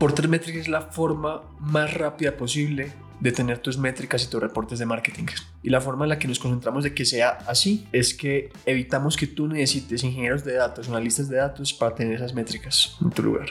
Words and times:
Porter 0.00 0.28
Metrics 0.28 0.60
es 0.60 0.68
la 0.68 0.80
forma 0.80 1.42
más 1.58 1.92
rápida 1.92 2.34
posible 2.34 2.90
de 3.20 3.32
tener 3.32 3.58
tus 3.58 3.76
métricas 3.76 4.24
y 4.24 4.30
tus 4.30 4.40
reportes 4.40 4.78
de 4.78 4.86
marketing. 4.86 5.26
Y 5.62 5.68
la 5.68 5.82
forma 5.82 6.06
en 6.06 6.08
la 6.08 6.18
que 6.18 6.26
nos 6.26 6.38
concentramos 6.38 6.84
de 6.84 6.94
que 6.94 7.04
sea 7.04 7.36
así 7.46 7.86
es 7.92 8.14
que 8.14 8.50
evitamos 8.64 9.18
que 9.18 9.26
tú 9.26 9.46
necesites 9.46 10.02
ingenieros 10.02 10.42
de 10.42 10.54
datos 10.54 10.88
analistas 10.88 11.28
de 11.28 11.36
datos 11.36 11.74
para 11.74 11.94
tener 11.94 12.14
esas 12.14 12.32
métricas 12.32 12.96
en 13.02 13.10
tu 13.10 13.22
lugar. 13.22 13.50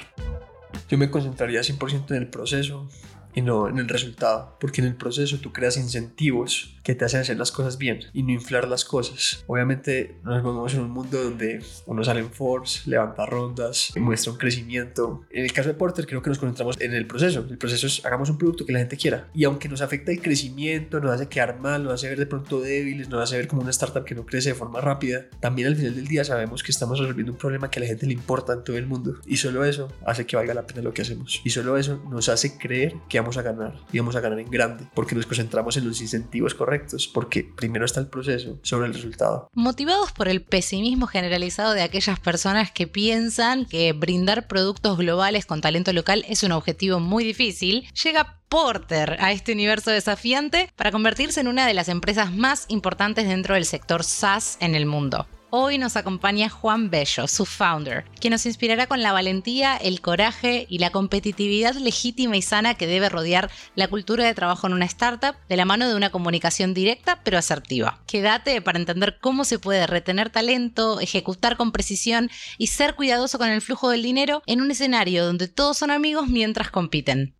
Yo 0.89 0.97
me 0.97 1.11
concentraría 1.11 1.61
100% 1.61 2.09
en 2.09 2.17
el 2.17 2.27
proceso, 2.29 2.89
y 3.33 3.41
no 3.41 3.67
en 3.67 3.77
el 3.77 3.87
resultado, 3.87 4.57
porque 4.59 4.81
en 4.81 4.87
el 4.87 4.95
proceso 4.95 5.37
tú 5.39 5.51
creas 5.53 5.77
incentivos 5.77 6.75
que 6.83 6.95
te 6.95 7.05
hacen 7.05 7.21
hacer 7.21 7.37
las 7.37 7.51
cosas 7.51 7.77
bien 7.77 7.99
y 8.13 8.23
no 8.23 8.31
inflar 8.31 8.67
las 8.67 8.83
cosas. 8.83 9.43
Obviamente 9.47 10.15
nos 10.23 10.41
movemos 10.41 10.73
en 10.73 10.81
un 10.81 10.89
mundo 10.89 11.23
donde 11.23 11.61
uno 11.85 12.03
sale 12.03 12.21
en 12.21 12.31
Forbes, 12.31 12.87
levanta 12.87 13.25
rondas, 13.25 13.93
muestra 13.95 14.31
un 14.31 14.37
crecimiento. 14.39 15.21
En 15.29 15.45
el 15.45 15.53
caso 15.53 15.69
de 15.69 15.75
Porter 15.75 16.07
creo 16.07 16.21
que 16.21 16.29
nos 16.29 16.39
concentramos 16.39 16.81
en 16.81 16.93
el 16.93 17.05
proceso. 17.05 17.45
El 17.47 17.57
proceso 17.57 17.85
es 17.85 18.03
hagamos 18.05 18.29
un 18.29 18.37
producto 18.37 18.65
que 18.65 18.73
la 18.73 18.79
gente 18.79 18.97
quiera 18.97 19.29
y 19.35 19.43
aunque 19.43 19.69
nos 19.69 19.81
afecta 19.81 20.11
el 20.11 20.21
crecimiento, 20.21 20.99
nos 20.99 21.11
hace 21.11 21.27
quedar 21.27 21.59
mal, 21.59 21.83
nos 21.83 21.93
hace 21.93 22.09
ver 22.09 22.17
de 22.17 22.25
pronto 22.25 22.59
débiles, 22.59 23.07
nos 23.09 23.21
hace 23.21 23.37
ver 23.37 23.47
como 23.47 23.61
una 23.61 23.71
startup 23.71 24.03
que 24.03 24.15
no 24.15 24.25
crece 24.25 24.49
de 24.49 24.55
forma 24.55 24.81
rápida, 24.81 25.27
también 25.39 25.67
al 25.67 25.75
final 25.75 25.95
del 25.95 26.07
día 26.07 26.23
sabemos 26.23 26.63
que 26.63 26.71
estamos 26.71 26.97
resolviendo 26.97 27.31
un 27.31 27.37
problema 27.37 27.69
que 27.69 27.79
a 27.79 27.81
la 27.81 27.87
gente 27.87 28.07
le 28.07 28.13
importa 28.13 28.53
en 28.53 28.63
todo 28.63 28.77
el 28.77 28.87
mundo 28.87 29.15
y 29.27 29.37
solo 29.37 29.63
eso 29.63 29.91
hace 30.05 30.25
que 30.25 30.35
valga 30.35 30.53
la 30.53 30.65
pena 30.65 30.81
lo 30.81 30.93
que 30.93 31.03
hacemos 31.03 31.41
y 31.43 31.51
solo 31.51 31.77
eso 31.77 32.01
nos 32.09 32.29
hace 32.29 32.57
creer 32.57 32.95
que 33.07 33.18
vamos 33.19 33.37
a 33.37 33.41
ganar 33.41 33.73
y 33.91 33.99
vamos 33.99 34.15
a 34.15 34.19
ganar 34.19 34.39
en 34.39 34.49
grande 34.49 34.85
porque 34.93 35.15
nos 35.15 35.25
concentramos 35.25 35.77
en 35.77 35.87
los 35.87 36.01
incentivos 36.01 36.53
correctos 36.55 37.07
porque 37.07 37.43
primero 37.43 37.85
está 37.85 37.99
el 37.99 38.07
proceso 38.07 38.59
sobre 38.63 38.87
el 38.87 38.93
resultado. 38.93 39.49
Motivados 39.53 40.11
por 40.11 40.27
el 40.27 40.41
pesimismo 40.41 41.07
generalizado 41.07 41.73
de 41.73 41.81
aquellas 41.81 42.19
personas 42.19 42.71
que 42.71 42.87
piensan 42.87 43.65
que 43.65 43.93
brindar 43.93 44.47
productos 44.47 44.97
globales 44.97 45.45
con 45.45 45.61
talento 45.61 45.93
local 45.93 46.25
es 46.27 46.43
un 46.43 46.51
objetivo 46.51 46.99
muy 46.99 47.23
difícil, 47.23 47.87
llega 48.03 48.39
Porter 48.49 49.17
a 49.19 49.31
este 49.31 49.53
universo 49.53 49.91
desafiante 49.91 50.71
para 50.75 50.91
convertirse 50.91 51.39
en 51.39 51.47
una 51.47 51.67
de 51.67 51.75
las 51.75 51.87
empresas 51.87 52.31
más 52.31 52.65
importantes 52.67 53.27
dentro 53.27 53.53
del 53.53 53.65
sector 53.65 54.03
SaaS 54.03 54.57
en 54.59 54.73
el 54.73 54.87
mundo. 54.87 55.27
Hoy 55.51 55.79
nos 55.79 55.95
acompaña 55.95 56.47
Juan 56.47 56.91
Bello, 56.91 57.27
su 57.27 57.43
founder, 57.43 58.05
quien 58.19 58.33
nos 58.33 58.45
inspirará 58.45 58.85
con 58.85 59.01
la 59.01 59.13
valentía, 59.13 59.77
el 59.77 59.99
coraje 59.99 60.67
y 60.69 60.77
la 60.77 60.91
competitividad 60.91 61.73
legítima 61.73 62.37
y 62.37 62.43
sana 62.43 62.75
que 62.75 62.85
debe 62.85 63.09
rodear 63.09 63.49
la 63.73 63.87
cultura 63.87 64.25
de 64.25 64.35
trabajo 64.35 64.67
en 64.67 64.73
una 64.73 64.85
startup 64.85 65.33
de 65.47 65.57
la 65.57 65.65
mano 65.65 65.89
de 65.89 65.95
una 65.95 66.11
comunicación 66.11 66.75
directa 66.75 67.21
pero 67.23 67.39
asertiva. 67.39 67.99
Quédate 68.05 68.61
para 68.61 68.77
entender 68.77 69.17
cómo 69.19 69.43
se 69.43 69.57
puede 69.57 69.87
retener 69.87 70.29
talento, 70.29 70.99
ejecutar 70.99 71.57
con 71.57 71.71
precisión 71.71 72.29
y 72.59 72.67
ser 72.67 72.93
cuidadoso 72.93 73.39
con 73.39 73.49
el 73.49 73.61
flujo 73.61 73.89
del 73.89 74.03
dinero 74.03 74.43
en 74.45 74.61
un 74.61 74.69
escenario 74.69 75.25
donde 75.25 75.47
todos 75.47 75.79
son 75.79 75.89
amigos 75.89 76.27
mientras 76.27 76.69
compiten. 76.69 77.33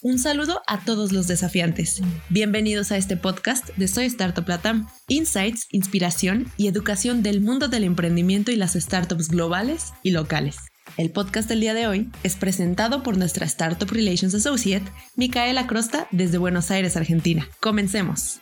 Un 0.00 0.20
saludo 0.20 0.62
a 0.68 0.78
todos 0.84 1.10
los 1.10 1.26
desafiantes. 1.26 2.00
Bienvenidos 2.28 2.92
a 2.92 2.96
este 2.96 3.16
podcast 3.16 3.68
de 3.76 3.88
Soy 3.88 4.04
Startup 4.04 4.46
Latam. 4.46 4.86
Insights, 5.08 5.66
inspiración 5.72 6.46
y 6.56 6.68
educación 6.68 7.24
del 7.24 7.40
mundo 7.40 7.66
del 7.66 7.82
emprendimiento 7.82 8.52
y 8.52 8.56
las 8.56 8.74
startups 8.74 9.28
globales 9.28 9.92
y 10.04 10.12
locales. 10.12 10.58
El 10.96 11.10
podcast 11.10 11.48
del 11.48 11.60
día 11.60 11.74
de 11.74 11.88
hoy 11.88 12.10
es 12.22 12.36
presentado 12.36 13.02
por 13.02 13.18
nuestra 13.18 13.44
Startup 13.46 13.90
Relations 13.90 14.36
Associate, 14.36 14.86
Micaela 15.16 15.66
Crosta, 15.66 16.06
desde 16.12 16.38
Buenos 16.38 16.70
Aires, 16.70 16.96
Argentina. 16.96 17.48
Comencemos. 17.58 18.40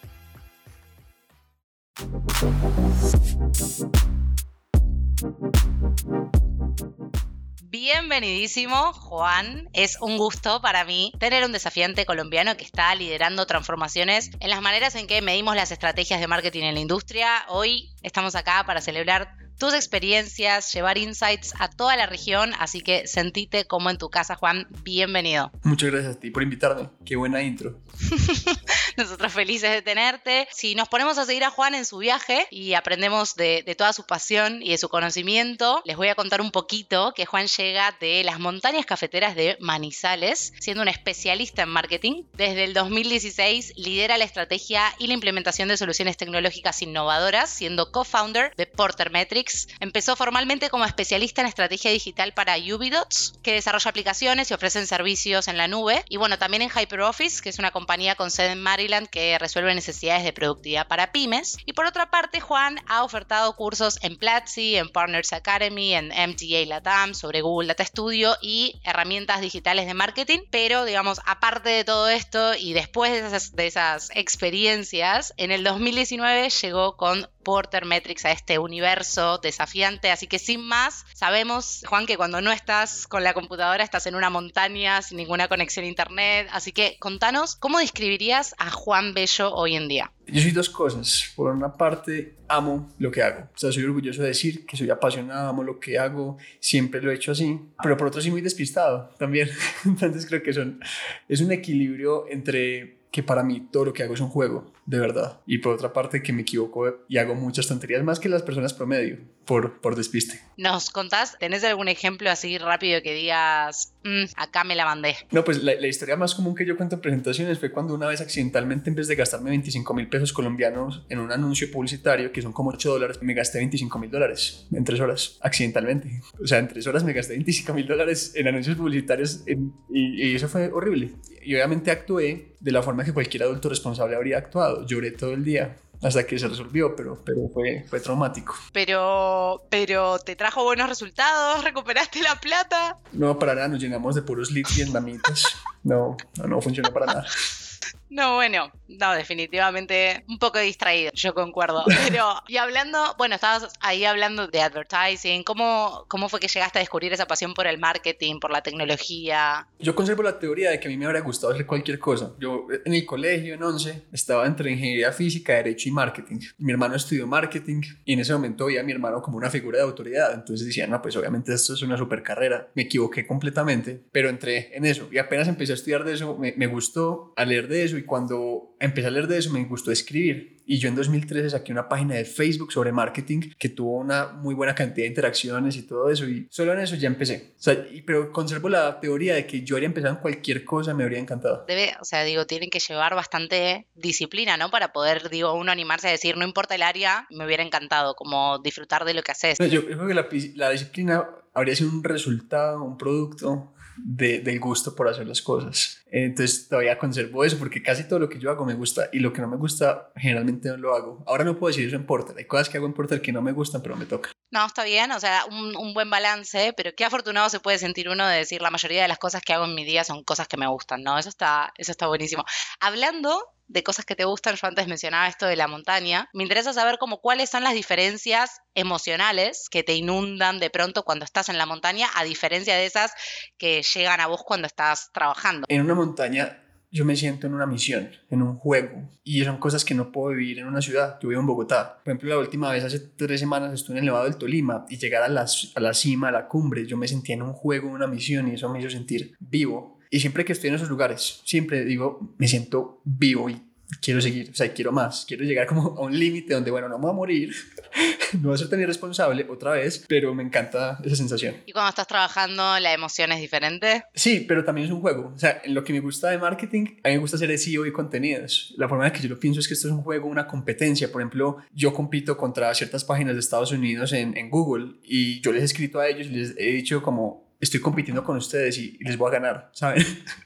Bienvenidísimo, 7.78 8.94
Juan. 8.94 9.68
Es 9.74 9.98
un 10.00 10.16
gusto 10.16 10.62
para 10.62 10.86
mí 10.86 11.12
tener 11.18 11.44
un 11.44 11.52
desafiante 11.52 12.06
colombiano 12.06 12.56
que 12.56 12.64
está 12.64 12.94
liderando 12.94 13.44
transformaciones 13.44 14.30
en 14.40 14.48
las 14.48 14.62
maneras 14.62 14.94
en 14.94 15.06
que 15.06 15.20
medimos 15.20 15.56
las 15.56 15.70
estrategias 15.72 16.18
de 16.18 16.26
marketing 16.26 16.62
en 16.62 16.74
la 16.74 16.80
industria. 16.80 17.44
Hoy 17.48 17.90
estamos 18.00 18.34
acá 18.34 18.64
para 18.66 18.80
celebrar 18.80 19.36
tus 19.58 19.74
experiencias, 19.74 20.72
llevar 20.72 20.96
insights 20.96 21.52
a 21.58 21.68
toda 21.68 21.96
la 21.96 22.06
región, 22.06 22.52
así 22.58 22.80
que 22.80 23.06
sentite 23.06 23.66
como 23.66 23.90
en 23.90 23.98
tu 23.98 24.08
casa, 24.08 24.36
Juan. 24.36 24.66
Bienvenido. 24.82 25.52
Muchas 25.62 25.90
gracias 25.90 26.16
a 26.16 26.18
ti 26.18 26.30
por 26.30 26.42
invitarme. 26.42 26.88
Qué 27.04 27.16
buena 27.16 27.42
intro. 27.42 27.78
Nosotros 29.06 29.32
felices 29.32 29.70
de 29.70 29.82
tenerte. 29.82 30.48
Si 30.50 30.74
nos 30.74 30.88
ponemos 30.88 31.18
a 31.18 31.26
seguir 31.26 31.44
a 31.44 31.50
Juan 31.50 31.74
en 31.74 31.84
su 31.84 31.98
viaje 31.98 32.46
y 32.50 32.72
aprendemos 32.72 33.34
de, 33.34 33.62
toda 33.76 33.92
su 33.92 34.06
pasión 34.06 34.62
y 34.62 34.70
de 34.70 34.78
su 34.78 34.88
conocimiento, 34.88 35.82
les 35.84 35.96
voy 35.96 36.08
a 36.08 36.14
contar 36.14 36.40
un 36.40 36.50
poquito 36.50 37.12
que 37.14 37.26
Juan 37.26 37.46
llega 37.46 37.94
de 38.00 38.24
las 38.24 38.38
montañas 38.38 38.86
cafeteras 38.86 39.36
de 39.36 39.58
Manizales, 39.60 40.54
siendo 40.60 40.82
un 40.82 40.88
especialista 40.88 41.62
en 41.62 41.68
marketing. 41.68 42.22
Desde 42.32 42.64
el 42.64 42.72
2016 42.72 43.74
lidera 43.76 44.16
la 44.16 44.24
estrategia 44.24 44.94
y 44.98 45.08
la 45.08 45.14
implementación 45.14 45.68
de 45.68 45.76
soluciones 45.76 46.16
tecnológicas 46.16 46.80
innovadoras, 46.80 47.50
siendo 47.50 47.92
co-founder 47.92 48.54
de 48.56 48.66
Porter 48.66 49.10
Metrics. 49.10 49.68
Empezó 49.78 50.16
formalmente 50.16 50.70
como 50.70 50.86
especialista 50.86 51.42
en 51.42 51.48
estrategia 51.48 51.90
digital 51.90 52.32
para 52.32 52.56
Ubidots, 52.56 53.34
que 53.42 53.52
desarrolla 53.52 53.90
aplicaciones 53.90 54.50
y 54.50 54.54
ofrecen 54.54 54.86
servicios 54.86 55.48
en 55.48 55.58
la 55.58 55.68
nube. 55.68 56.02
Y 56.08 56.16
bueno, 56.16 56.38
también 56.38 56.62
en 56.62 56.70
HyperOffice, 56.70 57.42
que 57.42 57.50
es 57.50 57.58
una 57.58 57.72
compañía 57.72 58.14
con 58.14 58.30
sede 58.30 58.52
en 58.52 58.62
Maryland 58.62 58.85
que 59.10 59.38
resuelve 59.38 59.74
necesidades 59.74 60.24
de 60.24 60.32
productividad 60.32 60.86
para 60.86 61.12
pymes. 61.12 61.56
Y 61.66 61.72
por 61.72 61.86
otra 61.86 62.10
parte, 62.10 62.40
Juan 62.40 62.78
ha 62.86 63.04
ofertado 63.04 63.54
cursos 63.56 63.98
en 64.02 64.16
Platzi, 64.16 64.76
en 64.76 64.88
Partners 64.88 65.32
Academy, 65.32 65.94
en 65.94 66.08
MTA 66.08 66.66
Latam 66.66 67.14
sobre 67.14 67.40
Google 67.40 67.68
Data 67.68 67.84
Studio 67.84 68.36
y 68.40 68.80
herramientas 68.84 69.40
digitales 69.40 69.86
de 69.86 69.94
marketing. 69.94 70.40
Pero, 70.50 70.84
digamos, 70.84 71.20
aparte 71.26 71.70
de 71.70 71.84
todo 71.84 72.08
esto 72.08 72.54
y 72.54 72.72
después 72.72 73.52
de 73.52 73.66
esas, 73.66 74.10
experiencias, 74.14 75.34
en 75.36 75.50
el 75.50 75.64
2019 75.64 76.50
llegó 76.50 76.96
con 76.96 77.28
Porter 77.46 77.84
Metrics 77.84 78.24
a 78.24 78.32
este 78.32 78.58
universo 78.58 79.38
desafiante. 79.38 80.10
Así 80.10 80.26
que 80.26 80.40
sin 80.40 80.66
más, 80.66 81.06
sabemos, 81.14 81.84
Juan, 81.86 82.04
que 82.04 82.16
cuando 82.16 82.40
no 82.40 82.50
estás 82.50 83.06
con 83.06 83.22
la 83.22 83.34
computadora 83.34 83.84
estás 83.84 84.08
en 84.08 84.16
una 84.16 84.30
montaña 84.30 85.00
sin 85.00 85.18
ninguna 85.18 85.46
conexión 85.46 85.84
a 85.84 85.88
internet. 85.88 86.48
Así 86.50 86.72
que 86.72 86.96
contanos, 86.98 87.54
¿cómo 87.54 87.78
describirías 87.78 88.56
a 88.58 88.72
Juan 88.72 89.14
Bello 89.14 89.54
hoy 89.54 89.76
en 89.76 89.86
día? 89.86 90.12
Yo 90.26 90.42
soy 90.42 90.50
dos 90.50 90.68
cosas. 90.68 91.32
Por 91.36 91.52
una 91.52 91.72
parte, 91.72 92.34
amo 92.48 92.92
lo 92.98 93.12
que 93.12 93.22
hago. 93.22 93.42
O 93.54 93.58
sea, 93.58 93.70
soy 93.70 93.84
orgulloso 93.84 94.22
de 94.22 94.28
decir 94.28 94.66
que 94.66 94.76
soy 94.76 94.90
apasionado, 94.90 95.48
amo 95.48 95.62
lo 95.62 95.78
que 95.78 96.00
hago, 96.00 96.38
siempre 96.58 97.00
lo 97.00 97.12
he 97.12 97.14
hecho 97.14 97.30
así. 97.30 97.60
Pero 97.80 97.96
por 97.96 98.08
otro, 98.08 98.20
soy 98.20 98.32
muy 98.32 98.40
despistado 98.40 99.14
también. 99.20 99.48
Entonces 99.84 100.26
creo 100.26 100.42
que 100.42 100.52
son, 100.52 100.80
es 101.28 101.40
un 101.40 101.52
equilibrio 101.52 102.26
entre 102.28 103.06
que 103.12 103.22
para 103.22 103.44
mí 103.44 103.68
todo 103.70 103.84
lo 103.84 103.92
que 103.92 104.02
hago 104.02 104.14
es 104.14 104.20
un 104.20 104.28
juego, 104.28 104.72
de 104.86 105.00
verdad. 105.00 105.40
Y 105.46 105.58
por 105.58 105.74
otra 105.74 105.92
parte, 105.92 106.22
que 106.22 106.32
me 106.32 106.42
equivoco 106.42 107.04
y 107.08 107.18
hago 107.18 107.34
muchas 107.34 107.66
tonterías 107.66 108.02
más 108.04 108.20
que 108.20 108.28
las 108.28 108.42
personas 108.42 108.72
promedio 108.72 109.18
por, 109.44 109.80
por 109.80 109.96
despiste. 109.96 110.40
¿Nos 110.56 110.90
contás? 110.90 111.36
¿Tenés 111.38 111.64
algún 111.64 111.88
ejemplo 111.88 112.30
así 112.30 112.58
rápido 112.58 113.00
que 113.02 113.14
digas, 113.14 113.92
mm, 114.04 114.24
acá 114.36 114.64
me 114.64 114.74
la 114.74 114.84
mandé? 114.84 115.16
No, 115.30 115.44
pues 115.44 115.62
la, 115.62 115.74
la, 115.74 115.86
historia 115.86 116.16
más 116.16 116.34
común 116.34 116.54
que 116.54 116.66
yo 116.66 116.76
cuento 116.76 116.96
en 116.96 117.00
presentaciones 117.00 117.58
fue 117.58 117.70
cuando 117.70 117.94
una 117.94 118.06
vez 118.06 118.20
accidentalmente, 118.20 118.90
en 118.90 118.96
vez 118.96 119.08
de 119.08 119.14
gastarme 119.14 119.50
25 119.50 119.94
mil 119.94 120.08
pesos 120.08 120.32
colombianos 120.32 121.04
en 121.08 121.18
un 121.18 121.30
anuncio 121.32 121.70
publicitario, 121.70 122.32
que 122.32 122.42
son 122.42 122.52
como 122.52 122.70
8 122.70 122.92
dólares, 122.92 123.18
me 123.22 123.34
gasté 123.34 123.58
25 123.58 123.98
mil 123.98 124.10
dólares 124.10 124.66
en 124.72 124.84
tres 124.84 125.00
horas, 125.00 125.38
accidentalmente. 125.40 126.20
O 126.42 126.46
sea, 126.46 126.58
en 126.58 126.68
tres 126.68 126.86
horas 126.86 127.04
me 127.04 127.12
gasté 127.12 127.34
25 127.34 127.72
mil 127.74 127.86
dólares 127.86 128.32
en 128.34 128.48
anuncios 128.48 128.76
publicitarios 128.76 129.42
y, 129.46 130.30
y 130.30 130.34
eso 130.34 130.48
fue 130.48 130.70
horrible. 130.72 131.12
Y 131.42 131.54
obviamente 131.54 131.92
actué 131.92 132.56
de 132.58 132.72
la 132.72 132.82
forma 132.82 133.04
que 133.04 133.12
cualquier 133.12 133.44
adulto 133.44 133.68
responsable 133.68 134.16
habría 134.16 134.38
actuado. 134.38 134.75
Lloré 134.84 135.12
todo 135.12 135.32
el 135.32 135.44
día 135.44 135.76
hasta 136.02 136.26
que 136.26 136.38
se 136.38 136.48
resolvió, 136.48 136.94
pero, 136.94 137.18
pero 137.24 137.48
fue, 137.52 137.84
fue 137.88 138.00
traumático. 138.00 138.54
Pero, 138.72 139.64
pero, 139.70 140.18
¿te 140.18 140.36
trajo 140.36 140.64
buenos 140.64 140.88
resultados? 140.88 141.64
¿Recuperaste 141.64 142.22
la 142.22 142.38
plata? 142.40 142.98
No, 143.12 143.38
para 143.38 143.54
nada, 143.54 143.68
nos 143.68 143.80
llenamos 143.80 144.14
de 144.14 144.22
puros 144.22 144.50
leads 144.50 144.78
y 144.78 144.90
mamitas. 144.90 145.44
No, 145.82 146.16
no, 146.36 146.46
no 146.46 146.60
funcionó 146.60 146.92
para 146.92 147.06
nada. 147.06 147.26
No, 148.08 148.36
bueno, 148.36 148.70
no, 148.88 149.12
definitivamente 149.14 150.24
un 150.28 150.38
poco 150.38 150.58
distraído, 150.58 151.10
yo 151.14 151.34
concuerdo. 151.34 151.84
Pero, 152.08 152.34
y 152.48 152.56
hablando, 152.56 152.98
bueno, 153.18 153.34
estabas 153.34 153.72
ahí 153.80 154.04
hablando 154.04 154.46
de 154.46 154.60
advertising, 154.60 155.42
¿cómo, 155.42 156.04
¿cómo 156.08 156.28
fue 156.28 156.40
que 156.40 156.48
llegaste 156.48 156.78
a 156.78 156.82
descubrir 156.82 157.12
esa 157.12 157.26
pasión 157.26 157.54
por 157.54 157.66
el 157.66 157.78
marketing, 157.78 158.38
por 158.38 158.50
la 158.50 158.62
tecnología? 158.62 159.66
Yo 159.78 159.94
conservo 159.94 160.22
la 160.22 160.38
teoría 160.38 160.70
de 160.70 160.80
que 160.80 160.88
a 160.88 160.90
mí 160.90 160.96
me 160.96 161.06
habría 161.06 161.20
gustado 161.20 161.52
hacer 161.52 161.66
cualquier 161.66 161.98
cosa. 161.98 162.32
Yo 162.38 162.66
en 162.84 162.94
el 162.94 163.04
colegio, 163.04 163.54
en 163.54 163.62
11, 163.62 164.04
estaba 164.12 164.46
entre 164.46 164.70
ingeniería 164.70 165.12
física, 165.12 165.54
derecho 165.54 165.88
y 165.88 165.92
marketing. 165.92 166.38
Mi 166.58 166.72
hermano 166.72 166.94
estudió 166.94 167.26
marketing 167.26 167.82
y 168.04 168.12
en 168.12 168.20
ese 168.20 168.32
momento 168.32 168.66
veía 168.66 168.80
a 168.80 168.84
mi 168.84 168.92
hermano 168.92 169.20
como 169.20 169.36
una 169.36 169.50
figura 169.50 169.78
de 169.78 169.84
autoridad. 169.84 170.32
Entonces 170.32 170.66
decía, 170.66 170.86
no, 170.86 171.02
pues 171.02 171.16
obviamente 171.16 171.52
esto 171.52 171.74
es 171.74 171.82
una 171.82 171.96
super 171.96 172.22
carrera. 172.22 172.68
Me 172.74 172.82
equivoqué 172.82 173.26
completamente, 173.26 174.00
pero 174.12 174.28
entré 174.28 174.76
en 174.76 174.84
eso 174.84 175.08
y 175.10 175.18
apenas 175.18 175.48
empecé 175.48 175.72
a 175.72 175.74
estudiar 175.74 176.04
de 176.04 176.14
eso, 176.14 176.36
me, 176.36 176.54
me 176.56 176.66
gustó 176.66 177.32
a 177.36 177.44
leer 177.44 177.68
de 177.68 177.84
eso 177.84 177.95
eso 177.96 177.98
y 177.98 178.04
cuando 178.04 178.76
empecé 178.80 179.08
a 179.08 179.10
leer 179.10 179.26
de 179.26 179.38
eso 179.38 179.50
me 179.50 179.64
gustó 179.64 179.90
escribir. 179.90 180.56
Y 180.68 180.78
yo 180.78 180.88
en 180.88 180.96
2013 180.96 181.50
saqué 181.50 181.70
una 181.70 181.88
página 181.88 182.16
de 182.16 182.24
Facebook 182.24 182.72
sobre 182.72 182.90
marketing 182.90 183.52
que 183.56 183.68
tuvo 183.68 183.98
una 183.98 184.26
muy 184.26 184.52
buena 184.54 184.74
cantidad 184.74 185.04
de 185.04 185.08
interacciones 185.08 185.76
y 185.76 185.82
todo 185.82 186.10
eso. 186.10 186.28
Y 186.28 186.48
solo 186.50 186.72
en 186.72 186.80
eso 186.80 186.96
ya 186.96 187.06
empecé. 187.06 187.54
O 187.56 187.62
sea, 187.62 187.86
pero 188.04 188.32
conservo 188.32 188.68
la 188.68 188.98
teoría 188.98 189.36
de 189.36 189.46
que 189.46 189.62
yo 189.62 189.76
haría 189.76 189.86
empezado 189.86 190.14
en 190.14 190.20
cualquier 190.20 190.64
cosa, 190.64 190.92
me 190.92 191.04
habría 191.04 191.20
encantado. 191.20 191.64
Debe, 191.68 191.94
o 192.00 192.04
sea, 192.04 192.24
digo, 192.24 192.46
tienen 192.46 192.68
que 192.68 192.80
llevar 192.80 193.14
bastante 193.14 193.86
disciplina, 193.94 194.56
¿no? 194.56 194.70
Para 194.70 194.92
poder, 194.92 195.30
digo, 195.30 195.54
uno 195.54 195.70
animarse 195.70 196.08
a 196.08 196.10
decir, 196.10 196.36
no 196.36 196.44
importa 196.44 196.74
el 196.74 196.82
área, 196.82 197.28
me 197.30 197.46
hubiera 197.46 197.62
encantado, 197.62 198.14
como 198.16 198.58
disfrutar 198.58 199.04
de 199.04 199.14
lo 199.14 199.22
que 199.22 199.32
haces. 199.32 199.58
yo 199.70 199.86
creo 199.86 200.06
que 200.08 200.14
la, 200.14 200.26
la 200.56 200.70
disciplina 200.70 201.28
habría 201.54 201.76
sido 201.76 201.90
un 201.90 202.02
resultado, 202.02 202.82
un 202.82 202.98
producto 202.98 203.72
de, 203.98 204.40
del 204.40 204.60
gusto 204.60 204.94
por 204.94 205.08
hacer 205.08 205.26
las 205.26 205.42
cosas. 205.42 206.02
Entonces 206.10 206.68
todavía 206.68 206.98
conservo 206.98 207.44
eso 207.44 207.58
porque 207.58 207.82
casi 207.82 208.08
todo 208.08 208.18
lo 208.18 208.28
que 208.28 208.38
yo 208.38 208.50
hago 208.50 208.64
me 208.64 208.74
gusta 208.74 209.08
y 209.12 209.18
lo 209.18 209.32
que 209.32 209.40
no 209.40 209.48
me 209.48 209.56
gusta 209.56 210.10
generalmente 210.16 210.68
no 210.68 210.76
lo 210.76 210.94
hago. 210.94 211.24
Ahora 211.26 211.44
no 211.44 211.58
puedo 211.58 211.70
decir 211.70 211.86
eso 211.86 211.96
en 211.96 212.06
Porter. 212.06 212.36
Hay 212.36 212.46
cosas 212.46 212.68
que 212.68 212.78
hago 212.78 212.86
en 212.86 212.94
Porter 212.94 213.20
que 213.20 213.32
no 213.32 213.42
me 213.42 213.52
gustan, 213.52 213.82
pero 213.82 213.96
me 213.96 214.06
toca. 214.06 214.30
No, 214.50 214.64
está 214.64 214.84
bien, 214.84 215.10
o 215.10 215.20
sea, 215.20 215.44
un, 215.50 215.76
un, 215.76 215.92
buen 215.92 216.08
balance, 216.08 216.72
pero 216.76 216.94
qué 216.96 217.04
afortunado 217.04 217.48
se 217.48 217.60
puede 217.60 217.78
sentir 217.78 218.08
uno 218.08 218.26
de 218.26 218.38
decir 218.38 218.62
la 218.62 218.70
mayoría 218.70 219.02
de 219.02 219.08
las 219.08 219.18
cosas 219.18 219.42
que 219.42 219.52
hago 219.52 219.64
en 219.64 219.74
mi 219.74 219.84
día 219.84 220.04
son 220.04 220.22
cosas 220.22 220.46
que 220.46 220.56
me 220.56 220.68
gustan, 220.68 221.02
¿no? 221.02 221.18
Eso 221.18 221.28
está, 221.28 221.72
eso 221.76 221.90
está 221.90 222.06
buenísimo. 222.06 222.44
Hablando 222.80 223.55
de 223.68 223.82
cosas 223.82 224.04
que 224.04 224.14
te 224.14 224.24
gustan, 224.24 224.56
yo 224.56 224.66
antes 224.66 224.86
mencionaba 224.86 225.28
esto 225.28 225.46
de 225.46 225.56
la 225.56 225.68
montaña, 225.68 226.28
me 226.32 226.42
interesa 226.42 226.72
saber 226.72 226.98
como 226.98 227.20
cuáles 227.20 227.50
son 227.50 227.64
las 227.64 227.74
diferencias 227.74 228.60
emocionales 228.74 229.68
que 229.70 229.82
te 229.82 229.94
inundan 229.94 230.58
de 230.58 230.70
pronto 230.70 231.02
cuando 231.02 231.24
estás 231.24 231.48
en 231.48 231.58
la 231.58 231.66
montaña, 231.66 232.08
a 232.14 232.24
diferencia 232.24 232.76
de 232.76 232.86
esas 232.86 233.12
que 233.58 233.82
llegan 233.82 234.20
a 234.20 234.26
vos 234.26 234.42
cuando 234.44 234.66
estás 234.66 235.10
trabajando. 235.12 235.66
En 235.68 235.82
una 235.82 235.94
montaña 235.94 236.62
yo 236.90 237.04
me 237.04 237.16
siento 237.16 237.46
en 237.46 237.54
una 237.54 237.66
misión, 237.66 238.10
en 238.30 238.42
un 238.42 238.56
juego, 238.56 239.10
y 239.22 239.44
son 239.44 239.58
cosas 239.58 239.84
que 239.84 239.94
no 239.94 240.12
puedo 240.12 240.34
vivir 240.34 240.60
en 240.60 240.66
una 240.66 240.80
ciudad. 240.80 241.18
Yo 241.20 241.28
vivo 241.28 241.40
en 241.40 241.46
Bogotá. 241.46 242.00
Por 242.02 242.12
ejemplo, 242.12 242.30
la 242.30 242.38
última 242.38 242.70
vez, 242.72 242.84
hace 242.84 243.00
tres 243.00 243.40
semanas, 243.40 243.72
estuve 243.72 243.96
en 243.96 243.98
el 243.98 244.04
Nevado 244.06 244.24
del 244.24 244.36
Tolima 244.36 244.86
y 244.88 244.96
llegar 244.96 245.22
a, 245.22 245.28
las, 245.28 245.72
a 245.74 245.80
la 245.80 245.92
cima, 245.92 246.28
a 246.28 246.32
la 246.32 246.48
cumbre, 246.48 246.86
yo 246.86 246.96
me 246.96 247.08
sentía 247.08 247.34
en 247.34 247.42
un 247.42 247.52
juego, 247.52 247.88
en 247.88 247.94
una 247.94 248.06
misión, 248.06 248.48
y 248.48 248.54
eso 248.54 248.68
me 248.68 248.80
hizo 248.80 248.88
sentir 248.88 249.36
vivo. 249.40 249.95
Y 250.10 250.20
siempre 250.20 250.44
que 250.44 250.52
estoy 250.52 250.68
en 250.68 250.76
esos 250.76 250.88
lugares, 250.88 251.40
siempre 251.44 251.84
digo, 251.84 252.34
me 252.38 252.48
siento 252.48 253.00
vivo 253.04 253.50
y 253.50 253.60
quiero 254.00 254.20
seguir, 254.20 254.50
o 254.50 254.54
sea, 254.54 254.72
quiero 254.72 254.92
más, 254.92 255.24
quiero 255.26 255.44
llegar 255.44 255.66
como 255.66 255.96
a 255.96 256.00
un 256.00 256.18
límite 256.18 256.54
donde, 256.54 256.70
bueno, 256.70 256.88
no 256.88 256.98
me 256.98 257.02
voy 257.02 257.10
a 257.10 257.14
morir, 257.14 257.54
no 258.40 258.48
voy 258.48 258.54
a 258.54 258.58
ser 258.58 258.68
tan 258.68 258.80
irresponsable 258.80 259.46
otra 259.48 259.72
vez, 259.72 260.04
pero 260.08 260.34
me 260.34 260.42
encanta 260.42 260.98
esa 261.04 261.16
sensación. 261.16 261.56
¿Y 261.66 261.72
cuando 261.72 261.90
estás 261.90 262.06
trabajando 262.06 262.78
la 262.80 262.92
emoción 262.92 263.32
es 263.32 263.40
diferente? 263.40 264.04
Sí, 264.14 264.44
pero 264.46 264.64
también 264.64 264.86
es 264.86 264.92
un 264.92 265.00
juego, 265.00 265.32
o 265.34 265.38
sea, 265.38 265.60
en 265.64 265.74
lo 265.74 265.84
que 265.84 265.92
me 265.92 266.00
gusta 266.00 266.30
de 266.30 266.38
marketing, 266.38 266.98
a 267.04 267.08
mí 267.08 267.14
me 267.14 267.18
gusta 267.18 267.36
hacer 267.36 267.56
SEO 267.58 267.86
y 267.86 267.92
contenidos. 267.92 268.74
La 268.76 268.88
forma 268.88 269.06
en 269.06 269.12
la 269.12 269.16
que 269.16 269.22
yo 269.22 269.28
lo 269.28 269.38
pienso 269.40 269.60
es 269.60 269.68
que 269.68 269.74
esto 269.74 269.88
es 269.88 269.94
un 269.94 270.02
juego, 270.02 270.28
una 270.28 270.46
competencia. 270.46 271.10
Por 271.10 271.22
ejemplo, 271.22 271.58
yo 271.72 271.92
compito 271.92 272.36
contra 272.36 272.74
ciertas 272.74 273.04
páginas 273.04 273.34
de 273.34 273.40
Estados 273.40 273.72
Unidos 273.72 274.12
en, 274.12 274.36
en 274.36 274.50
Google 274.50 274.96
y 275.02 275.40
yo 275.40 275.52
les 275.52 275.62
he 275.62 275.64
escrito 275.66 276.00
a 276.00 276.08
ellos 276.08 276.26
y 276.26 276.30
les 276.30 276.54
he 276.58 276.72
dicho 276.72 277.02
como, 277.02 277.45
estoy 277.60 277.80
compitiendo 277.80 278.22
con 278.24 278.36
ustedes 278.36 278.78
y, 278.78 278.98
les 279.00 279.16
voy 279.16 279.28
a 279.28 279.38
ganar, 279.38 279.70
¿saben? 279.72 280.04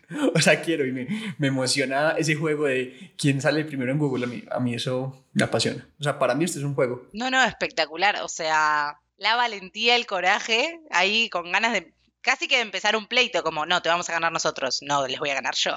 o 0.35 0.41
sea, 0.41 0.61
quiero 0.63 0.87
y 0.87 0.93
me, 0.93 1.07
me, 1.39 1.49
emociona 1.49 2.13
ese 2.13 2.35
juego 2.35 2.67
de 2.67 3.13
quién 3.17 3.41
sale 3.41 3.65
primero 3.65 3.93
en 3.93 3.99
Google. 3.99 4.25
A 4.25 4.29
mí, 4.29 4.45
a 4.51 4.61
mí 4.61 4.75
eso 4.75 5.27
me 5.33 5.45
apasiona. 5.45 5.87
O 5.99 6.03
sea, 6.03 6.19
para 6.19 6.35
mí 6.35 6.45
este 6.45 6.59
es 6.59 6.65
un 6.65 6.75
juego. 6.75 7.09
No, 7.13 7.31
no, 7.31 7.43
espectacular. 7.45 8.17
O 8.23 8.29
sea, 8.29 9.01
la 9.17 9.37
valentía, 9.37 9.97
el 9.97 10.07
coraje, 10.07 10.81
ahí 10.91 11.29
con 11.29 11.53
ganas 11.53 11.73
de 11.73 11.93
casi 12.23 12.49
que 12.49 12.61
empezar 12.61 12.97
un 12.97 13.07
pleito, 13.07 13.43
como 13.43 13.67
no, 13.67 13.81
te 13.83 13.89
vamos 13.89 14.09
a 14.09 14.13
ganar 14.13 14.33
nosotros, 14.33 14.81
no, 14.83 15.07
les 15.07 15.19
voy 15.19 15.31
a 15.31 15.35
ganar 15.35 15.55
yo. 15.55 15.73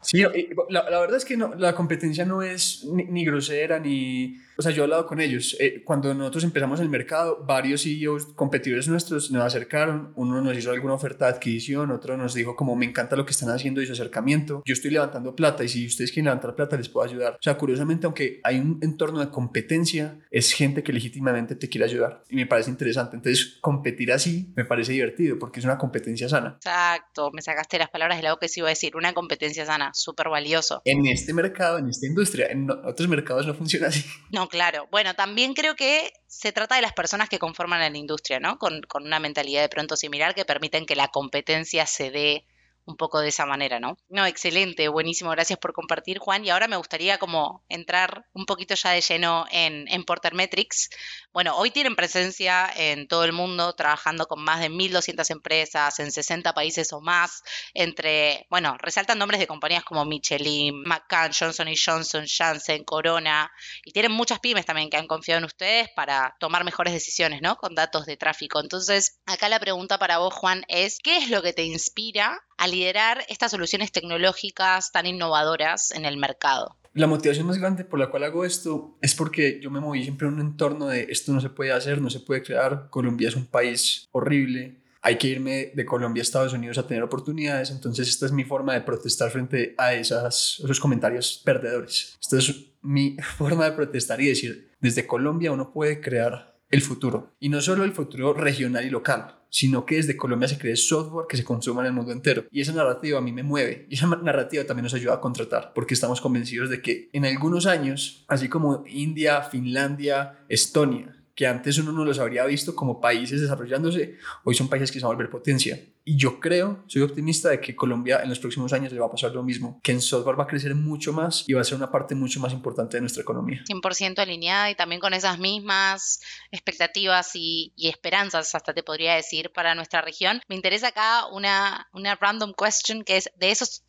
sí, 0.00 0.22
la, 0.68 0.88
la 0.90 1.00
verdad 1.00 1.16
es 1.16 1.24
que 1.24 1.36
no, 1.36 1.54
la 1.54 1.74
competencia 1.74 2.24
no 2.24 2.42
es 2.42 2.84
ni, 2.84 3.04
ni 3.04 3.24
grosera 3.24 3.78
ni 3.78 4.40
o 4.56 4.62
sea, 4.62 4.72
yo 4.72 4.82
he 4.82 4.84
hablado 4.84 5.06
con 5.06 5.20
ellos. 5.20 5.56
Eh, 5.60 5.82
cuando 5.84 6.14
nosotros 6.14 6.44
empezamos 6.44 6.80
el 6.80 6.88
mercado, 6.88 7.44
varios 7.44 7.82
CEOs 7.82 8.26
competidores 8.34 8.88
nuestros 8.88 9.30
nos 9.30 9.42
acercaron. 9.42 10.12
Uno 10.16 10.40
nos 10.40 10.56
hizo 10.56 10.70
alguna 10.70 10.94
oferta 10.94 11.26
de 11.26 11.32
adquisición, 11.32 11.90
otro 11.90 12.16
nos 12.16 12.34
dijo 12.34 12.56
como 12.56 12.76
me 12.76 12.86
encanta 12.86 13.16
lo 13.16 13.24
que 13.24 13.32
están 13.32 13.50
haciendo 13.50 13.82
y 13.82 13.86
su 13.86 13.92
acercamiento. 13.92 14.62
Yo 14.64 14.72
estoy 14.72 14.90
levantando 14.90 15.34
plata 15.34 15.64
y 15.64 15.68
si 15.68 15.86
ustedes 15.86 16.10
quieren 16.10 16.26
levantar 16.26 16.54
plata 16.54 16.76
les 16.76 16.88
puedo 16.88 17.06
ayudar. 17.06 17.34
O 17.34 17.42
sea, 17.42 17.56
curiosamente, 17.56 18.06
aunque 18.06 18.40
hay 18.44 18.58
un 18.58 18.78
entorno 18.82 19.20
de 19.20 19.30
competencia, 19.30 20.18
es 20.30 20.52
gente 20.52 20.82
que 20.82 20.92
legítimamente 20.92 21.56
te 21.56 21.68
quiere 21.68 21.84
ayudar 21.84 22.22
y 22.28 22.36
me 22.36 22.46
parece 22.46 22.70
interesante. 22.70 23.16
Entonces, 23.16 23.58
competir 23.60 24.12
así 24.12 24.52
me 24.56 24.64
parece 24.64 24.92
divertido 24.92 25.38
porque 25.38 25.60
es 25.60 25.64
una 25.64 25.78
competencia 25.78 26.28
sana. 26.28 26.54
Exacto, 26.56 27.30
me 27.32 27.42
sacaste 27.42 27.78
las 27.78 27.90
palabras 27.90 28.18
de 28.18 28.22
la 28.22 28.30
boca 28.30 28.44
que 28.44 28.48
sí 28.48 28.60
iba 28.60 28.68
a 28.68 28.70
decir. 28.70 28.96
Una 28.96 29.12
competencia 29.12 29.64
sana, 29.66 29.90
súper 29.94 30.28
valioso. 30.28 30.82
En 30.84 31.06
este 31.06 31.32
mercado, 31.32 31.78
en 31.78 31.88
esta 31.88 32.06
industria, 32.06 32.46
en 32.46 32.70
otros 32.70 33.08
mercados 33.08 33.46
no 33.46 33.54
funciona 33.54 33.88
así. 33.88 34.04
No, 34.32 34.43
claro. 34.48 34.88
Bueno, 34.90 35.14
también 35.14 35.54
creo 35.54 35.74
que 35.76 36.12
se 36.26 36.52
trata 36.52 36.76
de 36.76 36.82
las 36.82 36.92
personas 36.92 37.28
que 37.28 37.38
conforman 37.38 37.80
la 37.80 37.98
industria, 37.98 38.40
¿no? 38.40 38.58
Con, 38.58 38.82
con 38.82 39.04
una 39.04 39.20
mentalidad 39.20 39.62
de 39.62 39.68
pronto 39.68 39.96
similar 39.96 40.34
que 40.34 40.44
permiten 40.44 40.86
que 40.86 40.96
la 40.96 41.08
competencia 41.08 41.86
se 41.86 42.10
dé 42.10 42.46
un 42.86 42.96
poco 42.96 43.20
de 43.20 43.28
esa 43.28 43.46
manera, 43.46 43.80
¿no? 43.80 43.96
No, 44.08 44.26
excelente, 44.26 44.88
buenísimo, 44.88 45.30
gracias 45.30 45.58
por 45.58 45.72
compartir, 45.72 46.18
Juan. 46.18 46.44
Y 46.44 46.50
ahora 46.50 46.68
me 46.68 46.76
gustaría 46.76 47.18
como 47.18 47.64
entrar 47.68 48.26
un 48.32 48.46
poquito 48.46 48.74
ya 48.74 48.90
de 48.90 49.00
lleno 49.00 49.46
en, 49.50 49.86
en 49.88 50.04
Porter 50.04 50.34
Metrics. 50.34 50.90
Bueno, 51.32 51.56
hoy 51.56 51.70
tienen 51.70 51.96
presencia 51.96 52.70
en 52.76 53.08
todo 53.08 53.24
el 53.24 53.32
mundo, 53.32 53.74
trabajando 53.74 54.26
con 54.26 54.42
más 54.42 54.60
de 54.60 54.70
1.200 54.70 55.30
empresas 55.30 55.98
en 55.98 56.12
60 56.12 56.52
países 56.52 56.92
o 56.92 57.00
más, 57.00 57.42
entre, 57.72 58.46
bueno, 58.50 58.76
resaltan 58.78 59.18
nombres 59.18 59.40
de 59.40 59.46
compañías 59.46 59.84
como 59.84 60.04
Michelin, 60.04 60.82
McCann, 60.82 61.32
Johnson 61.38 61.68
Johnson, 61.74 62.24
Janssen, 62.26 62.84
Corona, 62.84 63.50
y 63.84 63.92
tienen 63.92 64.12
muchas 64.12 64.40
pymes 64.40 64.66
también 64.66 64.90
que 64.90 64.96
han 64.96 65.06
confiado 65.06 65.38
en 65.38 65.44
ustedes 65.44 65.88
para 65.96 66.36
tomar 66.38 66.64
mejores 66.64 66.92
decisiones, 66.92 67.40
¿no? 67.42 67.56
Con 67.56 67.74
datos 67.74 68.06
de 68.06 68.16
tráfico. 68.16 68.60
Entonces, 68.60 69.20
acá 69.26 69.48
la 69.48 69.60
pregunta 69.60 69.98
para 69.98 70.18
vos, 70.18 70.34
Juan, 70.34 70.64
es, 70.68 70.98
¿qué 71.02 71.16
es 71.18 71.30
lo 71.30 71.42
que 71.42 71.52
te 71.52 71.64
inspira 71.64 72.40
a 72.58 72.66
liderar 72.66 73.24
estas 73.28 73.50
soluciones 73.50 73.92
tecnológicas 73.92 74.92
tan 74.92 75.06
innovadoras 75.06 75.90
en 75.90 76.04
el 76.04 76.16
mercado? 76.16 76.76
La 76.94 77.08
motivación 77.08 77.48
más 77.48 77.58
grande 77.58 77.84
por 77.84 77.98
la 77.98 78.08
cual 78.08 78.22
hago 78.22 78.44
esto 78.44 78.96
es 79.02 79.16
porque 79.16 79.58
yo 79.60 79.70
me 79.70 79.80
moví 79.80 80.04
siempre 80.04 80.28
en 80.28 80.34
un 80.34 80.40
entorno 80.40 80.86
de 80.86 81.08
esto 81.10 81.32
no 81.32 81.40
se 81.40 81.50
puede 81.50 81.72
hacer, 81.72 82.00
no 82.00 82.08
se 82.08 82.20
puede 82.20 82.42
crear, 82.42 82.86
Colombia 82.88 83.28
es 83.28 83.34
un 83.34 83.46
país 83.46 84.08
horrible, 84.12 84.76
hay 85.02 85.18
que 85.18 85.26
irme 85.26 85.72
de 85.74 85.84
Colombia 85.84 86.20
a 86.20 86.22
Estados 86.22 86.52
Unidos 86.52 86.78
a 86.78 86.86
tener 86.86 87.02
oportunidades, 87.02 87.70
entonces 87.70 88.08
esta 88.08 88.26
es 88.26 88.32
mi 88.32 88.44
forma 88.44 88.72
de 88.72 88.80
protestar 88.80 89.30
frente 89.30 89.74
a 89.76 89.92
esas, 89.92 90.60
esos 90.64 90.80
comentarios 90.80 91.42
perdedores. 91.44 92.16
Esta 92.22 92.38
es 92.38 92.54
mi 92.80 93.16
forma 93.36 93.64
de 93.64 93.72
protestar 93.72 94.20
y 94.20 94.28
decir, 94.28 94.70
desde 94.80 95.06
Colombia 95.06 95.52
uno 95.52 95.72
puede 95.72 96.00
crear 96.00 96.53
el 96.74 96.82
futuro, 96.82 97.36
y 97.38 97.48
no 97.48 97.60
solo 97.60 97.84
el 97.84 97.92
futuro 97.92 98.34
regional 98.34 98.84
y 98.84 98.90
local, 98.90 99.38
sino 99.48 99.86
que 99.86 99.94
desde 99.94 100.16
Colombia 100.16 100.48
se 100.48 100.58
cree 100.58 100.74
software 100.74 101.26
que 101.28 101.36
se 101.36 101.44
consuma 101.44 101.82
en 101.82 101.86
el 101.86 101.92
mundo 101.92 102.10
entero. 102.10 102.46
Y 102.50 102.60
esa 102.60 102.72
narrativa 102.72 103.18
a 103.18 103.22
mí 103.22 103.30
me 103.30 103.44
mueve. 103.44 103.86
Y 103.88 103.94
esa 103.94 104.08
narrativa 104.08 104.64
también 104.64 104.82
nos 104.82 104.94
ayuda 104.94 105.14
a 105.14 105.20
contratar, 105.20 105.70
porque 105.72 105.94
estamos 105.94 106.20
convencidos 106.20 106.70
de 106.70 106.82
que 106.82 107.10
en 107.12 107.24
algunos 107.24 107.66
años, 107.66 108.24
así 108.26 108.48
como 108.48 108.82
India, 108.88 109.42
Finlandia, 109.42 110.44
Estonia, 110.48 111.23
que 111.34 111.46
antes 111.46 111.78
uno 111.78 111.92
no 111.92 112.04
los 112.04 112.18
habría 112.18 112.44
visto 112.44 112.74
como 112.74 113.00
países 113.00 113.40
desarrollándose, 113.40 114.18
hoy 114.44 114.54
son 114.54 114.68
países 114.68 114.92
que 114.92 115.00
se 115.00 115.04
van 115.04 115.12
a 115.12 115.16
volver 115.16 115.30
potencia. 115.30 115.78
Y 116.04 116.16
yo 116.16 116.38
creo, 116.38 116.84
soy 116.86 117.02
optimista 117.02 117.48
de 117.48 117.60
que 117.60 117.74
Colombia 117.74 118.20
en 118.22 118.28
los 118.28 118.38
próximos 118.38 118.72
años 118.72 118.92
le 118.92 119.00
va 119.00 119.06
a 119.06 119.10
pasar 119.10 119.32
lo 119.32 119.42
mismo, 119.42 119.80
que 119.82 119.92
en 119.92 120.00
software 120.00 120.38
va 120.38 120.44
a 120.44 120.46
crecer 120.46 120.74
mucho 120.74 121.12
más 121.12 121.44
y 121.48 121.54
va 121.54 121.62
a 121.62 121.64
ser 121.64 121.76
una 121.76 121.90
parte 121.90 122.14
mucho 122.14 122.40
más 122.40 122.52
importante 122.52 122.98
de 122.98 123.00
nuestra 123.00 123.22
economía. 123.22 123.64
100% 123.66 124.18
alineada 124.18 124.70
y 124.70 124.74
también 124.74 125.00
con 125.00 125.14
esas 125.14 125.38
mismas 125.38 126.20
expectativas 126.52 127.30
y, 127.34 127.72
y, 127.74 127.88
esperanzas, 127.88 128.54
hasta 128.54 128.74
te 128.74 128.82
podría 128.82 129.14
decir, 129.14 129.50
para 129.50 129.74
nuestra 129.74 130.02
región. 130.02 130.40
Me 130.46 130.54
interesa 130.54 130.88
acá 130.88 131.26
una, 131.32 131.88
una 131.92 132.14
random 132.16 132.52
question 132.52 133.02
que 133.02 133.16
es 133.16 133.30
de 133.36 133.50
esos 133.50 133.82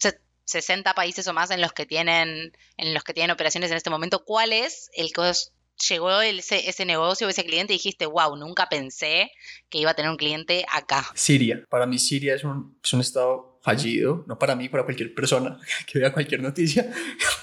60 0.45 0.93
países 0.93 1.27
o 1.27 1.33
más 1.33 1.51
en 1.51 1.59
los 1.59 1.73
que 1.73 1.85
tienen 1.85 2.53
en 2.77 2.93
los 2.93 3.03
que 3.03 3.13
tienen 3.13 3.31
operaciones 3.31 3.71
en 3.71 3.77
este 3.77 3.89
momento, 3.89 4.23
¿cuál 4.23 4.53
es 4.53 4.89
el 4.93 5.11
que 5.11 5.33
llegó 5.89 6.21
ese, 6.21 6.69
ese 6.69 6.85
negocio, 6.85 7.27
ese 7.29 7.45
cliente 7.45 7.73
y 7.73 7.77
dijiste, 7.77 8.05
wow, 8.05 8.35
nunca 8.35 8.67
pensé 8.69 9.31
que 9.69 9.79
iba 9.79 9.91
a 9.91 9.93
tener 9.93 10.11
un 10.11 10.17
cliente 10.17 10.65
acá? 10.71 11.05
Siria. 11.13 11.63
Para 11.69 11.85
mí 11.85 11.99
Siria 11.99 12.35
es 12.35 12.43
un, 12.43 12.77
es 12.83 12.93
un 12.93 13.01
estado 13.01 13.59
fallido, 13.61 14.23
no 14.27 14.37
para 14.37 14.55
mí, 14.55 14.69
para 14.69 14.83
cualquier 14.83 15.13
persona 15.13 15.59
que 15.87 15.99
vea 15.99 16.13
cualquier 16.13 16.41
noticia. 16.41 16.91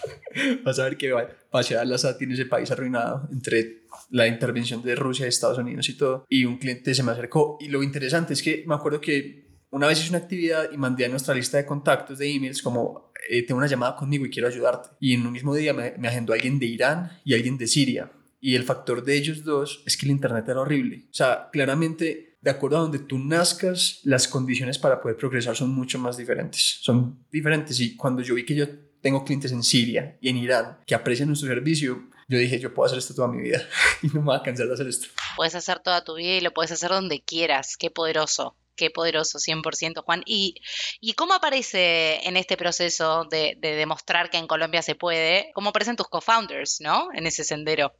Vas 0.64 0.78
a 0.78 0.84
ver 0.84 0.96
que 0.96 1.12
Bashar 1.50 1.78
al-Assad 1.78 2.16
tiene 2.16 2.34
ese 2.34 2.46
país 2.46 2.70
arruinado 2.70 3.28
entre 3.32 3.82
la 4.10 4.26
intervención 4.26 4.82
de 4.82 4.94
Rusia, 4.94 5.26
Estados 5.26 5.58
Unidos 5.58 5.88
y 5.88 5.96
todo. 5.96 6.24
Y 6.28 6.44
un 6.44 6.58
cliente 6.58 6.94
se 6.94 7.02
me 7.02 7.12
acercó. 7.12 7.58
Y 7.60 7.68
lo 7.68 7.82
interesante 7.82 8.32
es 8.32 8.42
que 8.42 8.64
me 8.66 8.74
acuerdo 8.74 9.00
que 9.00 9.52
una 9.70 9.88
vez 9.88 10.00
hice 10.00 10.10
una 10.10 10.18
actividad 10.18 10.70
y 10.72 10.76
mandé 10.76 11.04
a 11.04 11.08
nuestra 11.08 11.34
lista 11.34 11.58
de 11.58 11.66
contactos 11.66 12.18
de 12.18 12.30
emails 12.30 12.62
como 12.62 13.12
eh, 13.28 13.42
tengo 13.44 13.58
una 13.58 13.66
llamada 13.66 13.96
conmigo 13.96 14.24
y 14.24 14.30
quiero 14.30 14.48
ayudarte. 14.48 14.90
Y 15.00 15.14
en 15.14 15.26
un 15.26 15.32
mismo 15.32 15.54
día 15.54 15.74
me, 15.74 15.94
me 15.98 16.08
agendó 16.08 16.32
alguien 16.32 16.58
de 16.58 16.66
Irán 16.66 17.20
y 17.24 17.34
alguien 17.34 17.58
de 17.58 17.66
Siria. 17.66 18.10
Y 18.44 18.56
el 18.56 18.64
factor 18.64 19.04
de 19.04 19.16
ellos 19.16 19.44
dos 19.44 19.84
es 19.86 19.96
que 19.96 20.04
el 20.04 20.10
Internet 20.10 20.48
era 20.48 20.60
horrible. 20.60 21.04
O 21.08 21.14
sea, 21.14 21.48
claramente, 21.52 22.36
de 22.40 22.50
acuerdo 22.50 22.78
a 22.78 22.80
donde 22.80 22.98
tú 22.98 23.16
nazcas, 23.16 24.00
las 24.02 24.26
condiciones 24.26 24.80
para 24.80 25.00
poder 25.00 25.16
progresar 25.16 25.54
son 25.54 25.72
mucho 25.72 25.96
más 26.00 26.16
diferentes. 26.16 26.78
Son 26.80 27.24
diferentes. 27.30 27.78
Y 27.78 27.96
cuando 27.96 28.20
yo 28.20 28.34
vi 28.34 28.44
que 28.44 28.56
yo 28.56 28.66
tengo 29.00 29.24
clientes 29.24 29.52
en 29.52 29.62
Siria 29.62 30.18
y 30.20 30.28
en 30.28 30.38
Irán 30.38 30.78
que 30.84 30.96
aprecian 30.96 31.28
nuestro 31.28 31.48
servicio, 31.48 32.08
yo 32.26 32.36
dije, 32.36 32.58
yo 32.58 32.74
puedo 32.74 32.86
hacer 32.86 32.98
esto 32.98 33.14
toda 33.14 33.28
mi 33.28 33.40
vida 33.40 33.62
y 34.02 34.08
no 34.08 34.14
me 34.14 34.26
voy 34.26 34.36
a 34.36 34.42
cansar 34.42 34.66
de 34.66 34.74
hacer 34.74 34.88
esto. 34.88 35.06
Puedes 35.36 35.54
hacer 35.54 35.78
toda 35.78 36.02
tu 36.02 36.16
vida 36.16 36.34
y 36.34 36.40
lo 36.40 36.52
puedes 36.52 36.72
hacer 36.72 36.90
donde 36.90 37.22
quieras. 37.22 37.76
Qué 37.76 37.92
poderoso. 37.92 38.56
Qué 38.74 38.90
poderoso, 38.90 39.38
100%, 39.38 40.02
Juan. 40.02 40.22
¿Y, 40.26 40.56
¿Y 41.00 41.12
cómo 41.12 41.34
aparece 41.34 42.26
en 42.26 42.36
este 42.36 42.56
proceso 42.56 43.24
de, 43.30 43.56
de 43.60 43.76
demostrar 43.76 44.30
que 44.30 44.38
en 44.38 44.48
Colombia 44.48 44.82
se 44.82 44.96
puede? 44.96 45.52
¿Cómo 45.54 45.70
aparecen 45.70 45.94
tus 45.94 46.08
co-founders, 46.08 46.80
¿no? 46.80 47.10
En 47.14 47.26
ese 47.26 47.44
sendero 47.44 47.94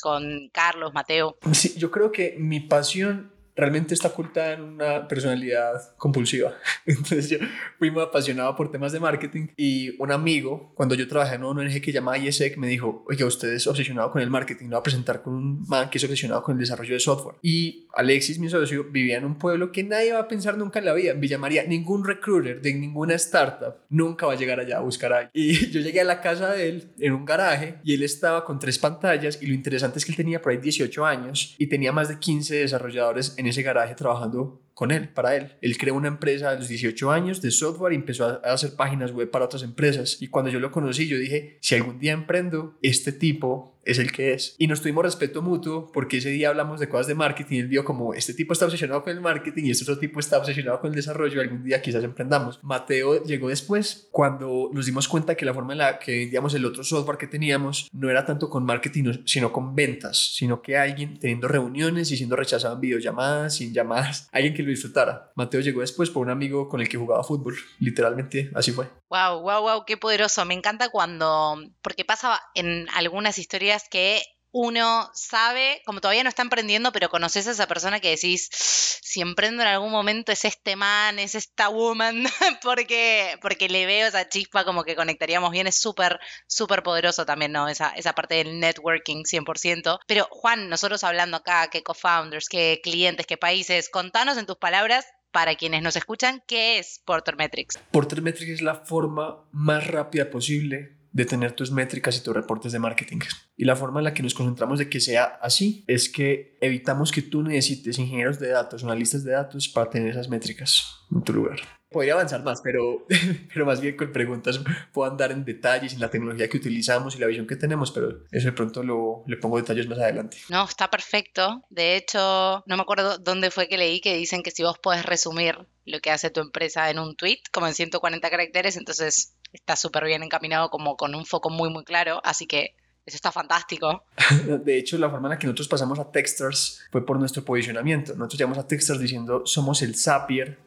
con 0.00 0.48
Carlos, 0.52 0.92
Mateo. 0.94 1.36
Sí, 1.52 1.74
yo 1.76 1.90
creo 1.90 2.12
que 2.12 2.36
mi 2.38 2.60
pasión 2.60 3.32
realmente 3.56 3.94
está 3.94 4.08
oculta 4.08 4.52
en 4.52 4.62
una 4.62 5.08
personalidad 5.08 5.96
compulsiva. 5.96 6.54
Entonces 6.86 7.30
yo 7.30 7.38
fui 7.78 7.90
muy 7.90 8.02
apasionado 8.02 8.54
por 8.54 8.70
temas 8.70 8.92
de 8.92 9.00
marketing 9.00 9.48
y 9.56 10.00
un 10.00 10.12
amigo, 10.12 10.72
cuando 10.74 10.94
yo 10.94 11.08
trabajé 11.08 11.36
en 11.36 11.44
una 11.44 11.62
ONG 11.62 11.80
que 11.80 11.92
llama 11.92 12.18
ISEC, 12.18 12.56
me 12.58 12.66
dijo, 12.66 13.04
oye, 13.08 13.24
usted 13.24 13.52
es 13.52 13.66
obsesionado 13.66 14.10
con 14.10 14.20
el 14.20 14.30
marketing, 14.30 14.66
lo 14.66 14.72
va 14.72 14.78
a 14.78 14.82
presentar 14.82 15.22
con 15.22 15.34
un 15.34 15.62
man 15.66 15.88
que 15.90 15.98
es 15.98 16.04
obsesionado 16.04 16.42
con 16.42 16.54
el 16.54 16.60
desarrollo 16.60 16.94
de 16.94 17.00
software. 17.00 17.36
Y 17.42 17.86
Alexis, 17.94 18.38
mi 18.38 18.48
socio, 18.48 18.84
vivía 18.84 19.16
en 19.16 19.24
un 19.24 19.38
pueblo 19.38 19.72
que 19.72 19.82
nadie 19.82 20.12
va 20.12 20.20
a 20.20 20.28
pensar 20.28 20.58
nunca 20.58 20.78
en 20.78 20.84
la 20.84 20.92
vida, 20.92 21.12
en 21.12 21.20
Villa 21.20 21.38
María. 21.38 21.64
Ningún 21.64 22.04
recruiter 22.04 22.60
de 22.60 22.74
ninguna 22.74 23.14
startup 23.14 23.76
nunca 23.88 24.26
va 24.26 24.34
a 24.34 24.36
llegar 24.36 24.60
allá 24.60 24.78
a 24.78 24.80
buscar 24.80 25.12
a 25.12 25.18
alguien. 25.18 25.30
Y 25.32 25.70
yo 25.70 25.80
llegué 25.80 26.02
a 26.02 26.04
la 26.04 26.20
casa 26.20 26.52
de 26.52 26.68
él 26.68 26.92
en 26.98 27.12
un 27.14 27.24
garaje 27.24 27.76
y 27.84 27.94
él 27.94 28.02
estaba 28.02 28.44
con 28.44 28.58
tres 28.58 28.78
pantallas 28.78 29.38
y 29.40 29.46
lo 29.46 29.54
interesante 29.54 29.98
es 29.98 30.04
que 30.04 30.12
él 30.12 30.16
tenía 30.16 30.42
por 30.42 30.52
ahí 30.52 30.58
18 30.58 31.06
años 31.06 31.54
y 31.58 31.66
tenía 31.68 31.92
más 31.92 32.08
de 32.08 32.18
15 32.18 32.56
desarrolladores 32.56 33.34
en 33.38 33.45
chegará 33.52 33.84
retrógrado 33.84 34.60
con 34.76 34.90
él, 34.90 35.08
para 35.08 35.34
él. 35.36 35.54
Él 35.62 35.78
creó 35.78 35.94
una 35.94 36.08
empresa 36.08 36.50
a 36.50 36.54
los 36.54 36.68
18 36.68 37.10
años 37.10 37.40
de 37.40 37.50
software 37.50 37.94
y 37.94 37.96
empezó 37.96 38.26
a 38.26 38.52
hacer 38.52 38.76
páginas 38.76 39.10
web 39.10 39.30
para 39.30 39.46
otras 39.46 39.62
empresas. 39.62 40.18
Y 40.20 40.28
cuando 40.28 40.50
yo 40.50 40.60
lo 40.60 40.70
conocí, 40.70 41.08
yo 41.08 41.16
dije, 41.16 41.56
si 41.62 41.74
algún 41.76 41.98
día 41.98 42.12
emprendo, 42.12 42.76
este 42.82 43.12
tipo 43.12 43.76
es 43.86 43.98
el 43.98 44.12
que 44.12 44.34
es. 44.34 44.54
Y 44.58 44.66
nos 44.66 44.82
tuvimos 44.82 45.04
respeto 45.04 45.40
mutuo 45.40 45.90
porque 45.92 46.18
ese 46.18 46.28
día 46.30 46.48
hablamos 46.48 46.80
de 46.80 46.88
cosas 46.88 47.06
de 47.06 47.14
marketing 47.14 47.56
y 47.56 47.60
él 47.60 47.68
vio 47.68 47.84
como 47.84 48.12
este 48.12 48.34
tipo 48.34 48.52
está 48.52 48.66
obsesionado 48.66 49.02
con 49.02 49.12
el 49.12 49.20
marketing 49.20 49.64
y 49.64 49.70
este 49.70 49.84
otro 49.84 49.98
tipo 49.98 50.20
está 50.20 50.38
obsesionado 50.38 50.80
con 50.80 50.90
el 50.90 50.96
desarrollo. 50.96 51.40
Algún 51.40 51.62
día 51.62 51.80
quizás 51.80 52.04
emprendamos. 52.04 52.58
Mateo 52.62 53.22
llegó 53.24 53.48
después 53.48 54.08
cuando 54.10 54.70
nos 54.72 54.86
dimos 54.86 55.08
cuenta 55.08 55.36
que 55.36 55.44
la 55.44 55.54
forma 55.54 55.72
en 55.72 55.78
la 55.78 55.98
que 55.98 56.18
vendíamos 56.18 56.52
el 56.54 56.64
otro 56.66 56.82
software 56.82 57.16
que 57.16 57.28
teníamos 57.28 57.88
no 57.92 58.10
era 58.10 58.26
tanto 58.26 58.50
con 58.50 58.64
marketing, 58.64 59.22
sino 59.24 59.52
con 59.52 59.74
ventas, 59.74 60.34
sino 60.34 60.60
que 60.60 60.76
alguien 60.76 61.18
teniendo 61.18 61.46
reuniones 61.46 62.10
y 62.10 62.16
siendo 62.16 62.34
rechazado 62.34 62.74
en 62.74 62.80
videollamadas, 62.80 63.54
sin 63.54 63.72
llamadas, 63.72 64.28
alguien 64.32 64.52
que 64.52 64.64
lo 64.66 64.70
disfrutara. 64.70 65.32
Mateo 65.34 65.60
llegó 65.60 65.80
después 65.80 66.10
por 66.10 66.24
un 66.24 66.30
amigo 66.30 66.68
con 66.68 66.80
el 66.80 66.88
que 66.88 66.98
jugaba 66.98 67.24
fútbol. 67.24 67.56
Literalmente 67.78 68.50
así 68.54 68.72
fue. 68.72 68.88
Wow, 69.08 69.40
wow, 69.40 69.62
wow, 69.62 69.84
qué 69.86 69.96
poderoso. 69.96 70.44
Me 70.44 70.54
encanta 70.54 70.88
cuando, 70.90 71.56
porque 71.82 72.04
pasa 72.04 72.40
en 72.54 72.88
algunas 72.94 73.38
historias 73.38 73.84
que 73.90 74.22
uno 74.58 75.10
sabe, 75.12 75.82
como 75.84 76.00
todavía 76.00 76.22
no 76.22 76.30
está 76.30 76.40
emprendiendo, 76.40 76.90
pero 76.90 77.10
conoces 77.10 77.46
a 77.46 77.50
esa 77.50 77.66
persona 77.66 78.00
que 78.00 78.08
decís, 78.08 78.48
si 78.50 79.20
emprendo 79.20 79.60
en 79.62 79.68
algún 79.68 79.90
momento 79.90 80.32
es 80.32 80.46
este 80.46 80.76
man, 80.76 81.18
es 81.18 81.34
esta 81.34 81.68
woman, 81.68 82.24
porque, 82.62 83.36
porque 83.42 83.68
le 83.68 83.84
veo 83.84 84.06
esa 84.06 84.30
chispa 84.30 84.64
como 84.64 84.82
que 84.82 84.96
conectaríamos 84.96 85.50
bien, 85.50 85.66
es 85.66 85.78
súper, 85.78 86.18
súper 86.46 86.82
poderoso 86.82 87.26
también, 87.26 87.52
¿no? 87.52 87.68
Esa, 87.68 87.90
esa 87.90 88.14
parte 88.14 88.36
del 88.36 88.58
networking 88.58 89.24
100%. 89.24 89.98
Pero 90.06 90.26
Juan, 90.30 90.70
nosotros 90.70 91.04
hablando 91.04 91.36
acá, 91.36 91.68
qué 91.70 91.82
co-founders, 91.82 92.48
qué 92.48 92.80
clientes, 92.82 93.26
qué 93.26 93.36
países, 93.36 93.90
contanos 93.90 94.38
en 94.38 94.46
tus 94.46 94.56
palabras 94.56 95.04
para 95.32 95.54
quienes 95.56 95.82
nos 95.82 95.96
escuchan, 95.96 96.42
¿qué 96.46 96.78
es 96.78 97.02
Porter 97.04 97.36
Metrics? 97.36 97.78
Porter 97.90 98.22
Metrics 98.22 98.52
es 98.52 98.62
la 98.62 98.76
forma 98.76 99.44
más 99.52 99.86
rápida 99.86 100.30
posible 100.30 100.95
de 101.16 101.24
tener 101.24 101.52
tus 101.52 101.72
métricas 101.72 102.18
y 102.18 102.22
tus 102.22 102.34
reportes 102.34 102.72
de 102.72 102.78
marketing. 102.78 103.20
Y 103.56 103.64
la 103.64 103.74
forma 103.74 104.00
en 104.00 104.04
la 104.04 104.12
que 104.12 104.22
nos 104.22 104.34
concentramos 104.34 104.78
de 104.78 104.90
que 104.90 105.00
sea 105.00 105.38
así 105.40 105.82
es 105.86 106.10
que 106.10 106.58
evitamos 106.60 107.10
que 107.10 107.22
tú 107.22 107.42
necesites 107.42 107.98
ingenieros 107.98 108.38
de 108.38 108.48
datos 108.48 108.84
analistas 108.84 109.24
de 109.24 109.32
datos 109.32 109.66
para 109.66 109.88
tener 109.88 110.10
esas 110.10 110.28
métricas 110.28 111.05
en 111.16 111.24
tu 111.24 111.32
lugar. 111.32 111.60
Podría 111.90 112.14
avanzar 112.14 112.42
más, 112.42 112.60
pero, 112.62 113.06
pero 113.52 113.64
más 113.64 113.80
bien 113.80 113.96
con 113.96 114.12
preguntas 114.12 114.60
puedo 114.92 115.10
andar 115.10 115.32
en 115.32 115.44
detalles 115.44 115.94
en 115.94 116.00
la 116.00 116.10
tecnología 116.10 116.48
que 116.48 116.56
utilizamos 116.56 117.14
y 117.14 117.18
la 117.18 117.26
visión 117.26 117.46
que 117.46 117.56
tenemos, 117.56 117.90
pero 117.92 118.24
eso 118.30 118.46
de 118.46 118.52
pronto 118.52 118.82
lo, 118.82 119.22
le 119.26 119.36
pongo 119.36 119.56
detalles 119.56 119.88
más 119.88 119.98
adelante. 119.98 120.38
No, 120.48 120.64
está 120.64 120.90
perfecto. 120.90 121.62
De 121.70 121.96
hecho, 121.96 122.64
no 122.66 122.76
me 122.76 122.82
acuerdo 122.82 123.18
dónde 123.18 123.50
fue 123.50 123.68
que 123.68 123.78
leí 123.78 124.00
que 124.00 124.16
dicen 124.16 124.42
que 124.42 124.50
si 124.50 124.62
vos 124.62 124.78
podés 124.78 125.06
resumir 125.06 125.66
lo 125.84 126.00
que 126.00 126.10
hace 126.10 126.30
tu 126.30 126.40
empresa 126.40 126.90
en 126.90 126.98
un 126.98 127.14
tweet, 127.14 127.40
como 127.52 127.66
en 127.66 127.74
140 127.74 128.28
caracteres, 128.30 128.76
entonces 128.76 129.36
está 129.52 129.76
súper 129.76 130.04
bien 130.04 130.22
encaminado 130.22 130.70
como 130.70 130.96
con 130.96 131.14
un 131.14 131.24
foco 131.24 131.50
muy, 131.50 131.70
muy 131.70 131.84
claro, 131.84 132.20
así 132.24 132.46
que 132.46 132.74
eso 133.06 133.14
está 133.14 133.30
fantástico. 133.30 134.04
De 134.64 134.78
hecho, 134.78 134.98
la 134.98 135.08
forma 135.08 135.28
en 135.28 135.30
la 135.30 135.38
que 135.38 135.46
nosotros 135.46 135.68
pasamos 135.68 135.98
a 136.00 136.10
Texters 136.10 136.82
fue 136.90 137.06
por 137.06 137.20
nuestro 137.20 137.44
posicionamiento. 137.44 138.14
Nosotros 138.14 138.40
llamamos 138.40 138.64
a 138.64 138.66
Texters 138.66 138.98
diciendo 138.98 139.42
somos 139.46 139.80
el 139.82 139.94
Zapier 139.94 140.58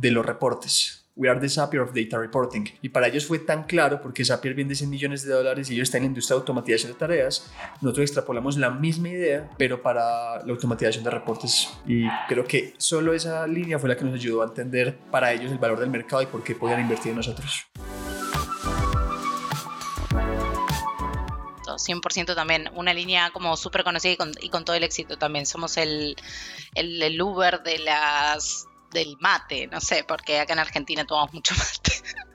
de 0.00 0.10
los 0.10 0.24
reportes. 0.24 1.04
We 1.16 1.28
are 1.28 1.38
the 1.38 1.48
Zapier 1.48 1.80
of 1.80 1.94
Data 1.94 2.18
Reporting. 2.18 2.64
Y 2.82 2.88
para 2.88 3.06
ellos 3.06 3.26
fue 3.26 3.38
tan 3.38 3.64
claro 3.64 4.00
porque 4.02 4.24
Zapier 4.24 4.52
vende 4.54 4.74
100 4.74 4.90
millones 4.90 5.22
de 5.22 5.32
dólares 5.32 5.70
y 5.70 5.74
ellos 5.74 5.84
están 5.84 6.00
en 6.00 6.04
la 6.04 6.08
industria 6.08 6.34
de 6.34 6.40
automatización 6.40 6.92
de 6.92 6.98
tareas. 6.98 7.52
Nosotros 7.80 8.02
extrapolamos 8.02 8.56
la 8.56 8.70
misma 8.70 9.10
idea, 9.10 9.48
pero 9.56 9.80
para 9.80 10.44
la 10.44 10.52
automatización 10.52 11.04
de 11.04 11.10
reportes. 11.10 11.68
Y 11.86 12.08
creo 12.28 12.44
que 12.44 12.74
solo 12.78 13.14
esa 13.14 13.46
línea 13.46 13.78
fue 13.78 13.88
la 13.88 13.96
que 13.96 14.04
nos 14.04 14.14
ayudó 14.14 14.42
a 14.42 14.46
entender 14.46 14.98
para 15.12 15.32
ellos 15.32 15.52
el 15.52 15.58
valor 15.58 15.78
del 15.78 15.90
mercado 15.90 16.22
y 16.22 16.26
por 16.26 16.42
qué 16.42 16.56
podían 16.56 16.80
invertir 16.80 17.10
en 17.10 17.16
nosotros. 17.18 17.68
100% 21.76 22.34
también, 22.34 22.70
una 22.74 22.94
línea 22.94 23.30
como 23.30 23.56
súper 23.56 23.84
conocida 23.84 24.12
y 24.12 24.16
con, 24.16 24.32
y 24.40 24.48
con, 24.48 24.64
todo 24.64 24.76
el 24.76 24.84
éxito 24.84 25.18
también. 25.18 25.44
Somos 25.44 25.76
el, 25.76 26.16
el, 26.74 27.02
el 27.02 27.20
Uber 27.20 27.62
de 27.62 27.78
las 27.78 28.66
del 28.94 29.18
mate, 29.20 29.66
no 29.66 29.80
sé, 29.80 30.04
porque 30.04 30.40
acá 30.40 30.54
en 30.54 30.60
Argentina 30.60 31.04
tomamos 31.04 31.34
mucho 31.34 31.54
mate. 31.58 31.92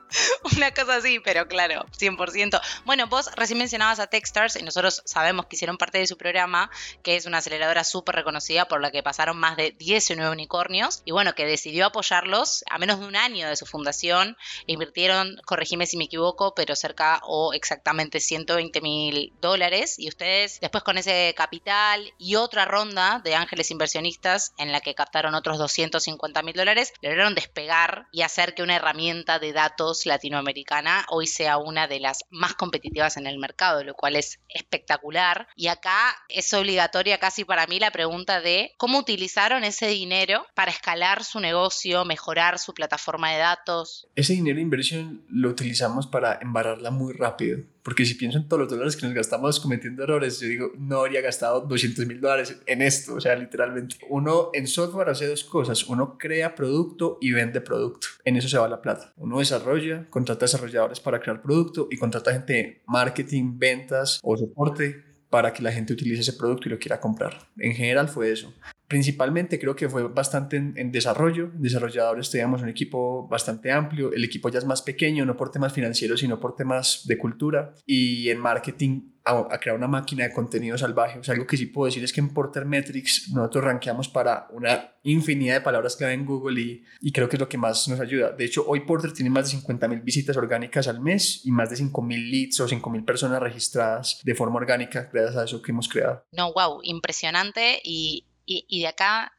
Una 0.58 0.74
cosa 0.74 0.96
así, 0.96 1.20
pero 1.20 1.48
claro, 1.48 1.86
100%. 1.98 2.60
Bueno, 2.86 3.08
vos 3.08 3.30
recién 3.36 3.60
mencionabas 3.60 4.00
a 4.00 4.08
Techstars 4.08 4.56
y 4.56 4.64
nosotros 4.64 5.02
sabemos 5.06 5.46
que 5.46 5.56
hicieron 5.56 5.78
parte 5.78 5.98
de 6.00 6.08
su 6.08 6.18
programa, 6.18 6.70
que 7.04 7.16
es 7.16 7.26
una 7.26 7.40
aceleradora 7.40 7.84
súper 7.84 8.16
reconocida 8.16 8.68
por 8.68 8.82
la 8.82 8.92
que 8.92 9.04
pasaron 9.04 9.38
más 9.38 9.58
de 9.58 9.72
19 9.72 10.32
unicornios 10.32 11.02
y 11.06 11.12
bueno, 11.12 11.34
que 11.36 11.46
decidió 11.46 11.86
apoyarlos 11.86 12.64
a 12.70 12.78
menos 12.78 13.00
de 13.00 13.06
un 13.06 13.16
año 13.16 13.48
de 13.48 13.56
su 13.56 13.66
fundación. 13.66 14.38
Invirtieron, 14.66 15.40
corregime 15.46 15.86
si 15.86 15.98
me 15.98 16.06
equivoco, 16.06 16.54
pero 16.56 16.76
cerca 16.76 17.22
o 17.24 17.54
exactamente 17.54 18.20
120 18.20 18.82
mil 18.82 19.34
dólares 19.42 19.98
y 19.98 20.08
ustedes 20.08 20.60
después 20.60 20.84
con 20.84 20.98
ese 20.98 21.34
capital 21.36 22.14
y 22.18 22.36
otra 22.36 22.66
ronda 22.66 23.22
de 23.24 23.36
ángeles 23.36 23.72
inversionistas 23.72 24.54
en 24.58 24.72
la 24.72 24.82
que 24.82 24.96
captaron 24.96 25.36
otros 25.36 25.58
250 25.58 26.42
mil 26.42 26.56
dólares, 26.56 26.94
lograron 27.02 27.36
despegar 27.36 28.08
y 28.12 28.22
hacer 28.22 28.56
que 28.56 28.64
una 28.64 28.76
herramienta 28.76 29.40
de 29.40 29.54
datos 29.54 29.99
latinoamericana 30.06 31.06
hoy 31.10 31.28
sea 31.28 31.58
una 31.58 31.88
de 31.88 32.00
las 32.00 32.26
más 32.30 32.54
competitivas 32.56 33.18
en 33.18 33.28
el 33.28 33.40
mercado, 33.40 33.84
lo 33.84 33.94
cual 33.94 34.16
es 34.16 34.40
espectacular. 34.50 35.48
Y 35.56 35.68
acá 35.68 36.16
es 36.28 36.54
obligatoria 36.54 37.20
casi 37.20 37.46
para 37.46 37.68
mí 37.68 37.80
la 37.80 37.92
pregunta 37.92 38.42
de 38.42 38.74
cómo 38.78 39.00
utilizaron 39.00 39.64
ese 39.64 39.88
dinero 39.88 40.46
para 40.56 40.72
escalar 40.72 41.24
su 41.24 41.40
negocio, 41.40 42.06
mejorar 42.06 42.60
su 42.60 42.74
plataforma 42.74 43.32
de 43.32 43.40
datos. 43.40 44.08
Ese 44.16 44.34
dinero 44.34 44.58
de 44.58 44.62
inversión 44.62 45.26
lo 45.30 45.50
utilizamos 45.50 46.08
para 46.08 46.40
embarrarla 46.42 46.92
muy 46.92 47.14
rápido 47.14 47.60
porque 47.84 48.06
si 48.06 48.16
pienso 48.16 48.38
en 48.38 48.48
todos 48.48 48.62
los 48.62 48.70
dólares 48.70 48.96
que 48.96 49.06
nos 49.06 49.16
gastamos 49.16 49.60
cometiendo 49.60 50.04
errores, 50.04 50.40
yo 50.40 50.48
digo, 50.48 50.72
no 50.78 51.00
habría 51.00 51.22
gastado 51.22 51.62
200 51.62 52.06
mil 52.06 52.20
dólares 52.20 52.58
en 52.66 52.82
esto. 52.82 53.16
O 53.16 53.22
sea, 53.22 53.36
literalmente. 53.36 53.96
Uno 54.10 54.50
en 54.54 54.68
software 54.68 55.10
hace 55.10 55.28
dos 55.28 55.44
cosas. 55.44 55.84
Uno 55.88 56.18
crea 56.18 56.56
producto 56.56 57.18
y 57.22 57.32
vende 57.32 57.62
producto. 57.62 58.08
En 58.26 58.36
eso 58.36 58.48
se 58.50 58.58
va 58.58 58.68
la 58.68 58.82
plata. 58.82 59.14
Uno 59.18 59.40
desarrolla, 59.40 60.06
contrata 60.10 60.46
desarrolladores 60.46 61.00
para 61.00 61.20
crear 61.20 61.42
producto 61.42 61.88
y 61.90 61.98
contrata 61.98 62.34
gente 62.34 62.54
de 62.54 62.82
marketing, 62.86 63.58
ventas 63.58 64.20
o 64.24 64.38
soporte 64.38 65.04
para 65.30 65.54
que 65.54 65.64
la 65.64 65.72
gente 65.72 65.94
utilice 65.94 66.22
ese 66.22 66.34
producto 66.34 66.68
y 66.68 66.72
lo 66.72 66.80
quiera 66.80 67.00
comprar. 67.00 67.48
En 67.58 67.74
general 67.74 68.10
fue 68.10 68.32
eso 68.32 68.54
principalmente 68.90 69.60
creo 69.60 69.76
que 69.76 69.88
fue 69.88 70.04
bastante 70.08 70.58
en, 70.58 70.92
desarrollo. 70.92 71.52
desarrolladores 71.54 72.32
teníamos 72.32 72.64
un 72.64 72.70
equipo 72.70 73.28
bastante 73.28 73.72
amplio. 73.72 74.12
El 74.12 74.24
equipo 74.26 74.50
ya 74.50 74.58
es 74.58 74.66
más 74.66 74.82
pequeño, 74.82 75.26
no 75.26 75.38
por 75.38 75.52
temas 75.52 75.72
financieros, 75.72 76.20
sino 76.20 76.40
por 76.40 76.56
temas 76.56 77.04
de 77.06 77.18
cultura. 77.20 77.76
Y 77.86 78.30
en 78.30 78.40
marketing, 78.40 79.12
a, 79.24 79.60
crear 79.60 79.78
una 79.78 79.88
máquina 79.88 80.24
de 80.24 80.34
contenido 80.34 80.76
salvaje. 80.76 81.20
O 81.20 81.24
sea, 81.24 81.36
algo 81.36 81.46
que 81.46 81.56
sí 81.56 81.68
puedo 81.68 81.86
decir 81.86 82.04
es 82.04 82.12
que 82.12 82.20
en 82.20 82.34
Porter 82.34 82.66
Metrics 82.66 83.30
nosotros 83.30 83.64
rankeamos 83.64 84.10
para 84.10 84.48
una 84.52 84.96
infinidad 85.04 85.56
de 85.56 85.62
palabras 85.62 85.96
clave 85.96 86.14
en 86.14 86.26
Google 86.26 86.60
y, 86.60 86.84
y 87.00 87.12
creo 87.12 87.30
que 87.30 87.36
es 87.36 87.40
lo 87.40 87.48
que 87.48 87.60
más 87.60 87.88
nos 87.88 88.00
ayuda. 88.00 88.32
De 88.32 88.46
hecho, 88.46 88.66
hoy 88.68 88.82
Porter 88.82 89.14
tiene 89.14 89.30
más 89.30 89.46
de 89.46 89.58
50 89.58 89.88
mil 89.88 90.02
visitas 90.02 90.36
orgánicas 90.36 90.88
al 90.88 91.00
mes 91.00 91.46
y 91.46 91.52
más 91.52 91.70
de 91.70 91.76
5 91.76 92.02
mil 92.02 92.32
leads 92.32 92.60
o 92.60 92.68
5 92.68 92.90
mil 92.90 93.04
personas 93.04 93.40
registradas 93.40 94.20
de 94.24 94.34
forma 94.34 94.58
orgánica 94.58 95.10
gracias 95.14 95.38
a 95.38 95.44
eso 95.44 95.62
que 95.62 95.72
hemos 95.72 95.88
creado. 95.88 96.26
No, 96.32 96.52
wow, 96.54 96.80
impresionante 96.82 97.80
y 97.84 98.26
y, 98.50 98.80
de 98.82 98.88
acá 98.88 99.34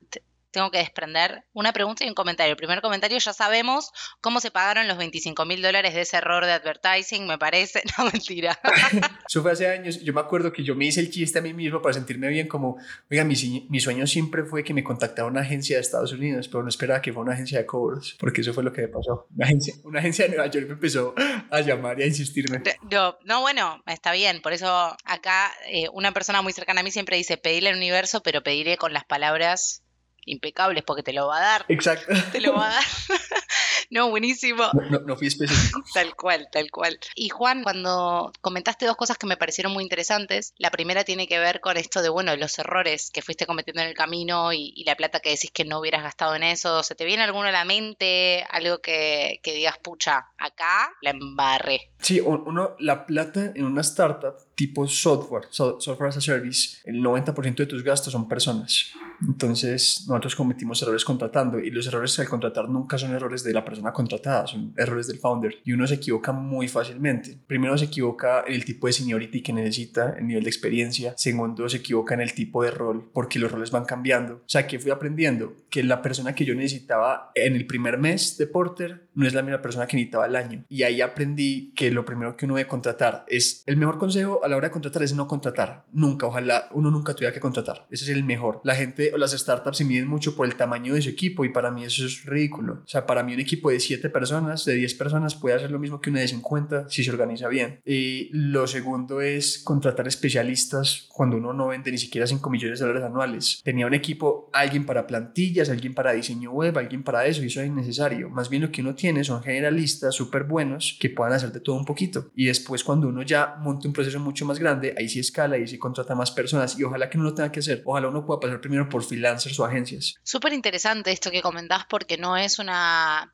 tengo 0.51 0.71
que 0.71 0.79
desprender 0.79 1.45
una 1.53 1.73
pregunta 1.73 2.05
y 2.05 2.09
un 2.09 2.15
comentario. 2.15 2.53
El 2.53 2.57
primer 2.57 2.81
comentario, 2.81 3.19
ya 3.19 3.33
sabemos 3.33 3.91
cómo 4.21 4.41
se 4.41 4.51
pagaron 4.51 4.89
los 4.89 4.99
25 4.99 5.45
mil 5.45 5.63
dólares 5.63 5.95
de 5.95 6.03
ese 6.03 6.17
error 6.17 6.45
de 6.45 6.53
advertising, 6.53 7.27
me 7.27 7.39
parece. 7.39 7.83
No, 7.99 8.05
mentira. 8.05 8.59
Eso 9.29 9.43
fue 9.43 9.53
hace 9.53 9.69
años. 9.69 10.01
Yo 10.01 10.15
me 10.15 10.21
acuerdo 10.21 10.53
que 10.53 10.63
yo 10.63 10.75
me 10.75 10.87
hice 10.87 11.01
el 11.01 11.11
chiste 11.11 11.41
a 11.41 11.43
mí 11.43 11.53
mismo 11.53 11.83
para 11.83 11.93
sentirme 11.93 12.29
bien 12.29 12.47
como, 12.47 12.79
oiga, 13.11 13.25
mi, 13.25 13.35
mi 13.69 13.81
sueño 13.81 14.07
siempre 14.07 14.45
fue 14.45 14.63
que 14.63 14.73
me 14.73 14.85
contactara 14.85 15.27
una 15.27 15.41
agencia 15.41 15.77
de 15.77 15.83
Estados 15.83 16.13
Unidos, 16.13 16.49
pero 16.49 16.63
no 16.63 16.69
esperaba 16.69 17.03
que 17.03 17.13
fuera 17.13 17.25
una 17.25 17.35
agencia 17.35 17.59
de 17.59 17.67
cobros, 17.67 18.17
porque 18.19 18.41
eso 18.43 18.55
fue 18.55 18.63
lo 18.63 18.73
que 18.73 18.83
me 18.83 18.89
pasó. 18.89 19.27
Una 19.35 19.47
agencia, 19.47 19.75
una 19.85 19.99
agencia 19.99 20.25
de 20.25 20.31
Nueva 20.31 20.47
York 20.47 20.67
me 20.67 20.75
empezó 20.75 21.15
a 21.51 21.61
llamar 21.61 21.99
y 22.01 22.05
a 22.05 22.07
insistirme. 22.07 22.63
No, 22.91 23.19
no 23.25 23.41
bueno, 23.41 23.83
está 23.87 24.13
bien. 24.13 24.41
Por 24.41 24.53
eso 24.53 24.97
acá 25.05 25.53
eh, 25.67 25.89
una 25.93 26.13
persona 26.13 26.43
muy 26.43 26.53
cercana 26.53 26.81
a 26.81 26.85
mí 26.85 26.91
siempre 26.91 27.17
dice, 27.17 27.37
pedirle 27.37 27.71
al 27.71 27.77
universo, 27.77 28.23
pero 28.23 28.43
pediré 28.43 28.77
con 28.77 28.93
las 28.93 29.05
palabras 29.05 29.83
impecables 30.27 30.85
porque 30.85 31.03
te 31.03 31.13
lo 31.13 31.27
va 31.27 31.39
a 31.39 31.41
dar. 31.41 31.65
Exacto. 31.69 32.13
Te 32.33 32.41
lo 32.41 32.55
va 32.55 32.69
a 32.69 32.75
dar. 32.75 32.85
no, 33.91 34.11
buenísimo. 34.11 34.65
No, 34.91 35.01
no, 35.01 35.17
fui 35.17 35.27
específico. 35.27 35.83
Tal 35.95 36.15
cual, 36.15 36.49
tal 36.53 36.71
cual. 36.71 36.99
Y 37.15 37.29
Juan, 37.29 37.63
cuando 37.63 38.33
comentaste 38.41 38.87
dos 38.87 38.97
cosas 38.97 39.19
que 39.19 39.27
me 39.27 39.37
parecieron 39.37 39.73
muy 39.73 39.83
interesantes, 39.83 40.55
la 40.59 40.71
primera 40.71 41.05
tiene 41.05 41.27
que 41.27 41.39
ver 41.39 41.61
con 41.61 41.77
esto 41.77 42.03
de, 42.03 42.09
bueno, 42.09 42.35
los 42.37 42.59
errores 42.59 43.11
que 43.11 43.23
fuiste 43.23 43.47
cometiendo 43.47 43.83
en 43.83 43.89
el 43.89 43.95
camino 43.95 44.53
y, 44.53 44.85
la 44.85 44.97
plata 44.97 45.21
que 45.21 45.31
decís 45.31 45.51
que 45.53 45.65
no 45.65 45.79
hubieras 45.79 46.03
gastado 46.03 46.35
en 46.35 46.43
eso. 46.43 46.83
¿Se 46.83 46.95
te 46.95 47.05
viene 47.05 47.23
alguno 47.23 47.49
a 47.49 47.53
la 47.53 47.65
mente? 47.65 48.45
Algo 48.51 48.79
que, 48.81 49.41
que 49.43 49.53
digas, 49.55 49.79
pucha, 49.79 50.29
acá 50.39 50.93
la 51.03 51.11
embarré. 51.11 51.91
Sí, 52.01 52.21
uno, 52.21 52.77
la 52.79 53.07
plata 53.07 53.53
en 53.55 53.65
una 53.65 53.83
startup 53.83 54.35
tipo 54.55 54.87
software, 54.87 55.49
software 55.51 56.09
as 56.09 56.17
a 56.17 56.21
service, 56.21 56.79
el 56.85 57.03
90% 57.03 57.55
de 57.57 57.67
tus 57.67 57.83
gastos 57.83 58.13
son 58.13 58.29
personas. 58.29 58.93
Entonces, 59.27 60.05
nosotros 60.09 60.35
cometimos 60.35 60.81
errores 60.83 61.05
contratando 61.05 61.59
y 61.59 61.71
los 61.71 61.87
errores 61.87 62.19
al 62.19 62.29
contratar 62.29 62.69
nunca 62.69 62.99
son 62.99 63.15
errores 63.15 63.45
de 63.45 63.53
la 63.53 63.65
persona 63.65 63.93
contratada, 63.93 64.47
son 64.47 64.73
errores 64.77 65.07
del 65.07 65.19
founder 65.19 65.57
y 65.65 65.73
uno 65.73 65.87
se 65.87 65.95
equivoca 65.95 66.33
muy 66.33 66.69
fácilmente. 66.69 67.39
Primero 67.47 67.77
se 67.77 67.87
equivoca 67.87 68.45
en 68.47 68.55
el 68.55 68.65
tipo 68.65 68.87
de 68.87 68.93
seniority 68.93 69.43
que 69.43 69.53
necesita, 69.53 70.17
el 70.19 70.27
nivel 70.27 70.45
de 70.45 70.51
experiencia. 70.51 71.15
Segundo, 71.17 71.69
se 71.69 71.79
equivoca 71.79 72.15
en 72.15 72.21
el 72.21 72.35
tipo 72.35 72.63
de 72.63 72.71
rol 72.71 73.11
porque 73.13 73.39
los 73.39 73.51
roles 73.51 73.71
van 73.71 73.85
cambiando. 73.85 74.35
O 74.35 74.49
sea, 74.49 74.67
que 74.67 74.79
fui 74.79 74.91
aprendiendo 74.91 75.55
que 75.69 75.83
la 75.83 76.03
persona 76.03 76.35
que 76.35 76.45
yo 76.45 76.55
necesitaba 76.55 77.31
en 77.35 77.57
el 77.57 77.67
primer 77.67 77.99
mes 77.99 78.37
de 78.39 78.47
Porter 78.47 79.09
no 79.15 79.27
es 79.27 79.35
la 79.35 79.43
misma 79.43 79.63
persona 79.63 79.87
que 79.87 79.97
necesitaba 79.97 80.27
el 80.27 80.37
año. 80.37 80.65
Y 80.69 80.83
ahí 80.83 81.01
aprendí 81.01 81.73
que 81.75 81.91
lo 81.91 82.05
primero 82.05 82.37
que 82.37 82.47
uno 82.47 82.57
debe 82.57 82.69
contratar 82.69 83.25
es 83.29 83.63
el 83.67 83.77
mejor 83.77 83.99
consejo 83.99 84.41
a 84.43 84.49
la 84.49 84.57
hora 84.57 84.69
de 84.69 84.73
contratar 84.73 85.03
es 85.03 85.15
no 85.15 85.27
contratar. 85.27 85.85
Nunca, 85.93 86.27
ojalá 86.27 86.69
uno 86.73 86.91
nunca 86.91 87.15
tuviera 87.15 87.33
que 87.33 87.41
contratar. 87.41 87.87
Ese 87.91 88.05
es 88.05 88.11
el 88.11 88.25
mejor. 88.25 88.61
La 88.65 88.75
gente 88.75 89.10
las 89.19 89.33
startups 89.33 89.79
se 89.79 89.85
miden 89.85 90.09
mucho 90.09 90.35
por 90.37 90.47
el 90.47 90.57
tamaño 90.57 90.95
de 90.95 91.03
su 91.03 91.09
equipo 91.09 91.45
y 91.45 91.51
para 91.51 91.71
mí 91.71 91.85
eso 91.85 92.05
es 92.05 92.25
ridículo. 92.25 92.83
O 92.85 92.89
sea, 92.89 93.07
para 93.07 93.23
mí 93.23 93.35
un 93.35 93.41
equipo 93.41 93.71
de 93.71 93.81
7 93.81 94.11
personas, 94.11 94.65
de 94.65 94.75
10 94.75 94.95
personas 94.95 95.35
puede 95.35 95.57
hacer 95.57 95.71
lo 95.71 95.79
mismo 95.79 96.01
que 96.01 96.11
una 96.11 96.21
de 96.21 96.29
50 96.29 96.89
si 96.89 97.05
se 97.05 97.11
organiza 97.11 97.49
bien. 97.49 97.81
Y 97.85 98.31
lo 98.33 98.67
segundo 98.67 99.21
es 99.21 99.59
contratar 99.65 100.07
especialistas 100.09 101.07
cuando 101.09 101.37
uno 101.37 101.53
no 101.53 101.69
vende 101.69 101.91
ni 101.91 101.99
siquiera 101.99 102.27
5 102.27 102.51
millones 102.51 102.79
de 102.79 102.87
dólares 102.87 103.07
anuales. 103.07 103.61
Tenía 103.65 103.87
un 103.87 103.95
equipo, 103.95 104.51
alguien 104.53 104.87
para 104.87 105.07
plantillas, 105.07 105.71
alguien 105.71 105.95
para 105.95 106.13
diseño 106.13 106.53
web, 106.53 106.77
alguien 106.79 107.03
para 107.03 107.27
eso 107.27 107.43
y 107.43 107.47
eso 107.47 107.61
es 107.61 107.69
innecesario. 107.69 108.31
Más 108.31 108.49
bien 108.49 108.63
lo 108.63 108.71
que 108.71 108.81
uno 108.81 108.95
tiene 108.95 109.25
son 109.25 109.43
generalistas 109.43 110.15
súper 110.15 110.45
buenos 110.45 110.97
que 111.01 111.11
puedan 111.11 111.33
hacer 111.33 111.53
de 111.53 111.61
todo 111.61 111.77
un 111.77 111.85
poquito. 111.85 112.31
Y 112.35 112.47
después 112.47 112.85
cuando 112.85 113.09
uno 113.09 113.23
ya 113.23 113.57
monte 113.61 113.87
un 113.87 113.95
proceso 113.95 114.19
mucho 114.21 114.45
más 114.45 114.59
grande, 114.59 114.95
ahí 114.97 115.09
sí 115.09 115.21
escala, 115.21 115.57
ahí 115.57 115.67
sí 115.67 115.79
contrata 115.79 116.15
más 116.15 116.31
personas 116.31 116.79
y 116.79 116.85
ojalá 116.85 117.11
que 117.11 117.19
no 117.19 117.25
lo 117.25 117.35
tenga 117.35 117.53
que 117.53 117.61
hacer. 117.61 117.83
Ojalá 117.85 118.09
uno 118.09 118.25
pueda 118.25 118.41
pasar 118.41 118.61
primero 118.61 118.89
por 118.89 119.00
freelancers 119.09 119.59
o 119.59 119.65
agencias. 119.65 120.15
Súper 120.23 120.53
interesante 120.53 121.13
esto 121.13 121.31
que 121.31 121.43
comentás 121.43 121.85
porque 121.89 122.19
no 122.19 122.37
es 122.37 122.59
una 122.59 123.33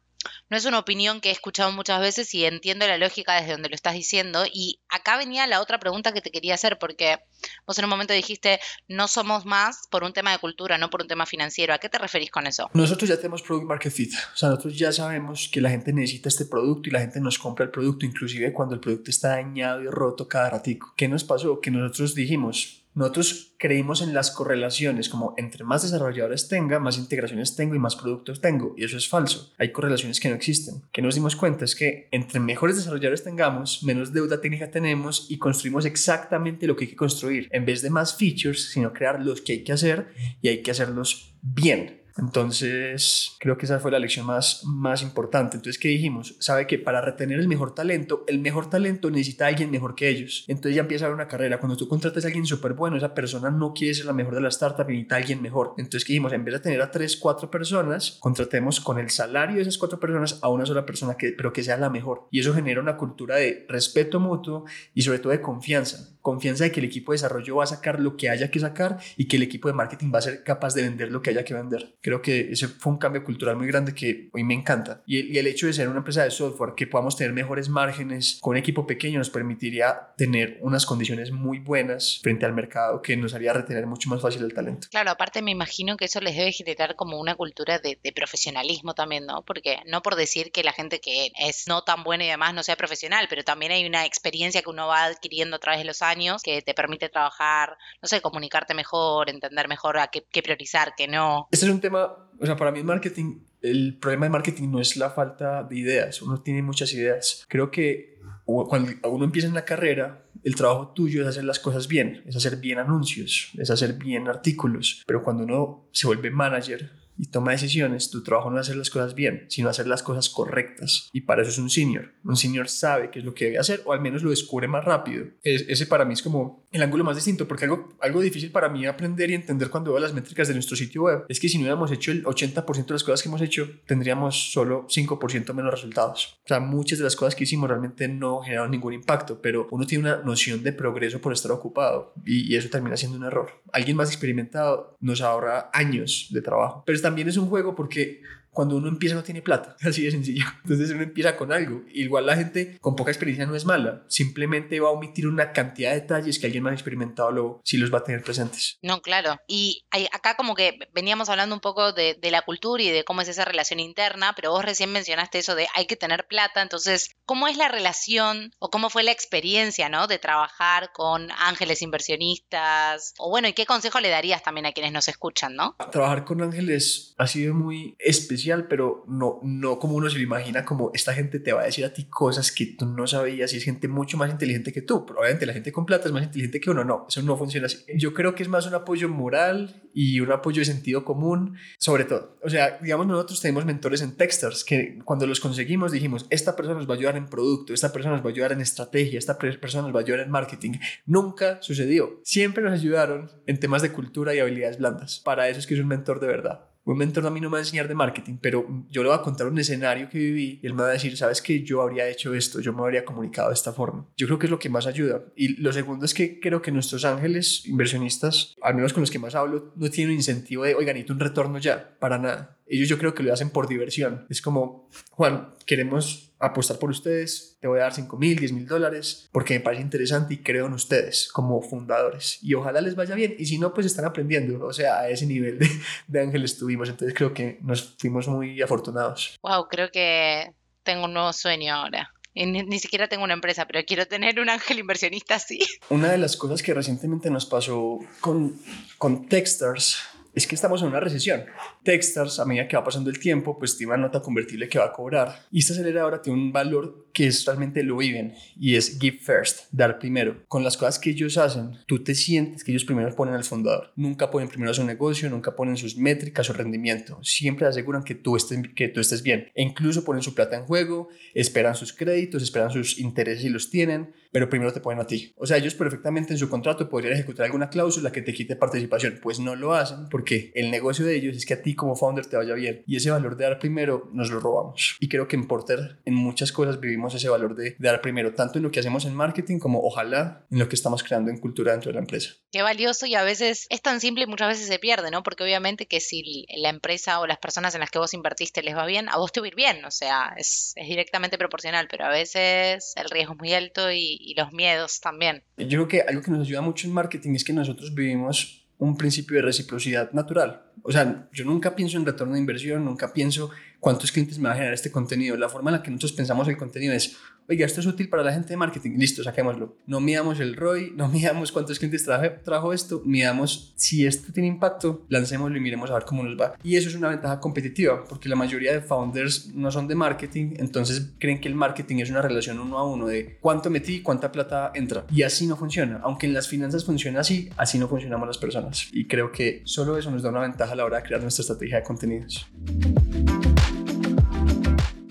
no 0.48 0.56
es 0.56 0.64
una 0.64 0.78
opinión 0.78 1.20
que 1.20 1.28
he 1.28 1.32
escuchado 1.32 1.72
muchas 1.72 2.00
veces 2.00 2.32
y 2.34 2.44
entiendo 2.44 2.86
la 2.86 2.98
lógica 2.98 3.34
desde 3.34 3.52
donde 3.52 3.68
lo 3.68 3.74
estás 3.74 3.94
diciendo. 3.94 4.44
Y 4.50 4.80
acá 4.88 5.16
venía 5.16 5.46
la 5.46 5.60
otra 5.60 5.78
pregunta 5.78 6.12
que 6.12 6.20
te 6.20 6.30
quería 6.30 6.54
hacer, 6.54 6.78
porque 6.78 7.18
vos 7.66 7.78
en 7.78 7.84
un 7.84 7.90
momento 7.90 8.12
dijiste, 8.12 8.60
no 8.88 9.08
somos 9.08 9.44
más 9.44 9.86
por 9.90 10.04
un 10.04 10.12
tema 10.12 10.32
de 10.32 10.38
cultura, 10.38 10.78
no 10.78 10.90
por 10.90 11.02
un 11.02 11.08
tema 11.08 11.26
financiero. 11.26 11.74
¿A 11.74 11.78
qué 11.78 11.88
te 11.88 11.98
referís 11.98 12.30
con 12.30 12.46
eso? 12.46 12.68
Nosotros 12.74 13.08
ya 13.08 13.16
tenemos 13.16 13.42
Product 13.42 13.66
Market 13.66 13.92
Fit. 13.92 14.12
O 14.34 14.36
sea, 14.36 14.50
nosotros 14.50 14.76
ya 14.76 14.92
sabemos 14.92 15.48
que 15.52 15.60
la 15.60 15.70
gente 15.70 15.92
necesita 15.92 16.28
este 16.28 16.46
producto 16.46 16.88
y 16.88 16.92
la 16.92 17.00
gente 17.00 17.20
nos 17.20 17.38
compra 17.38 17.64
el 17.64 17.70
producto, 17.70 18.06
inclusive 18.06 18.52
cuando 18.52 18.74
el 18.74 18.80
producto 18.80 19.10
está 19.10 19.30
dañado 19.30 19.82
y 19.82 19.88
roto 19.88 20.28
cada 20.28 20.50
ratico. 20.50 20.94
¿Qué 20.96 21.08
nos 21.08 21.24
pasó? 21.24 21.60
Que 21.60 21.70
nosotros 21.70 22.14
dijimos, 22.14 22.85
nosotros 22.96 23.52
creímos 23.58 24.00
en 24.00 24.14
las 24.14 24.30
correlaciones, 24.30 25.10
como 25.10 25.34
entre 25.36 25.64
más 25.64 25.82
desarrolladores 25.82 26.48
tenga, 26.48 26.80
más 26.80 26.96
integraciones 26.96 27.54
tengo 27.54 27.74
y 27.74 27.78
más 27.78 27.94
productos 27.94 28.40
tengo. 28.40 28.74
Y 28.74 28.84
eso 28.84 28.96
es 28.96 29.06
falso. 29.06 29.52
Hay 29.58 29.70
correlaciones 29.70 30.18
que 30.18 30.30
no 30.30 30.34
existen. 30.34 30.82
Que 30.92 31.02
nos 31.02 31.14
dimos 31.14 31.36
cuenta 31.36 31.66
es 31.66 31.76
que 31.76 32.08
entre 32.10 32.40
mejores 32.40 32.76
desarrolladores 32.76 33.22
tengamos, 33.22 33.82
menos 33.82 34.14
deuda 34.14 34.40
técnica 34.40 34.70
tenemos 34.70 35.26
y 35.28 35.36
construimos 35.36 35.84
exactamente 35.84 36.66
lo 36.66 36.74
que 36.74 36.84
hay 36.84 36.90
que 36.90 36.96
construir. 36.96 37.48
En 37.52 37.66
vez 37.66 37.82
de 37.82 37.90
más 37.90 38.16
features, 38.16 38.70
sino 38.70 38.94
crear 38.94 39.22
los 39.22 39.42
que 39.42 39.52
hay 39.52 39.64
que 39.64 39.72
hacer 39.72 40.08
y 40.40 40.48
hay 40.48 40.62
que 40.62 40.70
hacerlos 40.70 41.34
bien. 41.42 42.05
Entonces, 42.18 43.36
creo 43.38 43.58
que 43.58 43.66
esa 43.66 43.78
fue 43.78 43.90
la 43.90 43.98
lección 43.98 44.26
más, 44.26 44.62
más 44.64 45.02
importante. 45.02 45.56
Entonces, 45.56 45.80
¿qué 45.80 45.88
dijimos? 45.88 46.36
Sabe 46.38 46.66
que 46.66 46.78
para 46.78 47.00
retener 47.00 47.38
el 47.38 47.48
mejor 47.48 47.74
talento, 47.74 48.24
el 48.26 48.38
mejor 48.38 48.70
talento 48.70 49.10
necesita 49.10 49.44
a 49.44 49.48
alguien 49.48 49.70
mejor 49.70 49.94
que 49.94 50.08
ellos. 50.08 50.44
Entonces 50.48 50.74
ya 50.74 50.82
empieza 50.82 51.04
a 51.04 51.06
haber 51.06 51.16
una 51.16 51.28
carrera. 51.28 51.58
Cuando 51.58 51.76
tú 51.76 51.88
contratas 51.88 52.24
a 52.24 52.28
alguien 52.28 52.46
súper 52.46 52.72
bueno, 52.72 52.96
esa 52.96 53.14
persona 53.14 53.50
no 53.50 53.74
quiere 53.74 53.94
ser 53.94 54.06
la 54.06 54.12
mejor 54.12 54.34
de 54.34 54.40
la 54.40 54.48
startup, 54.48 54.86
necesita 54.86 55.16
a 55.16 55.18
alguien 55.18 55.42
mejor. 55.42 55.74
Entonces, 55.76 56.04
¿qué 56.04 56.12
dijimos? 56.14 56.32
En 56.32 56.44
vez 56.44 56.54
de 56.54 56.60
tener 56.60 56.80
a 56.82 56.90
tres, 56.90 57.16
cuatro 57.16 57.50
personas, 57.50 58.18
contratemos 58.20 58.80
con 58.80 58.98
el 58.98 59.10
salario 59.10 59.56
de 59.56 59.62
esas 59.62 59.78
cuatro 59.78 60.00
personas 60.00 60.38
a 60.42 60.48
una 60.48 60.66
sola 60.66 60.86
persona, 60.86 61.16
que, 61.16 61.32
pero 61.32 61.52
que 61.52 61.62
sea 61.62 61.76
la 61.76 61.90
mejor. 61.90 62.28
Y 62.30 62.40
eso 62.40 62.54
genera 62.54 62.80
una 62.80 62.96
cultura 62.96 63.36
de 63.36 63.66
respeto 63.68 64.20
mutuo 64.20 64.64
y 64.94 65.02
sobre 65.02 65.18
todo 65.18 65.32
de 65.32 65.40
confianza. 65.40 66.16
Confianza 66.22 66.64
de 66.64 66.72
que 66.72 66.80
el 66.80 66.86
equipo 66.86 67.12
de 67.12 67.16
desarrollo 67.16 67.56
va 67.56 67.64
a 67.64 67.68
sacar 67.68 68.00
lo 68.00 68.16
que 68.16 68.28
haya 68.28 68.50
que 68.50 68.58
sacar 68.58 68.98
y 69.16 69.28
que 69.28 69.36
el 69.36 69.44
equipo 69.44 69.68
de 69.68 69.74
marketing 69.74 70.12
va 70.12 70.18
a 70.18 70.22
ser 70.22 70.42
capaz 70.42 70.74
de 70.74 70.82
vender 70.82 71.12
lo 71.12 71.22
que 71.22 71.30
haya 71.30 71.44
que 71.44 71.54
vender. 71.54 71.94
Creo 72.06 72.22
que 72.22 72.52
ese 72.52 72.68
fue 72.68 72.92
un 72.92 72.98
cambio 73.00 73.24
cultural 73.24 73.56
muy 73.56 73.66
grande 73.66 73.92
que 73.92 74.28
hoy 74.32 74.44
me 74.44 74.54
encanta. 74.54 75.02
Y 75.06 75.18
el, 75.18 75.34
y 75.34 75.38
el 75.38 75.48
hecho 75.48 75.66
de 75.66 75.72
ser 75.72 75.88
una 75.88 75.98
empresa 75.98 76.22
de 76.22 76.30
software, 76.30 76.74
que 76.76 76.86
podamos 76.86 77.16
tener 77.16 77.32
mejores 77.32 77.68
márgenes 77.68 78.38
con 78.40 78.52
un 78.52 78.58
equipo 78.58 78.86
pequeño, 78.86 79.18
nos 79.18 79.28
permitiría 79.28 80.14
tener 80.16 80.58
unas 80.60 80.86
condiciones 80.86 81.32
muy 81.32 81.58
buenas 81.58 82.20
frente 82.22 82.46
al 82.46 82.52
mercado 82.52 83.02
que 83.02 83.16
nos 83.16 83.34
haría 83.34 83.52
retener 83.52 83.88
mucho 83.88 84.08
más 84.08 84.22
fácil 84.22 84.44
el 84.44 84.54
talento. 84.54 84.86
Claro, 84.88 85.10
aparte 85.10 85.42
me 85.42 85.50
imagino 85.50 85.96
que 85.96 86.04
eso 86.04 86.20
les 86.20 86.36
debe 86.36 86.52
generar 86.52 86.94
como 86.94 87.18
una 87.18 87.34
cultura 87.34 87.80
de, 87.80 87.98
de 88.00 88.12
profesionalismo 88.12 88.94
también, 88.94 89.26
¿no? 89.26 89.42
Porque 89.42 89.80
no 89.86 90.00
por 90.00 90.14
decir 90.14 90.52
que 90.52 90.62
la 90.62 90.72
gente 90.72 91.00
que 91.00 91.32
es 91.40 91.64
no 91.66 91.82
tan 91.82 92.04
buena 92.04 92.24
y 92.24 92.28
demás 92.28 92.54
no 92.54 92.62
sea 92.62 92.76
profesional, 92.76 93.26
pero 93.28 93.42
también 93.42 93.72
hay 93.72 93.84
una 93.84 94.06
experiencia 94.06 94.62
que 94.62 94.70
uno 94.70 94.86
va 94.86 95.06
adquiriendo 95.06 95.56
a 95.56 95.58
través 95.58 95.80
de 95.80 95.86
los 95.86 96.02
años 96.02 96.40
que 96.44 96.62
te 96.62 96.72
permite 96.72 97.08
trabajar, 97.08 97.76
no 98.00 98.06
sé, 98.06 98.20
comunicarte 98.20 98.74
mejor, 98.74 99.28
entender 99.28 99.66
mejor 99.66 99.98
a 99.98 100.06
qué, 100.06 100.24
qué 100.30 100.40
priorizar, 100.40 100.94
qué 100.96 101.08
no. 101.08 101.48
Este 101.50 101.66
es 101.66 101.72
un 101.72 101.80
tema 101.80 101.95
o 101.96 102.46
sea, 102.46 102.56
para 102.56 102.72
mí 102.72 102.80
el 102.80 102.84
marketing, 102.84 103.40
el 103.62 103.98
problema 103.98 104.26
de 104.26 104.30
marketing 104.30 104.70
no 104.70 104.80
es 104.80 104.96
la 104.96 105.10
falta 105.10 105.64
de 105.64 105.78
ideas, 105.78 106.22
uno 106.22 106.40
tiene 106.42 106.62
muchas 106.62 106.92
ideas. 106.92 107.44
Creo 107.48 107.70
que 107.70 108.16
cuando 108.44 108.92
uno 109.08 109.24
empieza 109.24 109.48
en 109.48 109.54
la 109.54 109.64
carrera, 109.64 110.24
el 110.44 110.54
trabajo 110.54 110.92
tuyo 110.94 111.22
es 111.22 111.28
hacer 111.28 111.44
las 111.44 111.58
cosas 111.58 111.88
bien, 111.88 112.22
es 112.26 112.36
hacer 112.36 112.56
bien 112.56 112.78
anuncios, 112.78 113.50
es 113.58 113.70
hacer 113.70 113.94
bien 113.94 114.28
artículos, 114.28 115.02
pero 115.06 115.22
cuando 115.22 115.42
uno 115.42 115.88
se 115.90 116.06
vuelve 116.06 116.30
manager, 116.30 116.92
y 117.18 117.26
toma 117.26 117.52
decisiones, 117.52 118.10
tu 118.10 118.22
trabajo 118.22 118.50
no 118.50 118.56
es 118.56 118.66
hacer 118.66 118.76
las 118.76 118.90
cosas 118.90 119.14
bien, 119.14 119.46
sino 119.48 119.68
hacer 119.68 119.86
las 119.86 120.02
cosas 120.02 120.28
correctas. 120.28 121.08
Y 121.12 121.22
para 121.22 121.42
eso 121.42 121.50
es 121.50 121.58
un 121.58 121.70
senior. 121.70 122.12
Un 122.24 122.36
senior 122.36 122.68
sabe 122.68 123.10
qué 123.10 123.20
es 123.20 123.24
lo 123.24 123.34
que 123.34 123.46
debe 123.46 123.58
hacer 123.58 123.82
o 123.84 123.92
al 123.92 124.00
menos 124.00 124.22
lo 124.22 124.30
descubre 124.30 124.68
más 124.68 124.84
rápido. 124.84 125.26
ese 125.42 125.86
para 125.86 126.04
mí 126.04 126.14
es 126.14 126.22
como 126.22 126.64
el 126.72 126.82
ángulo 126.82 127.04
más 127.04 127.16
distinto 127.16 127.48
porque 127.48 127.64
algo, 127.64 127.96
algo 128.00 128.20
difícil 128.20 128.50
para 128.50 128.68
mí 128.68 128.86
aprender 128.86 129.30
y 129.30 129.34
entender 129.34 129.70
cuando 129.70 129.92
veo 129.92 130.00
las 130.00 130.12
métricas 130.12 130.48
de 130.48 130.54
nuestro 130.54 130.76
sitio 130.76 131.02
web 131.02 131.24
es 131.28 131.40
que 131.40 131.48
si 131.48 131.58
no 131.58 131.62
hubiéramos 131.62 131.90
hecho 131.90 132.10
el 132.12 132.24
80% 132.24 132.86
de 132.86 132.92
las 132.92 133.04
cosas 133.04 133.22
que 133.22 133.28
hemos 133.28 133.40
hecho, 133.40 133.68
tendríamos 133.86 134.52
solo 134.52 134.86
5% 134.88 135.52
menos 135.54 135.70
resultados. 135.70 136.38
O 136.44 136.48
sea, 136.48 136.60
muchas 136.60 136.98
de 136.98 137.04
las 137.04 137.16
cosas 137.16 137.34
que 137.34 137.44
hicimos 137.44 137.68
realmente 137.68 138.08
no 138.08 138.40
generaron 138.42 138.70
ningún 138.70 138.92
impacto, 138.92 139.40
pero 139.40 139.68
uno 139.70 139.86
tiene 139.86 140.04
una 140.04 140.22
noción 140.22 140.62
de 140.62 140.72
progreso 140.72 141.20
por 141.20 141.32
estar 141.32 141.52
ocupado 141.52 142.12
y, 142.24 142.52
y 142.52 142.56
eso 142.56 142.68
termina 142.68 142.96
siendo 142.96 143.16
un 143.16 143.24
error. 143.24 143.50
Alguien 143.72 143.96
más 143.96 144.10
experimentado 144.10 144.96
nos 145.00 145.20
ahorra 145.20 145.70
años 145.72 146.28
de 146.30 146.42
trabajo. 146.42 146.82
Pero 146.84 146.96
también 147.06 147.28
es 147.28 147.36
un 147.36 147.48
juego 147.48 147.76
porque 147.76 148.20
cuando 148.56 148.76
uno 148.76 148.88
empieza 148.88 149.14
no 149.14 149.22
tiene 149.22 149.42
plata, 149.42 149.76
así 149.86 150.02
de 150.02 150.10
sencillo. 150.10 150.46
Entonces 150.62 150.90
uno 150.90 151.02
empieza 151.02 151.36
con 151.36 151.52
algo. 151.52 151.82
Igual 151.92 152.24
la 152.24 152.36
gente 152.36 152.78
con 152.80 152.96
poca 152.96 153.10
experiencia 153.10 153.44
no 153.44 153.54
es 153.54 153.66
mala, 153.66 154.04
simplemente 154.08 154.80
va 154.80 154.88
a 154.88 154.92
omitir 154.92 155.28
una 155.28 155.52
cantidad 155.52 155.90
de 155.90 156.00
detalles 156.00 156.38
que 156.38 156.46
alguien 156.46 156.64
más 156.64 156.72
experimentado 156.72 157.30
luego 157.30 157.60
sí 157.64 157.76
los 157.76 157.92
va 157.92 157.98
a 157.98 158.04
tener 158.04 158.22
presentes. 158.22 158.78
No, 158.80 159.02
claro. 159.02 159.36
Y 159.46 159.84
acá 160.10 160.36
como 160.36 160.54
que 160.54 160.78
veníamos 160.94 161.28
hablando 161.28 161.54
un 161.54 161.60
poco 161.60 161.92
de, 161.92 162.14
de 162.14 162.30
la 162.30 162.40
cultura 162.40 162.82
y 162.82 162.90
de 162.90 163.04
cómo 163.04 163.20
es 163.20 163.28
esa 163.28 163.44
relación 163.44 163.78
interna, 163.78 164.32
pero 164.34 164.52
vos 164.52 164.64
recién 164.64 164.90
mencionaste 164.90 165.38
eso 165.38 165.54
de 165.54 165.68
hay 165.74 165.86
que 165.86 165.96
tener 165.96 166.26
plata, 166.26 166.62
entonces, 166.62 167.10
¿cómo 167.26 167.48
es 167.48 167.58
la 167.58 167.68
relación 167.68 168.54
o 168.58 168.70
cómo 168.70 168.88
fue 168.88 169.02
la 169.02 169.12
experiencia, 169.12 169.90
¿no? 169.90 170.06
De 170.06 170.18
trabajar 170.18 170.92
con 170.92 171.30
ángeles 171.32 171.82
inversionistas, 171.82 173.12
o 173.18 173.28
bueno, 173.28 173.48
¿y 173.48 173.52
qué 173.52 173.66
consejo 173.66 174.00
le 174.00 174.08
darías 174.08 174.42
también 174.42 174.64
a 174.64 174.72
quienes 174.72 174.92
nos 174.92 175.08
escuchan, 175.08 175.54
¿no? 175.54 175.76
Trabajar 175.92 176.24
con 176.24 176.40
ángeles 176.40 177.14
ha 177.18 177.26
sido 177.26 177.54
muy 177.54 177.96
especial, 177.98 178.45
pero 178.68 179.04
no, 179.08 179.40
no 179.42 179.78
como 179.78 179.96
uno 179.96 180.08
se 180.08 180.16
lo 180.16 180.22
imagina, 180.22 180.64
como 180.64 180.90
esta 180.94 181.12
gente 181.12 181.40
te 181.40 181.52
va 181.52 181.62
a 181.62 181.64
decir 181.66 181.84
a 181.84 181.92
ti 181.92 182.04
cosas 182.04 182.52
que 182.52 182.66
tú 182.66 182.86
no 182.86 183.06
sabías 183.06 183.52
y 183.52 183.56
es 183.56 183.64
gente 183.64 183.88
mucho 183.88 184.16
más 184.16 184.30
inteligente 184.30 184.72
que 184.72 184.82
tú. 184.82 185.04
Probablemente 185.04 185.46
la 185.46 185.52
gente 185.52 185.72
con 185.72 185.86
plata 185.86 186.06
es 186.06 186.12
más 186.12 186.22
inteligente 186.22 186.60
que 186.60 186.70
uno, 186.70 186.84
no, 186.84 187.06
eso 187.08 187.22
no 187.22 187.36
funciona 187.36 187.66
así. 187.66 187.78
Yo 187.96 188.14
creo 188.14 188.34
que 188.34 188.42
es 188.42 188.48
más 188.48 188.66
un 188.66 188.74
apoyo 188.74 189.08
moral 189.08 189.82
y 189.92 190.20
un 190.20 190.30
apoyo 190.30 190.60
de 190.60 190.66
sentido 190.66 191.04
común, 191.04 191.56
sobre 191.78 192.04
todo. 192.04 192.38
O 192.42 192.50
sea, 192.50 192.78
digamos, 192.82 193.06
nosotros 193.06 193.40
tenemos 193.40 193.64
mentores 193.64 194.02
en 194.02 194.16
Techstars 194.16 194.64
que 194.64 194.98
cuando 195.04 195.26
los 195.26 195.40
conseguimos 195.40 195.92
dijimos, 195.92 196.26
esta 196.30 196.54
persona 196.54 196.78
nos 196.78 196.88
va 196.88 196.94
a 196.94 196.96
ayudar 196.96 197.16
en 197.16 197.26
producto, 197.26 197.72
esta 197.72 197.92
persona 197.92 198.14
nos 198.14 198.24
va 198.24 198.30
a 198.30 198.32
ayudar 198.32 198.52
en 198.52 198.60
estrategia, 198.60 199.18
esta 199.18 199.38
persona 199.38 199.82
nos 199.82 199.94
va 199.94 200.00
a 200.00 200.02
ayudar 200.02 200.20
en 200.20 200.30
marketing. 200.30 200.72
Nunca 201.06 201.62
sucedió. 201.62 202.20
Siempre 202.24 202.62
nos 202.62 202.74
ayudaron 202.74 203.30
en 203.46 203.58
temas 203.58 203.82
de 203.82 203.92
cultura 203.92 204.34
y 204.34 204.38
habilidades 204.38 204.78
blandas. 204.78 205.20
Para 205.24 205.48
eso 205.48 205.60
es 205.60 205.66
que 205.66 205.74
es 205.74 205.80
un 205.80 205.88
mentor 205.88 206.20
de 206.20 206.26
verdad 206.26 206.75
un 206.92 206.98
mentor 206.98 207.26
a 207.26 207.30
mí 207.30 207.40
no 207.40 207.48
me 207.48 207.54
va 207.54 207.58
a 207.58 207.62
enseñar 207.62 207.88
de 207.88 207.94
marketing, 207.94 208.38
pero 208.40 208.64
yo 208.90 209.02
le 209.02 209.08
voy 209.08 209.18
a 209.18 209.22
contar 209.22 209.48
un 209.48 209.58
escenario 209.58 210.08
que 210.08 210.18
viví 210.18 210.60
y 210.62 210.66
él 210.66 210.72
me 210.72 210.82
va 210.82 210.88
a 210.88 210.92
decir, 210.92 211.16
sabes 211.16 211.42
que 211.42 211.62
yo 211.62 211.82
habría 211.82 212.08
hecho 212.08 212.32
esto, 212.32 212.60
yo 212.60 212.72
me 212.72 212.82
habría 212.82 213.04
comunicado 213.04 213.48
de 213.48 213.54
esta 213.54 213.72
forma. 213.72 214.06
Yo 214.16 214.26
creo 214.26 214.38
que 214.38 214.46
es 214.46 214.50
lo 214.50 214.58
que 214.60 214.68
más 214.68 214.86
ayuda. 214.86 215.22
Y 215.34 215.60
lo 215.60 215.72
segundo 215.72 216.04
es 216.04 216.14
que 216.14 216.38
creo 216.38 216.62
que 216.62 216.70
nuestros 216.70 217.04
ángeles 217.04 217.66
inversionistas, 217.66 218.54
al 218.62 218.76
menos 218.76 218.92
con 218.92 219.00
los 219.00 219.10
que 219.10 219.18
más 219.18 219.34
hablo, 219.34 219.72
no 219.74 219.90
tienen 219.90 220.12
un 220.12 220.18
incentivo 220.18 220.62
de, 220.62 220.76
oigan, 220.76 220.94
necesito 220.94 221.12
un 221.14 221.20
retorno 221.20 221.58
ya, 221.58 221.96
para 221.98 222.18
nada. 222.18 222.55
Ellos 222.66 222.88
yo 222.88 222.98
creo 222.98 223.14
que 223.14 223.22
lo 223.22 223.32
hacen 223.32 223.50
por 223.50 223.68
diversión. 223.68 224.26
Es 224.28 224.42
como, 224.42 224.88
Juan, 225.10 225.54
queremos 225.66 226.34
apostar 226.38 226.78
por 226.78 226.90
ustedes, 226.90 227.56
te 227.60 227.68
voy 227.68 227.78
a 227.78 227.84
dar 227.84 227.94
5 227.94 228.16
mil, 228.16 228.38
10 228.38 228.52
mil 228.52 228.66
dólares, 228.66 229.28
porque 229.32 229.54
me 229.54 229.60
parece 229.60 229.82
interesante 229.82 230.34
y 230.34 230.38
creo 230.38 230.66
en 230.66 230.72
ustedes 230.72 231.30
como 231.32 231.62
fundadores. 231.62 232.38
Y 232.42 232.54
ojalá 232.54 232.80
les 232.80 232.94
vaya 232.94 233.14
bien. 233.14 233.34
Y 233.38 233.46
si 233.46 233.58
no, 233.58 233.72
pues 233.72 233.86
están 233.86 234.04
aprendiendo. 234.04 234.64
O 234.64 234.72
sea, 234.72 235.00
a 235.00 235.08
ese 235.08 235.26
nivel 235.26 235.58
de, 235.58 235.68
de 236.06 236.20
ángel 236.20 236.44
estuvimos. 236.44 236.88
Entonces 236.88 237.16
creo 237.16 237.32
que 237.32 237.58
nos 237.62 237.96
fuimos 237.98 238.28
muy 238.28 238.60
afortunados. 238.60 239.36
Wow, 239.42 239.68
creo 239.68 239.90
que 239.90 240.52
tengo 240.82 241.04
un 241.04 241.14
nuevo 241.14 241.32
sueño 241.32 241.74
ahora. 241.74 242.10
Ni, 242.34 242.62
ni, 242.62 242.78
siquiera 242.78 243.08
tengo 243.08 243.24
una 243.24 243.32
empresa, 243.32 243.66
pero 243.66 243.82
quiero 243.86 244.06
tener 244.06 244.38
un 244.40 244.50
ángel 244.50 244.78
inversionista 244.78 245.36
así. 245.36 245.58
Una 245.88 246.10
de 246.10 246.18
las 246.18 246.36
cosas 246.36 246.62
que 246.62 246.74
recientemente 246.74 247.30
nos 247.30 247.46
pasó 247.46 247.98
con, 248.20 248.60
con 248.98 249.26
Techstars 249.26 249.98
es 250.36 250.46
que 250.46 250.54
estamos 250.54 250.82
en 250.82 250.88
una 250.88 251.00
recesión. 251.00 251.46
Techstars, 251.82 252.38
a 252.38 252.44
medida 252.44 252.68
que 252.68 252.76
va 252.76 252.84
pasando 252.84 253.08
el 253.08 253.18
tiempo, 253.18 253.58
pues 253.58 253.74
tiene 253.78 253.94
una 253.94 254.02
nota 254.02 254.20
convertible 254.20 254.68
que 254.68 254.78
va 254.78 254.84
a 254.84 254.92
cobrar. 254.92 255.46
Y 255.50 255.60
esta 255.60 255.72
aceleradora 255.72 256.20
tiene 256.20 256.38
un 256.38 256.52
valor 256.52 257.06
que 257.14 257.26
es 257.26 257.46
realmente 257.46 257.82
lo 257.82 257.96
viven 257.96 258.34
y 258.60 258.76
es 258.76 258.98
give 258.98 259.16
first, 259.16 259.72
dar 259.72 259.98
primero. 259.98 260.44
Con 260.48 260.62
las 260.62 260.76
cosas 260.76 260.98
que 260.98 261.08
ellos 261.08 261.38
hacen, 261.38 261.78
tú 261.86 262.04
te 262.04 262.14
sientes 262.14 262.62
que 262.62 262.70
ellos 262.70 262.84
primero 262.84 263.16
ponen 263.16 263.34
al 263.34 263.44
fundador. 263.44 263.94
Nunca 263.96 264.30
ponen 264.30 264.50
primero 264.50 264.74
su 264.74 264.84
negocio, 264.84 265.30
nunca 265.30 265.56
ponen 265.56 265.78
sus 265.78 265.96
métricas, 265.96 266.46
su 266.46 266.52
rendimiento. 266.52 267.18
Siempre 267.22 267.66
aseguran 267.66 268.04
que 268.04 268.14
tú 268.14 268.36
estés, 268.36 268.60
que 268.74 268.88
tú 268.88 269.00
estés 269.00 269.22
bien. 269.22 269.50
E 269.54 269.62
incluso 269.62 270.04
ponen 270.04 270.22
su 270.22 270.34
plata 270.34 270.58
en 270.58 270.64
juego, 270.64 271.08
esperan 271.32 271.74
sus 271.74 271.94
créditos, 271.94 272.42
esperan 272.42 272.70
sus 272.70 272.98
intereses 272.98 273.42
y 273.42 273.48
los 273.48 273.70
tienen 273.70 274.12
pero 274.36 274.50
primero 274.50 274.70
te 274.70 274.80
ponen 274.80 275.00
a 275.00 275.06
ti. 275.06 275.32
O 275.38 275.46
sea, 275.46 275.56
ellos 275.56 275.74
perfectamente 275.74 276.34
en 276.34 276.38
su 276.38 276.50
contrato 276.50 276.90
podrían 276.90 277.14
ejecutar 277.14 277.46
alguna 277.46 277.70
cláusula 277.70 278.12
que 278.12 278.20
te 278.20 278.34
quite 278.34 278.54
participación, 278.54 279.18
pues 279.22 279.40
no 279.40 279.56
lo 279.56 279.72
hacen 279.72 280.10
porque 280.10 280.52
el 280.54 280.70
negocio 280.70 281.06
de 281.06 281.16
ellos 281.16 281.34
es 281.38 281.46
que 281.46 281.54
a 281.54 281.62
ti 281.62 281.74
como 281.74 281.96
founder 281.96 282.26
te 282.26 282.36
vaya 282.36 282.52
bien 282.52 282.82
y 282.86 282.96
ese 282.96 283.10
valor 283.10 283.38
de 283.38 283.44
dar 283.44 283.58
primero 283.58 284.10
nos 284.12 284.30
lo 284.30 284.38
robamos. 284.38 284.98
Y 285.00 285.08
creo 285.08 285.26
que 285.26 285.36
en 285.36 285.48
Porter 285.48 286.00
en 286.04 286.12
muchas 286.12 286.52
cosas 286.52 286.80
vivimos 286.80 287.14
ese 287.14 287.30
valor 287.30 287.56
de, 287.56 287.76
dar 287.78 288.02
primero, 288.02 288.34
tanto 288.34 288.58
en 288.58 288.64
lo 288.64 288.70
que 288.70 288.80
hacemos 288.80 289.06
en 289.06 289.14
marketing 289.14 289.58
como 289.58 289.80
ojalá 289.82 290.44
en 290.50 290.58
lo 290.58 290.68
que 290.68 290.76
estamos 290.76 291.02
creando 291.02 291.30
en 291.30 291.38
cultura 291.38 291.72
dentro 291.72 291.88
de 291.88 291.94
la 291.94 292.00
empresa. 292.00 292.34
Qué 292.52 292.60
valioso 292.60 293.06
y 293.06 293.14
a 293.14 293.24
veces 293.24 293.66
es 293.70 293.80
tan 293.80 294.02
simple 294.02 294.24
y 294.24 294.26
muchas 294.26 294.48
veces 294.48 294.66
se 294.66 294.78
pierde, 294.78 295.10
¿no? 295.10 295.22
Porque 295.22 295.44
obviamente 295.44 295.86
que 295.86 296.00
si 296.00 296.44
la 296.58 296.68
empresa 296.68 297.20
o 297.20 297.26
las 297.26 297.38
personas 297.38 297.74
en 297.74 297.80
las 297.80 297.90
que 297.90 297.98
vos 297.98 298.12
invertiste 298.12 298.62
les 298.62 298.76
va 298.76 298.84
bien, 298.84 299.08
a 299.08 299.16
vos 299.16 299.32
te 299.32 299.40
va 299.40 299.46
a 299.46 299.48
ir 299.48 299.54
bien, 299.54 299.82
o 299.86 299.90
sea, 299.90 300.34
es, 300.36 300.74
es 300.76 300.88
directamente 300.88 301.38
proporcional, 301.38 301.88
pero 301.90 302.04
a 302.04 302.10
veces 302.10 302.92
el 302.96 303.08
riesgo 303.08 303.32
es 303.32 303.38
muy 303.38 303.54
alto 303.54 303.90
y, 303.90 304.25
y 304.26 304.34
los 304.34 304.52
miedos 304.52 305.00
también. 305.00 305.42
Yo 305.56 305.66
creo 305.66 305.88
que 305.88 306.00
algo 306.02 306.20
que 306.20 306.30
nos 306.30 306.40
ayuda 306.40 306.60
mucho 306.60 306.86
en 306.86 306.92
marketing 306.92 307.34
es 307.34 307.44
que 307.44 307.52
nosotros 307.52 307.94
vivimos 307.94 308.66
un 308.78 308.96
principio 308.96 309.36
de 309.36 309.42
reciprocidad 309.42 310.12
natural. 310.12 310.64
O 310.82 310.92
sea, 310.92 311.28
yo 311.32 311.44
nunca 311.44 311.74
pienso 311.74 311.96
en 311.96 312.04
retorno 312.04 312.34
de 312.34 312.40
inversión, 312.40 312.84
nunca 312.84 313.12
pienso 313.12 313.50
cuántos 313.80 314.12
clientes 314.12 314.38
me 314.38 314.48
va 314.48 314.52
a 314.52 314.56
generar 314.56 314.74
este 314.74 314.90
contenido. 314.90 315.36
La 315.36 315.48
forma 315.48 315.70
en 315.70 315.76
la 315.76 315.82
que 315.82 315.90
nosotros 315.90 316.12
pensamos 316.12 316.48
el 316.48 316.56
contenido 316.56 316.92
es, 316.94 317.16
oiga, 317.48 317.66
esto 317.66 317.80
es 317.80 317.86
útil 317.86 318.08
para 318.08 318.22
la 318.22 318.32
gente 318.32 318.48
de 318.48 318.56
marketing, 318.56 318.98
listo, 318.98 319.22
saquémoslo. 319.22 319.76
No 319.86 320.00
midamos 320.00 320.40
el 320.40 320.56
ROI, 320.56 320.92
no 320.94 321.08
midamos 321.12 321.52
cuántos 321.52 321.78
clientes 321.78 322.04
traje, 322.04 322.30
trajo 322.30 322.72
esto, 322.72 323.02
midamos 323.04 323.72
si 323.76 324.06
esto 324.06 324.32
tiene 324.32 324.48
impacto, 324.48 325.04
lancémoslo 325.08 325.56
y 325.56 325.60
miremos 325.60 325.90
a 325.90 325.94
ver 325.94 326.04
cómo 326.04 326.22
nos 326.22 326.38
va. 326.38 326.54
Y 326.62 326.76
eso 326.76 326.88
es 326.88 326.94
una 326.94 327.08
ventaja 327.08 327.40
competitiva, 327.40 328.04
porque 328.04 328.28
la 328.28 328.36
mayoría 328.36 328.72
de 328.72 328.80
founders 328.80 329.54
no 329.54 329.70
son 329.70 329.88
de 329.88 329.94
marketing, 329.94 330.54
entonces 330.56 331.12
creen 331.18 331.40
que 331.40 331.48
el 331.48 331.54
marketing 331.54 331.96
es 331.98 332.10
una 332.10 332.22
relación 332.22 332.58
uno 332.58 332.78
a 332.78 332.84
uno 332.84 333.06
de 333.06 333.38
cuánto 333.40 333.70
metí, 333.70 334.02
cuánta 334.02 334.32
plata 334.32 334.72
entra. 334.74 335.06
Y 335.12 335.22
así 335.22 335.46
no 335.46 335.56
funciona. 335.56 336.00
Aunque 336.02 336.26
en 336.26 336.34
las 336.34 336.48
finanzas 336.48 336.84
funciona 336.84 337.20
así, 337.20 337.50
así 337.56 337.78
no 337.78 337.88
funcionamos 337.88 338.26
las 338.26 338.38
personas. 338.38 338.88
Y 338.92 339.06
creo 339.06 339.30
que 339.30 339.62
solo 339.64 339.96
eso 339.96 340.10
nos 340.10 340.22
da 340.22 340.30
una 340.30 340.40
ventaja 340.40 340.72
a 340.72 340.76
la 340.76 340.84
hora 340.84 340.98
de 340.98 341.04
crear 341.04 341.22
nuestra 341.22 341.42
estrategia 341.42 341.76
de 341.76 341.82
contenidos 341.82 342.46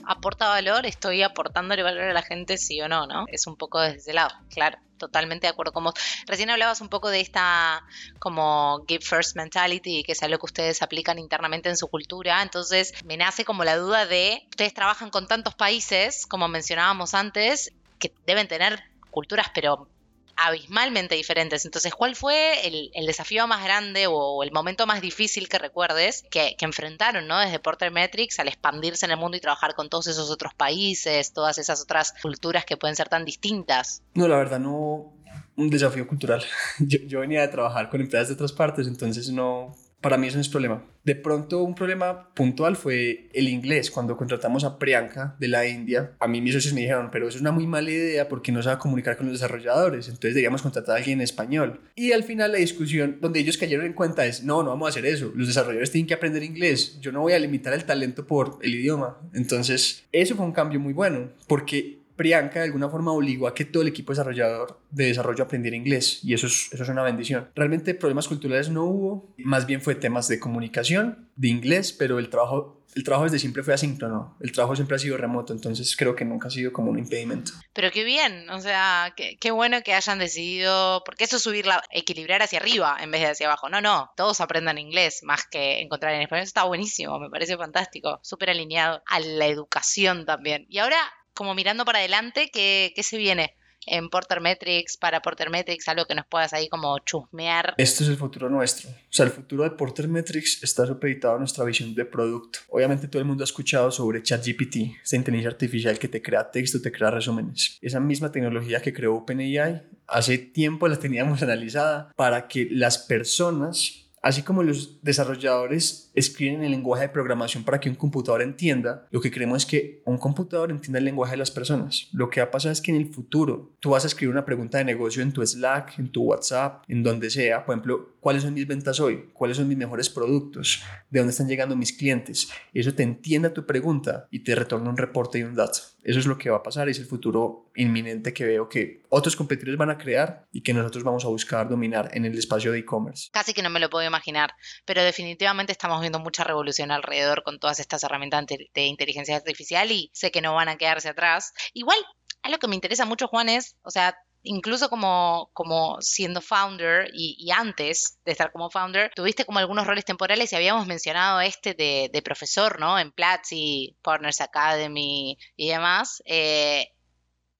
aporta 0.07 0.47
valor, 0.47 0.85
estoy 0.85 1.23
aportándole 1.23 1.83
valor 1.83 2.03
a 2.03 2.13
la 2.13 2.21
gente, 2.21 2.57
sí 2.57 2.81
o 2.81 2.87
no, 2.87 3.07
¿no? 3.07 3.25
Es 3.27 3.47
un 3.47 3.55
poco 3.55 3.79
desde 3.79 3.97
ese 3.97 4.13
lado, 4.13 4.31
claro. 4.49 4.77
Totalmente 4.97 5.45
de 5.45 5.51
acuerdo 5.51 5.73
con 5.73 5.83
vos. 5.83 5.93
Recién 6.25 6.49
hablabas 6.49 6.79
un 6.79 6.87
poco 6.87 7.09
de 7.09 7.19
esta 7.19 7.83
como 8.17 8.85
give 8.87 9.03
first 9.03 9.35
mentality, 9.35 10.03
que 10.03 10.13
es 10.13 10.23
algo 10.23 10.37
que 10.37 10.45
ustedes 10.45 10.81
aplican 10.81 11.19
internamente 11.19 11.67
en 11.67 11.75
su 11.75 11.89
cultura. 11.89 12.41
Entonces 12.41 12.93
me 13.03 13.17
nace 13.17 13.43
como 13.43 13.65
la 13.65 13.75
duda 13.75 14.05
de, 14.05 14.47
ustedes 14.49 14.73
trabajan 14.73 15.09
con 15.09 15.27
tantos 15.27 15.53
países, 15.53 16.25
como 16.25 16.47
mencionábamos 16.47 17.13
antes, 17.13 17.73
que 17.99 18.13
deben 18.25 18.47
tener 18.47 18.81
culturas 19.11 19.47
pero 19.53 19.89
abismalmente 20.37 21.15
diferentes. 21.15 21.65
Entonces, 21.65 21.93
¿cuál 21.93 22.15
fue 22.15 22.67
el, 22.67 23.05
desafío 23.05 23.47
más 23.47 23.63
grande 23.63 24.07
o 24.07 24.43
el 24.43 24.51
momento 24.51 24.85
más 24.85 25.01
difícil 25.01 25.47
que 25.47 25.57
recuerdes 25.57 26.23
que, 26.29 26.55
enfrentaron 26.59 27.27
¿no? 27.27 27.39
desde 27.39 27.59
Porter 27.59 27.91
Metrics 27.91 28.39
al 28.39 28.47
expandirse 28.47 29.05
en 29.05 29.11
el 29.11 29.17
mundo 29.17 29.37
y 29.37 29.39
trabajar 29.39 29.75
con 29.75 29.87
todos 29.87 30.07
esos 30.07 30.31
otros 30.31 30.53
países, 30.55 31.31
todas 31.31 31.59
esas 31.59 31.81
otras 31.81 32.13
culturas 32.21 32.65
que 32.65 32.75
pueden 32.75 32.95
ser 32.95 33.07
tan 33.07 33.23
distintas? 33.23 34.01
No, 34.15 34.27
la 34.27 34.37
verdad, 34.37 34.59
no 34.59 35.13
un 35.55 35.69
desafío 35.69 36.07
cultural. 36.07 36.43
Yo, 36.79 36.99
yo 37.05 37.19
venía 37.21 37.41
de 37.41 37.47
trabajar 37.47 37.89
con 37.89 38.01
empresas 38.01 38.29
de 38.29 38.33
otras 38.33 38.51
partes, 38.51 38.87
entonces 38.87 39.29
no, 39.29 39.73
para 40.01 40.17
mí 40.17 40.27
eso 40.27 40.37
no 40.37 40.41
es 40.41 40.49
problema. 40.49 40.83
De 41.03 41.15
pronto 41.15 41.63
un 41.63 41.75
problema 41.75 42.29
puntual 42.33 42.75
fue 42.75 43.29
el 43.33 43.47
inglés. 43.47 43.91
Cuando 43.91 44.17
contratamos 44.17 44.63
a 44.63 44.79
Priyanka 44.79 45.35
de 45.39 45.47
la 45.47 45.67
India, 45.67 46.13
a 46.19 46.27
mí 46.27 46.41
mis 46.41 46.53
socios 46.53 46.73
me 46.73 46.81
dijeron, 46.81 47.09
pero 47.11 47.27
eso 47.27 47.37
es 47.37 47.41
una 47.41 47.51
muy 47.51 47.67
mala 47.67 47.91
idea 47.91 48.27
porque 48.27 48.51
no 48.51 48.61
se 48.61 48.69
va 48.69 48.75
a 48.75 48.79
comunicar 48.79 49.17
con 49.17 49.27
los 49.27 49.39
desarrolladores, 49.39 50.07
entonces 50.07 50.33
deberíamos 50.33 50.61
contratar 50.61 50.95
a 50.95 50.97
alguien 50.97 51.19
en 51.19 51.23
español. 51.23 51.81
Y 51.95 52.11
al 52.11 52.23
final 52.23 52.51
la 52.51 52.57
discusión 52.57 53.17
donde 53.21 53.39
ellos 53.39 53.57
cayeron 53.57 53.85
en 53.85 53.93
cuenta 53.93 54.25
es, 54.25 54.43
no, 54.43 54.63
no 54.63 54.69
vamos 54.69 54.87
a 54.87 54.89
hacer 54.89 55.05
eso, 55.05 55.31
los 55.35 55.47
desarrolladores 55.47 55.91
tienen 55.91 56.07
que 56.07 56.13
aprender 56.13 56.43
inglés, 56.43 56.99
yo 57.01 57.11
no 57.11 57.21
voy 57.21 57.33
a 57.33 57.39
limitar 57.39 57.73
el 57.73 57.85
talento 57.85 58.25
por 58.25 58.57
el 58.61 58.73
idioma. 58.73 59.17
Entonces, 59.33 60.05
eso 60.11 60.35
fue 60.35 60.45
un 60.45 60.53
cambio 60.53 60.79
muy 60.79 60.93
bueno 60.93 61.29
porque 61.47 62.04
Priyanka 62.15 62.59
de 62.59 62.65
alguna 62.65 62.89
forma 62.89 63.11
obligó 63.11 63.47
a 63.47 63.53
que 63.53 63.65
todo 63.65 63.83
el 63.83 63.89
equipo 63.89 64.11
desarrollador 64.11 64.79
de 64.91 65.07
desarrollo 65.07 65.43
aprendiera 65.43 65.75
inglés 65.75 66.19
y 66.23 66.33
eso 66.33 66.47
es, 66.47 66.69
eso 66.71 66.83
es 66.83 66.89
una 66.89 67.03
bendición. 67.03 67.49
Realmente 67.55 67.93
problemas 67.93 68.27
culturales 68.27 68.69
no 68.69 68.85
hubo, 68.85 69.33
más 69.37 69.65
bien 69.65 69.81
fue 69.81 69.95
temas 69.95 70.27
de 70.27 70.39
comunicación, 70.39 71.29
de 71.35 71.49
inglés, 71.49 71.93
pero 71.93 72.19
el 72.19 72.29
trabajo 72.29 72.85
el 72.95 73.03
trabajo 73.03 73.25
desde 73.25 73.39
siempre 73.39 73.61
fue 73.61 73.73
asíncrono, 73.73 74.37
el 74.39 74.53
trabajo 74.53 74.73
siempre 74.73 74.95
ha 74.95 74.99
sido 74.99 75.17
remoto, 75.17 75.51
entonces 75.51 75.97
creo 75.97 76.15
que 76.15 76.23
nunca 76.23 76.47
ha 76.47 76.51
sido 76.51 76.71
como 76.71 76.91
un 76.91 76.97
impedimento. 76.97 77.51
Pero 77.73 77.91
qué 77.91 78.05
bien, 78.05 78.49
o 78.49 78.61
sea, 78.61 79.13
qué, 79.17 79.37
qué 79.37 79.51
bueno 79.51 79.81
que 79.83 79.93
hayan 79.93 80.17
decidido, 80.17 81.03
porque 81.05 81.25
eso 81.25 81.35
es 81.35 81.43
subirla, 81.43 81.83
equilibrar 81.91 82.41
hacia 82.41 82.59
arriba 82.59 82.97
en 83.01 83.11
vez 83.11 83.19
de 83.21 83.27
hacia 83.27 83.47
abajo. 83.47 83.67
No, 83.67 83.81
no, 83.81 84.11
todos 84.15 84.39
aprendan 84.39 84.77
inglés 84.77 85.23
más 85.23 85.45
que 85.45 85.81
encontrar 85.81 86.13
en 86.13 86.21
español. 86.21 86.43
Eso 86.43 86.49
está 86.49 86.63
buenísimo, 86.63 87.19
me 87.19 87.29
parece 87.29 87.57
fantástico, 87.57 88.19
súper 88.23 88.49
alineado 88.51 89.03
a 89.05 89.19
la 89.19 89.47
educación 89.47 90.25
también. 90.25 90.65
Y 90.69 90.77
ahora 90.77 90.97
como 91.35 91.53
mirando 91.53 91.85
para 91.85 91.99
adelante, 91.99 92.49
¿qué, 92.51 92.93
se 93.03 93.17
viene? 93.17 93.53
en 93.87 94.09
Porter 94.09 94.41
Metrics, 94.41 94.97
para 94.97 95.21
Porter 95.21 95.51
Metrics, 95.51 95.87
algo 95.87 96.05
que 96.05 96.15
nos 96.15 96.25
puedas 96.25 96.53
ahí 96.53 96.67
como 96.69 96.97
chusmear. 96.99 97.75
Esto 97.77 98.03
es 98.03 98.09
el 98.09 98.17
futuro 98.17 98.49
nuestro. 98.49 98.89
O 98.89 98.93
sea, 99.11 99.27
el 99.27 99.31
futuro 99.31 99.63
de 99.63 99.69
Porter 99.69 100.07
Metrics 100.07 100.63
está 100.63 100.87
supeditado 100.87 101.35
a 101.35 101.37
nuestra 101.37 101.63
visión 101.65 101.93
de 101.93 102.03
producto. 102.03 102.57
Obviamente 102.69 103.07
todo 103.07 103.21
el 103.21 103.27
mundo 103.27 103.43
ha 103.43 103.45
escuchado 103.45 103.91
sobre 103.91 104.23
ChatGPT, 104.23 105.01
esta 105.03 105.17
inteligencia 105.17 105.51
artificial 105.51 105.99
que 105.99 106.07
te 106.07 106.19
crea 106.19 106.49
texto, 106.49 106.81
te 106.81 106.91
crea 106.91 107.11
resúmenes. 107.11 107.77
Esa 107.79 107.99
misma 107.99 108.31
tecnología 108.31 108.81
que 108.81 108.91
creó 108.91 109.17
OpenAI, 109.17 109.83
hace 110.07 110.39
tiempo 110.39 110.87
la 110.87 110.97
teníamos 110.97 111.41
analizada 111.43 112.11
para 112.15 112.47
que 112.47 112.67
las 112.71 112.97
personas 112.97 114.05
Así 114.25 114.41
como 114.41 114.63
los 114.63 115.03
desarrolladores 115.03 116.04
escriben 116.15 116.63
el 116.63 116.71
lenguaje 116.71 117.03
de 117.03 117.09
programación 117.09 117.63
para 117.63 117.79
que 117.79 117.89
un 117.89 117.95
computador 117.95 118.41
entienda, 118.41 119.07
lo 119.11 119.21
que 119.21 119.31
queremos 119.31 119.63
es 119.63 119.65
que 119.65 120.01
un 120.05 120.17
computador 120.17 120.71
entienda 120.71 120.99
el 120.99 121.05
lenguaje 121.05 121.31
de 121.31 121.37
las 121.37 121.51
personas. 121.51 122.07
Lo 122.13 122.29
que 122.29 122.39
va 122.39 122.47
a 122.47 122.51
pasar 122.51 122.71
es 122.71 122.81
que 122.81 122.91
en 122.91 122.97
el 122.97 123.13
futuro 123.13 123.73
tú 123.79 123.91
vas 123.91 124.03
a 124.03 124.07
escribir 124.07 124.31
una 124.31 124.45
pregunta 124.45 124.77
de 124.77 124.85
negocio 124.85 125.21
en 125.21 125.31
tu 125.31 125.45
Slack, 125.45 125.99
en 125.99 126.11
tu 126.11 126.23
WhatsApp, 126.23 126.83
en 126.87 127.03
donde 127.03 127.29
sea. 127.29 127.65
Por 127.65 127.75
ejemplo, 127.75 128.15
¿cuáles 128.19 128.43
son 128.43 128.53
mis 128.53 128.67
ventas 128.67 128.99
hoy? 128.99 129.29
¿Cuáles 129.33 129.57
son 129.57 129.67
mis 129.67 129.77
mejores 129.77 130.09
productos? 130.09 130.83
¿De 131.09 131.19
dónde 131.19 131.31
están 131.31 131.47
llegando 131.47 131.75
mis 131.75 131.93
clientes? 131.93 132.49
Eso 132.73 132.93
te 132.93 133.03
entienda 133.03 133.53
tu 133.53 133.65
pregunta 133.65 134.27
y 134.31 134.39
te 134.39 134.55
retorna 134.55 134.89
un 134.89 134.97
reporte 134.97 135.39
y 135.39 135.43
un 135.43 135.55
dato. 135.55 135.79
Eso 136.05 136.19
es 136.19 136.27
lo 136.27 136.37
que 136.37 136.51
va 136.51 136.57
a 136.57 136.63
pasar 136.63 136.87
y 136.87 136.91
es 136.91 136.99
el 136.99 137.05
futuro 137.05 137.71
inminente 137.75 138.31
que 138.31 138.45
veo 138.45 138.69
que 138.69 139.01
otros 139.09 139.35
competidores 139.35 139.77
van 139.77 139.89
a 139.89 139.97
crear 139.97 140.45
y 140.51 140.61
que 140.61 140.71
nosotros 140.71 141.03
vamos 141.03 141.25
a 141.25 141.29
buscar 141.29 141.67
dominar 141.67 142.11
en 142.13 142.25
el 142.25 142.37
espacio 142.37 142.71
de 142.71 142.79
e-commerce. 142.79 143.29
Casi 143.31 143.53
que 143.53 143.63
no 143.63 143.71
me 143.71 143.79
lo 143.79 143.89
puedo 143.89 144.05
imaginar, 144.05 144.53
pero 144.85 145.03
definitivamente 145.03 145.71
estamos 145.71 146.04
viendo 146.05 146.19
mucha 146.19 146.43
revolución 146.43 146.91
alrededor 146.91 147.43
con 147.43 147.59
todas 147.59 147.79
estas 147.79 148.03
herramientas 148.03 148.45
de 148.47 148.85
inteligencia 148.85 149.35
artificial 149.35 149.91
y 149.91 150.09
sé 150.13 150.31
que 150.31 150.41
no 150.41 150.55
van 150.55 150.69
a 150.69 150.77
quedarse 150.77 151.09
atrás. 151.09 151.53
Igual, 151.73 151.97
algo 152.43 152.59
que 152.59 152.67
me 152.67 152.75
interesa 152.75 153.05
mucho, 153.05 153.27
Juan, 153.27 153.49
es, 153.49 153.75
o 153.81 153.89
sea, 153.89 154.15
incluso 154.45 154.89
como, 154.89 155.49
como 155.53 155.97
siendo 156.01 156.41
founder 156.41 157.09
y, 157.13 157.49
antes 157.51 158.19
de 158.23 158.31
estar 158.31 158.51
como 158.51 158.69
founder, 158.69 159.11
tuviste 159.15 159.45
como 159.45 159.59
algunos 159.59 159.87
roles 159.87 160.05
temporales 160.05 160.53
y 160.53 160.55
habíamos 160.55 160.87
mencionado 160.87 161.41
este 161.41 161.73
de, 161.73 162.09
de 162.13 162.21
profesor, 162.21 162.79
¿no? 162.79 162.97
En 162.97 163.11
Platzi, 163.11 163.97
Partners 164.01 164.41
Academy 164.41 165.37
y 165.55 165.69
demás. 165.69 166.21
Eh, 166.25 166.87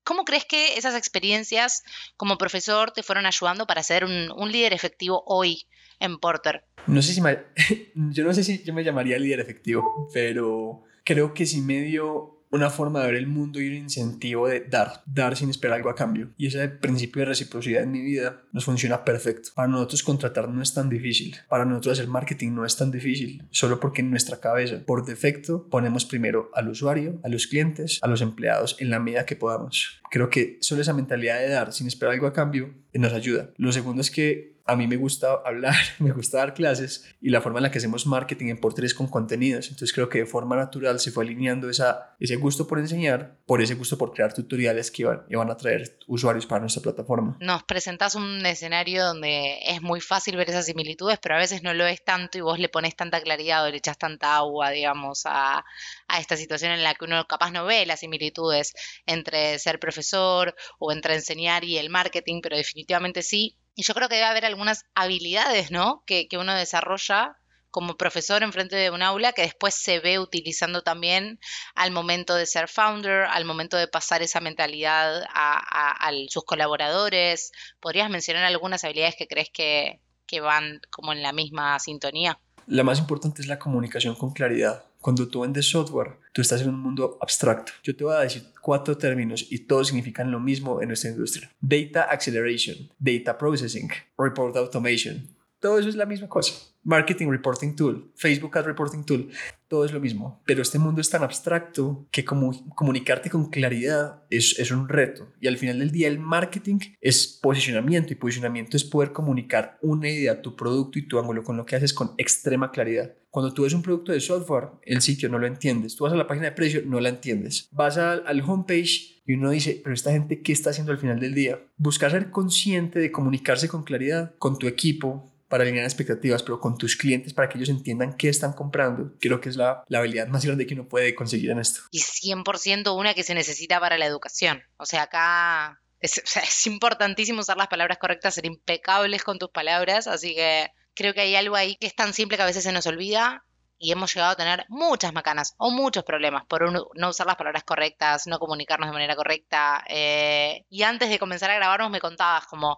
¿Cómo 0.05 0.23
crees 0.23 0.45
que 0.45 0.77
esas 0.77 0.95
experiencias 0.95 1.83
como 2.15 2.37
profesor 2.37 2.91
te 2.91 3.01
fueron 3.01 3.25
ayudando 3.25 3.65
para 3.65 3.81
ser 3.81 4.05
un, 4.05 4.51
líder 4.51 4.71
efectivo 4.71 5.23
hoy 5.25 5.65
en 5.99 6.19
Porter? 6.19 6.63
No 6.85 7.01
sé 7.01 7.13
si 7.13 7.21
yo 7.95 8.23
no 8.23 8.33
sé 8.33 8.43
si 8.43 8.63
yo 8.63 8.73
me 8.73 8.83
llamaría 8.83 9.17
líder 9.17 9.39
efectivo, 9.39 10.07
pero 10.13 10.83
creo 11.03 11.33
que 11.33 11.47
sí 11.47 11.59
me 11.59 11.81
dio 11.81 12.34
una 12.51 12.69
forma 12.69 13.01
de 13.01 13.07
ver 13.07 13.15
el 13.15 13.27
mundo 13.27 13.59
y 13.59 13.67
un 13.67 13.75
incentivo 13.75 14.47
de 14.47 14.61
dar, 14.61 15.03
dar 15.05 15.35
sin 15.35 15.49
esperar 15.49 15.77
algo 15.77 15.89
a 15.89 15.95
cambio. 15.95 16.29
Y 16.37 16.47
ese 16.47 16.67
principio 16.69 17.21
de 17.21 17.27
reciprocidad 17.27 17.83
en 17.83 17.91
mi 17.91 18.01
vida 18.01 18.43
nos 18.51 18.65
funciona 18.65 19.03
perfecto. 19.03 19.49
Para 19.55 19.67
nosotros 19.67 20.03
contratar 20.03 20.49
no 20.49 20.61
es 20.61 20.73
tan 20.73 20.89
difícil. 20.89 21.35
Para 21.49 21.65
nosotros 21.65 21.99
hacer 21.99 22.07
marketing 22.07 22.51
no 22.53 22.65
es 22.65 22.75
tan 22.75 22.91
difícil. 22.91 23.43
Solo 23.51 23.79
porque 23.79 24.01
en 24.01 24.11
nuestra 24.11 24.39
cabeza, 24.39 24.81
por 24.85 25.05
defecto, 25.05 25.67
ponemos 25.69 26.05
primero 26.05 26.49
al 26.53 26.69
usuario, 26.69 27.19
a 27.23 27.29
los 27.29 27.47
clientes, 27.47 27.99
a 28.01 28.07
los 28.07 28.21
empleados 28.21 28.77
en 28.79 28.89
la 28.89 28.99
medida 28.99 29.25
que 29.25 29.35
podamos. 29.35 30.01
Creo 30.09 30.29
que 30.29 30.57
solo 30.61 30.81
esa 30.81 30.93
mentalidad 30.93 31.39
de 31.39 31.49
dar 31.49 31.73
sin 31.73 31.87
esperar 31.87 32.13
algo 32.13 32.27
a 32.27 32.33
cambio 32.33 32.73
nos 32.99 33.13
ayuda. 33.13 33.51
Lo 33.57 33.71
segundo 33.71 34.01
es 34.01 34.11
que 34.11 34.54
a 34.67 34.75
mí 34.75 34.87
me 34.87 34.97
gusta 34.97 35.41
hablar, 35.45 35.75
me 35.99 36.11
gusta 36.11 36.39
dar 36.39 36.53
clases 36.53 37.15
y 37.21 37.29
la 37.29 37.41
forma 37.41 37.59
en 37.59 37.63
la 37.63 37.71
que 37.71 37.77
hacemos 37.77 38.05
marketing 38.07 38.47
en 38.47 38.59
es 38.83 38.93
con 38.93 39.07
contenidos. 39.07 39.67
Entonces 39.67 39.93
creo 39.93 40.09
que 40.09 40.19
de 40.19 40.25
forma 40.25 40.55
natural 40.55 40.99
se 40.99 41.11
fue 41.11 41.23
alineando 41.23 41.69
esa, 41.69 42.15
ese 42.19 42.35
gusto 42.35 42.67
por 42.67 42.79
enseñar 42.79 43.37
por 43.45 43.61
ese 43.61 43.75
gusto 43.75 43.97
por 43.97 44.11
crear 44.11 44.33
tutoriales 44.33 44.89
que 44.89 45.03
iban 45.29 45.51
a 45.51 45.57
traer 45.57 45.99
usuarios 46.07 46.45
para 46.47 46.61
nuestra 46.61 46.81
plataforma. 46.81 47.37
Nos 47.39 47.63
presentas 47.63 48.15
un 48.15 48.43
escenario 48.45 49.05
donde 49.05 49.59
es 49.67 49.81
muy 49.81 50.01
fácil 50.01 50.35
ver 50.35 50.49
esas 50.49 50.65
similitudes, 50.65 51.19
pero 51.21 51.35
a 51.35 51.39
veces 51.39 51.61
no 51.61 51.73
lo 51.73 51.85
es 51.85 52.03
tanto 52.03 52.37
y 52.37 52.41
vos 52.41 52.57
le 52.59 52.69
pones 52.69 52.95
tanta 52.95 53.21
claridad 53.21 53.63
o 53.65 53.69
le 53.69 53.77
echas 53.77 53.97
tanta 53.97 54.35
agua, 54.35 54.71
digamos, 54.71 55.23
a, 55.25 55.63
a 56.07 56.19
esta 56.19 56.37
situación 56.37 56.71
en 56.71 56.83
la 56.83 56.95
que 56.95 57.05
uno 57.05 57.25
capaz 57.27 57.51
no 57.51 57.65
ve 57.65 57.85
las 57.85 57.99
similitudes 57.99 58.73
entre 59.05 59.59
ser 59.59 59.79
profesor 59.79 60.55
o 60.79 60.91
entre 60.91 61.15
enseñar 61.15 61.63
y 61.63 61.77
el 61.77 61.89
marketing, 61.89 62.41
pero 62.41 62.57
definitivamente 62.57 63.21
sí 63.21 63.57
y 63.75 63.83
yo 63.83 63.93
creo 63.93 64.09
que 64.09 64.15
debe 64.15 64.27
haber 64.27 64.45
algunas 64.45 64.85
habilidades, 64.95 65.69
¿no? 65.71 66.03
Que, 66.05 66.27
que 66.27 66.37
uno 66.37 66.53
desarrolla 66.55 67.37
como 67.75 67.97
profesor 67.97 68.41
enfrente 68.41 68.77
de 68.77 68.89
un 68.89 69.01
aula 69.01 69.33
que 69.33 69.41
después 69.41 69.75
se 69.75 69.99
ve 69.99 70.17
utilizando 70.17 70.81
también 70.81 71.41
al 71.75 71.91
momento 71.91 72.33
de 72.33 72.45
ser 72.45 72.69
founder, 72.69 73.25
al 73.25 73.43
momento 73.43 73.75
de 73.75 73.89
pasar 73.89 74.21
esa 74.21 74.39
mentalidad 74.39 75.25
a, 75.27 76.09
sus 76.29 76.45
colaboradores. 76.45 77.51
¿Podrías 77.81 78.09
mencionar 78.09 78.45
algunas 78.45 78.85
habilidades 78.85 79.17
que 79.17 79.27
crees 79.27 79.49
que, 79.51 79.99
que 80.25 80.39
van 80.39 80.79
como 80.89 81.11
en 81.11 81.21
la 81.21 81.33
misma 81.33 81.77
sintonía? 81.79 82.39
La 82.65 82.83
más 82.83 82.97
importante 82.97 83.41
es 83.41 83.49
la 83.49 83.59
comunicación 83.59 84.15
con 84.15 84.31
claridad. 84.31 84.85
Cuando 85.05 85.27
tú 85.27 85.41
vendes 85.41 85.69
software, 85.69 86.13
tú 86.33 86.41
estás 86.41 86.63
en 86.63 86.69
un 86.69 86.79
mundo 86.79 87.19
abstracto. 87.21 87.73
Yo 87.83 87.95
te 87.95 88.03
voy 88.03 88.15
a 88.15 88.21
decir 88.21 88.41
cuatro 88.59 88.97
términos 88.97 89.45
y 89.51 89.59
todos 89.59 89.89
significan 89.89 90.31
lo 90.31 90.39
mismo 90.39 90.81
en 90.81 90.87
nuestra 90.87 91.11
industria. 91.11 91.51
Data 91.61 92.05
Acceleration, 92.09 92.89
Data 92.97 93.37
Processing, 93.37 93.87
Report 94.17 94.57
Automation. 94.57 95.27
Todo 95.59 95.79
eso 95.79 95.89
es 95.89 95.95
la 95.95 96.05
misma 96.05 96.27
cosa. 96.27 96.53
Marketing 96.83 97.29
Reporting 97.29 97.75
Tool, 97.75 98.11
Facebook 98.15 98.55
Ad 98.57 98.65
Reporting 98.65 99.03
Tool, 99.03 99.29
todo 99.67 99.85
es 99.85 99.91
lo 99.91 99.99
mismo. 99.99 100.43
Pero 100.45 100.61
este 100.61 100.77
mundo 100.77 101.01
es 101.01 101.09
tan 101.09 101.23
abstracto 101.23 102.07
que 102.11 102.23
como 102.23 102.51
comunicarte 102.75 103.31
con 103.31 103.49
claridad 103.49 104.23
es, 104.29 104.59
es 104.59 104.69
un 104.69 104.87
reto. 104.87 105.33
Y 105.41 105.47
al 105.47 105.57
final 105.57 105.79
del 105.79 105.91
día 105.91 106.07
el 106.07 106.19
marketing 106.19 106.77
es 107.01 107.39
posicionamiento 107.41 108.13
y 108.13 108.17
posicionamiento 108.17 108.77
es 108.77 108.83
poder 108.83 109.11
comunicar 109.11 109.79
una 109.81 110.09
idea, 110.09 110.41
tu 110.41 110.55
producto 110.55 110.99
y 110.99 111.07
tu 111.07 111.17
ángulo 111.17 111.43
con 111.43 111.57
lo 111.57 111.65
que 111.65 111.75
haces 111.75 111.93
con 111.93 112.13
extrema 112.17 112.71
claridad. 112.71 113.15
Cuando 113.31 113.53
tú 113.53 113.63
ves 113.63 113.73
un 113.73 113.81
producto 113.81 114.11
de 114.11 114.21
software, 114.21 114.69
el 114.83 115.01
sitio 115.01 115.27
no 115.27 115.39
lo 115.39 115.47
entiendes. 115.47 115.95
Tú 115.95 116.03
vas 116.03 116.13
a 116.13 116.17
la 116.17 116.27
página 116.27 116.45
de 116.45 116.51
precio, 116.53 116.83
no 116.85 117.01
la 117.01 117.09
entiendes. 117.09 117.67
Vas 117.71 117.97
al, 117.97 118.23
al 118.27 118.41
homepage 118.41 119.21
y 119.25 119.33
uno 119.33 119.49
dice, 119.49 119.81
pero 119.83 119.93
esta 119.93 120.11
gente, 120.11 120.41
¿qué 120.41 120.53
está 120.53 120.69
haciendo 120.69 120.91
al 120.91 120.99
final 120.99 121.19
del 121.19 121.33
día? 121.33 121.59
Buscar 121.77 122.11
ser 122.11 122.29
consciente 122.29 122.99
de 122.99 123.11
comunicarse 123.11 123.67
con 123.67 123.83
claridad 123.83 124.35
con 124.37 124.57
tu 124.59 124.67
equipo, 124.67 125.34
para 125.47 125.63
alinear 125.63 125.85
expectativas, 125.85 126.43
pero 126.43 126.59
con 126.59 126.77
tus 126.77 126.95
clientes 126.95 127.33
para 127.33 127.49
que 127.49 127.57
ellos 127.57 127.69
entiendan 127.69 128.17
qué 128.17 128.29
están 128.29 128.53
comprando. 128.53 129.13
Creo 129.19 129.39
que 129.39 129.49
es 129.49 129.55
la, 129.55 129.83
la 129.87 129.99
habilidad 129.99 130.27
más 130.27 130.45
grande 130.45 130.65
que 130.65 130.73
uno 130.73 130.87
puede 130.87 131.13
conseguir 131.15 131.51
en 131.51 131.59
esto. 131.59 131.81
Y 131.91 131.99
100% 131.99 132.97
una 132.97 133.13
que 133.13 133.23
se 133.23 133.35
necesita 133.35 133.79
para 133.79 133.97
la 133.97 134.05
educación. 134.05 134.63
O 134.77 134.85
sea, 134.85 135.03
acá 135.03 135.81
es, 135.99 136.21
es 136.35 136.67
importantísimo 136.67 137.41
usar 137.41 137.57
las 137.57 137.67
palabras 137.67 137.97
correctas, 137.97 138.35
ser 138.35 138.45
impecables 138.45 139.23
con 139.23 139.39
tus 139.39 139.49
palabras, 139.49 140.07
así 140.07 140.35
que 140.35 140.69
creo 140.95 141.13
que 141.13 141.21
hay 141.21 141.35
algo 141.35 141.55
ahí 141.55 141.75
que 141.75 141.87
es 141.87 141.95
tan 141.95 142.13
simple 142.13 142.37
que 142.37 142.43
a 142.43 142.47
veces 142.47 142.63
se 142.63 142.71
nos 142.71 142.87
olvida 142.87 143.43
y 143.77 143.91
hemos 143.91 144.13
llegado 144.13 144.31
a 144.31 144.35
tener 144.35 144.65
muchas 144.69 145.13
macanas 145.13 145.53
o 145.57 145.69
muchos 145.69 146.03
problemas 146.03 146.45
por 146.45 146.71
no 146.71 147.09
usar 147.09 147.27
las 147.27 147.35
palabras 147.35 147.63
correctas, 147.63 148.25
no 148.25 148.39
comunicarnos 148.39 148.89
de 148.89 148.93
manera 148.93 149.15
correcta. 149.15 149.83
Eh, 149.87 150.65
y 150.69 150.83
antes 150.83 151.09
de 151.09 151.19
comenzar 151.19 151.51
a 151.51 151.55
grabarnos 151.55 151.91
me 151.91 151.99
contabas 151.99 152.45
como 152.47 152.77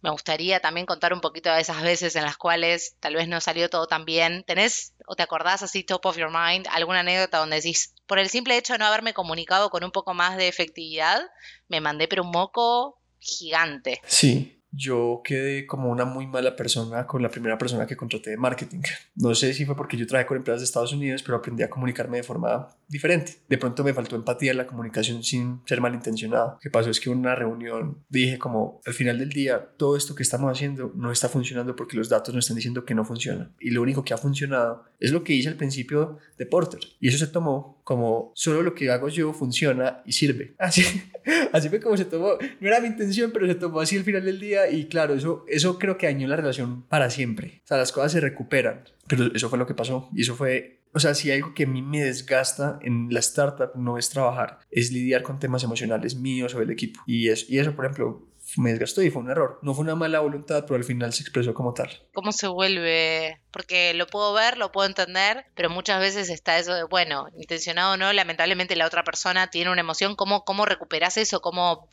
me 0.00 0.10
gustaría 0.10 0.60
también 0.60 0.86
contar 0.86 1.12
un 1.12 1.20
poquito 1.20 1.52
de 1.52 1.60
esas 1.60 1.82
veces 1.82 2.14
en 2.16 2.22
las 2.22 2.36
cuales 2.36 2.96
tal 3.00 3.14
vez 3.14 3.28
no 3.28 3.40
salió 3.40 3.68
todo 3.68 3.86
tan 3.86 4.04
bien. 4.04 4.44
¿Tenés 4.46 4.94
o 5.06 5.16
te 5.16 5.22
acordás 5.22 5.62
así 5.62 5.82
top 5.82 6.06
of 6.06 6.16
your 6.16 6.30
mind 6.30 6.66
alguna 6.70 7.00
anécdota 7.00 7.38
donde 7.38 7.56
decís, 7.56 7.94
por 8.06 8.18
el 8.18 8.28
simple 8.28 8.56
hecho 8.56 8.74
de 8.74 8.78
no 8.78 8.86
haberme 8.86 9.14
comunicado 9.14 9.70
con 9.70 9.84
un 9.84 9.90
poco 9.90 10.14
más 10.14 10.36
de 10.36 10.48
efectividad, 10.48 11.20
me 11.68 11.80
mandé 11.80 12.06
pero 12.08 12.22
un 12.22 12.30
moco 12.30 13.00
gigante? 13.18 14.00
Sí, 14.06 14.62
yo 14.70 15.22
quedé 15.24 15.66
como 15.66 15.90
una 15.90 16.04
muy 16.04 16.26
mala 16.26 16.54
persona 16.54 17.06
con 17.06 17.22
la 17.22 17.30
primera 17.30 17.58
persona 17.58 17.86
que 17.86 17.96
contraté 17.96 18.30
de 18.30 18.36
marketing. 18.36 18.82
No 19.16 19.34
sé 19.34 19.52
si 19.52 19.64
fue 19.64 19.74
porque 19.74 19.96
yo 19.96 20.06
trabajé 20.06 20.28
con 20.28 20.36
empresas 20.36 20.60
de 20.60 20.66
Estados 20.66 20.92
Unidos, 20.92 21.22
pero 21.24 21.38
aprendí 21.38 21.64
a 21.64 21.70
comunicarme 21.70 22.18
de 22.18 22.22
forma 22.22 22.68
diferente. 22.88 23.36
De 23.48 23.58
pronto 23.58 23.84
me 23.84 23.94
faltó 23.94 24.16
empatía 24.16 24.52
en 24.52 24.58
la 24.58 24.66
comunicación 24.66 25.22
sin 25.22 25.60
ser 25.66 25.80
malintencionado. 25.80 26.52
Lo 26.54 26.58
que 26.58 26.70
pasó 26.70 26.90
es 26.90 27.00
que 27.00 27.10
en 27.10 27.18
una 27.18 27.34
reunión 27.34 28.04
dije 28.08 28.38
como 28.38 28.80
al 28.84 28.94
final 28.94 29.18
del 29.18 29.28
día 29.28 29.70
todo 29.76 29.96
esto 29.96 30.14
que 30.14 30.22
estamos 30.22 30.50
haciendo 30.50 30.92
no 30.94 31.12
está 31.12 31.28
funcionando 31.28 31.76
porque 31.76 31.96
los 31.96 32.08
datos 32.08 32.34
nos 32.34 32.44
están 32.44 32.56
diciendo 32.56 32.84
que 32.84 32.94
no 32.94 33.04
funciona. 33.04 33.50
Y 33.60 33.70
lo 33.70 33.82
único 33.82 34.04
que 34.04 34.14
ha 34.14 34.18
funcionado 34.18 34.84
es 34.98 35.12
lo 35.12 35.22
que 35.22 35.34
hice 35.34 35.48
al 35.48 35.56
principio 35.56 36.18
de 36.36 36.46
Porter. 36.46 36.80
Y 37.00 37.08
eso 37.08 37.18
se 37.18 37.30
tomó 37.30 37.80
como 37.84 38.32
solo 38.34 38.62
lo 38.62 38.74
que 38.74 38.90
hago 38.90 39.08
yo 39.08 39.32
funciona 39.32 40.02
y 40.04 40.12
sirve. 40.12 40.54
Así, 40.58 40.82
así 41.52 41.68
fue 41.70 41.80
como 41.80 41.96
se 41.96 42.04
tomó. 42.04 42.32
No 42.60 42.68
era 42.68 42.80
mi 42.80 42.88
intención, 42.88 43.30
pero 43.32 43.46
se 43.46 43.54
tomó 43.54 43.80
así 43.80 43.96
al 43.96 44.04
final 44.04 44.24
del 44.24 44.38
día 44.38 44.70
y 44.70 44.86
claro, 44.86 45.14
eso, 45.14 45.44
eso 45.48 45.78
creo 45.78 45.96
que 45.96 46.06
dañó 46.06 46.28
la 46.28 46.36
relación 46.36 46.82
para 46.82 47.08
siempre. 47.10 47.62
O 47.64 47.66
sea, 47.66 47.78
las 47.78 47.92
cosas 47.92 48.12
se 48.12 48.20
recuperan, 48.20 48.84
pero 49.06 49.32
eso 49.34 49.48
fue 49.48 49.58
lo 49.58 49.66
que 49.66 49.74
pasó 49.74 50.10
y 50.14 50.22
eso 50.22 50.34
fue, 50.34 50.77
o 50.94 51.00
sea, 51.00 51.14
si 51.14 51.30
algo 51.30 51.54
que 51.54 51.64
a 51.64 51.66
mí 51.66 51.82
me 51.82 52.02
desgasta 52.02 52.78
en 52.82 53.08
la 53.10 53.20
startup 53.20 53.72
no 53.74 53.98
es 53.98 54.10
trabajar, 54.10 54.58
es 54.70 54.90
lidiar 54.92 55.22
con 55.22 55.38
temas 55.38 55.62
emocionales 55.64 56.16
míos 56.16 56.54
o 56.54 56.60
del 56.60 56.70
equipo. 56.70 57.00
Y 57.06 57.28
eso, 57.28 57.46
y 57.48 57.58
eso, 57.58 57.74
por 57.74 57.84
ejemplo, 57.84 58.28
me 58.56 58.70
desgastó 58.70 59.02
y 59.02 59.10
fue 59.10 59.22
un 59.22 59.30
error. 59.30 59.58
No 59.62 59.74
fue 59.74 59.84
una 59.84 59.94
mala 59.94 60.20
voluntad, 60.20 60.64
pero 60.66 60.76
al 60.76 60.84
final 60.84 61.12
se 61.12 61.22
expresó 61.22 61.52
como 61.52 61.74
tal. 61.74 61.90
¿Cómo 62.14 62.32
se 62.32 62.48
vuelve? 62.48 63.40
Porque 63.50 63.92
lo 63.94 64.06
puedo 64.06 64.32
ver, 64.32 64.56
lo 64.56 64.72
puedo 64.72 64.88
entender, 64.88 65.46
pero 65.54 65.68
muchas 65.68 66.00
veces 66.00 66.30
está 66.30 66.58
eso 66.58 66.74
de, 66.74 66.84
bueno, 66.84 67.26
intencionado 67.36 67.94
o 67.94 67.96
no, 67.96 68.12
lamentablemente 68.12 68.76
la 68.76 68.86
otra 68.86 69.04
persona 69.04 69.50
tiene 69.50 69.70
una 69.70 69.82
emoción. 69.82 70.16
¿Cómo, 70.16 70.44
cómo 70.44 70.64
recuperas 70.64 71.16
eso? 71.16 71.40
¿Cómo 71.40 71.88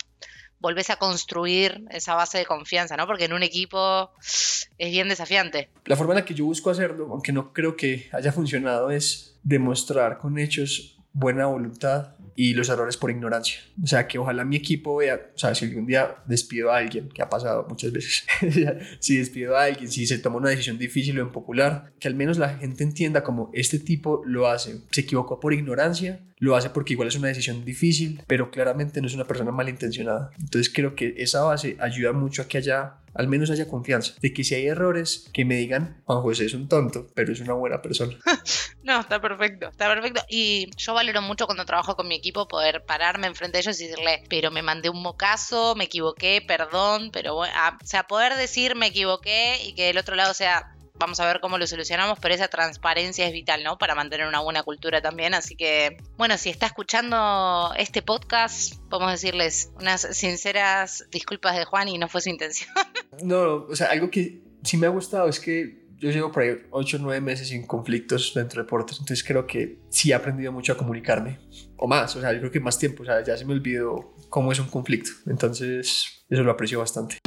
volvés 0.60 0.90
a 0.90 0.96
construir 0.96 1.84
esa 1.90 2.14
base 2.14 2.38
de 2.38 2.46
confianza, 2.46 2.96
¿no? 2.96 3.06
Porque 3.06 3.26
en 3.26 3.32
un 3.32 3.42
equipo 3.42 4.10
es 4.18 4.90
bien 4.90 5.08
desafiante. 5.08 5.70
La 5.84 5.96
forma 5.96 6.14
en 6.14 6.20
la 6.20 6.24
que 6.24 6.34
yo 6.34 6.44
busco 6.44 6.70
hacerlo, 6.70 7.08
aunque 7.10 7.32
no 7.32 7.52
creo 7.52 7.76
que 7.76 8.08
haya 8.12 8.32
funcionado, 8.32 8.90
es 8.90 9.38
demostrar 9.42 10.18
con 10.18 10.38
hechos 10.38 10.95
buena 11.16 11.46
voluntad 11.46 12.14
y 12.34 12.52
los 12.52 12.68
errores 12.68 12.98
por 12.98 13.10
ignorancia. 13.10 13.60
O 13.82 13.86
sea, 13.86 14.06
que 14.06 14.18
ojalá 14.18 14.44
mi 14.44 14.56
equipo 14.56 14.96
vea, 14.96 15.30
o 15.34 15.38
sea, 15.38 15.54
si 15.54 15.64
algún 15.64 15.86
día 15.86 16.16
despido 16.26 16.70
a 16.70 16.76
alguien, 16.76 17.08
que 17.08 17.22
ha 17.22 17.30
pasado 17.30 17.66
muchas 17.68 17.90
veces, 17.90 18.26
si 19.00 19.16
despido 19.16 19.56
a 19.56 19.64
alguien, 19.64 19.90
si 19.90 20.06
se 20.06 20.18
toma 20.18 20.36
una 20.36 20.50
decisión 20.50 20.76
difícil 20.76 21.18
o 21.18 21.22
impopular, 21.22 21.94
que 21.98 22.08
al 22.08 22.14
menos 22.14 22.36
la 22.36 22.50
gente 22.50 22.84
entienda 22.84 23.22
como 23.22 23.50
este 23.54 23.78
tipo 23.78 24.22
lo 24.26 24.46
hace, 24.46 24.82
se 24.90 25.00
equivocó 25.00 25.40
por 25.40 25.54
ignorancia, 25.54 26.20
lo 26.38 26.54
hace 26.54 26.68
porque 26.68 26.92
igual 26.92 27.08
es 27.08 27.16
una 27.16 27.28
decisión 27.28 27.64
difícil, 27.64 28.22
pero 28.26 28.50
claramente 28.50 29.00
no 29.00 29.06
es 29.06 29.14
una 29.14 29.24
persona 29.26 29.52
malintencionada. 29.52 30.30
Entonces 30.38 30.70
creo 30.72 30.94
que 30.94 31.14
esa 31.16 31.42
base 31.42 31.78
ayuda 31.80 32.12
mucho 32.12 32.42
a 32.42 32.48
que 32.48 32.58
haya 32.58 32.98
al 33.16 33.28
menos 33.28 33.50
haya 33.50 33.68
confianza 33.68 34.14
de 34.20 34.32
que 34.32 34.44
si 34.44 34.54
hay 34.54 34.66
errores, 34.66 35.28
que 35.32 35.44
me 35.44 35.56
digan, 35.56 36.02
Juan 36.04 36.22
José 36.22 36.46
es 36.46 36.54
un 36.54 36.68
tonto, 36.68 37.06
pero 37.14 37.32
es 37.32 37.40
una 37.40 37.54
buena 37.54 37.82
persona. 37.82 38.16
no, 38.82 39.00
está 39.00 39.20
perfecto, 39.20 39.68
está 39.68 39.88
perfecto. 39.88 40.22
Y 40.28 40.70
yo 40.76 40.94
valoro 40.94 41.22
mucho 41.22 41.46
cuando 41.46 41.64
trabajo 41.64 41.96
con 41.96 42.08
mi 42.08 42.14
equipo 42.14 42.48
poder 42.48 42.84
pararme 42.84 43.26
enfrente 43.26 43.58
de 43.58 43.62
ellos 43.62 43.80
y 43.80 43.88
decirle, 43.88 44.22
pero 44.28 44.50
me 44.50 44.62
mandé 44.62 44.88
un 44.88 45.02
mocazo, 45.02 45.74
me 45.74 45.84
equivoqué, 45.84 46.42
perdón, 46.46 47.10
pero 47.12 47.34
bueno, 47.34 47.54
o 47.82 47.86
sea, 47.86 48.06
poder 48.06 48.36
decir 48.36 48.76
me 48.76 48.88
equivoqué 48.88 49.62
y 49.64 49.74
que 49.74 49.90
el 49.90 49.98
otro 49.98 50.16
lado 50.16 50.34
sea, 50.34 50.75
vamos 50.98 51.20
a 51.20 51.26
ver 51.26 51.40
cómo 51.40 51.58
lo 51.58 51.66
solucionamos, 51.66 52.18
pero 52.20 52.34
esa 52.34 52.48
transparencia 52.48 53.26
es 53.26 53.32
vital, 53.32 53.62
¿no? 53.62 53.78
Para 53.78 53.94
mantener 53.94 54.26
una 54.26 54.40
buena 54.40 54.62
cultura 54.62 55.00
también. 55.00 55.34
Así 55.34 55.56
que, 55.56 55.96
bueno, 56.16 56.36
si 56.38 56.50
está 56.50 56.66
escuchando 56.66 57.72
este 57.76 58.02
podcast, 58.02 58.76
podemos 58.88 59.12
decirles 59.12 59.72
unas 59.78 60.02
sinceras 60.16 61.06
disculpas 61.10 61.56
de 61.56 61.64
Juan 61.64 61.88
y 61.88 61.98
no 61.98 62.08
fue 62.08 62.20
su 62.20 62.30
intención. 62.30 62.70
No, 63.22 63.66
o 63.70 63.74
sea, 63.74 63.86
algo 63.92 64.10
que 64.10 64.42
sí 64.62 64.76
me 64.76 64.86
ha 64.86 64.90
gustado 64.90 65.28
es 65.28 65.40
que 65.40 65.86
yo 65.98 66.10
llevo 66.10 66.30
por 66.30 66.42
ahí 66.42 66.56
8 66.70 66.96
o 66.98 67.00
9 67.00 67.20
meses 67.20 67.48
sin 67.48 67.66
conflictos 67.66 68.32
dentro 68.34 68.62
de 68.62 68.68
Porter, 68.68 68.96
entonces 68.98 69.24
creo 69.24 69.46
que 69.46 69.78
sí 69.88 70.10
he 70.10 70.14
aprendido 70.14 70.52
mucho 70.52 70.72
a 70.72 70.76
comunicarme, 70.76 71.38
o 71.76 71.86
más, 71.86 72.14
o 72.16 72.20
sea, 72.20 72.32
yo 72.32 72.40
creo 72.40 72.50
que 72.50 72.60
más 72.60 72.78
tiempo, 72.78 73.02
o 73.02 73.06
sea, 73.06 73.24
ya 73.24 73.36
se 73.36 73.44
me 73.44 73.54
olvidó 73.54 74.14
cómo 74.28 74.52
es 74.52 74.58
un 74.58 74.68
conflicto, 74.68 75.10
entonces 75.26 76.24
eso 76.28 76.42
lo 76.42 76.52
aprecio 76.52 76.78
bastante. 76.78 77.18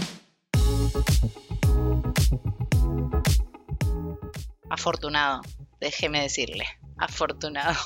Afortunado, 4.69 5.41
déjeme 5.79 6.21
decirle, 6.21 6.65
afortunado. 6.97 7.79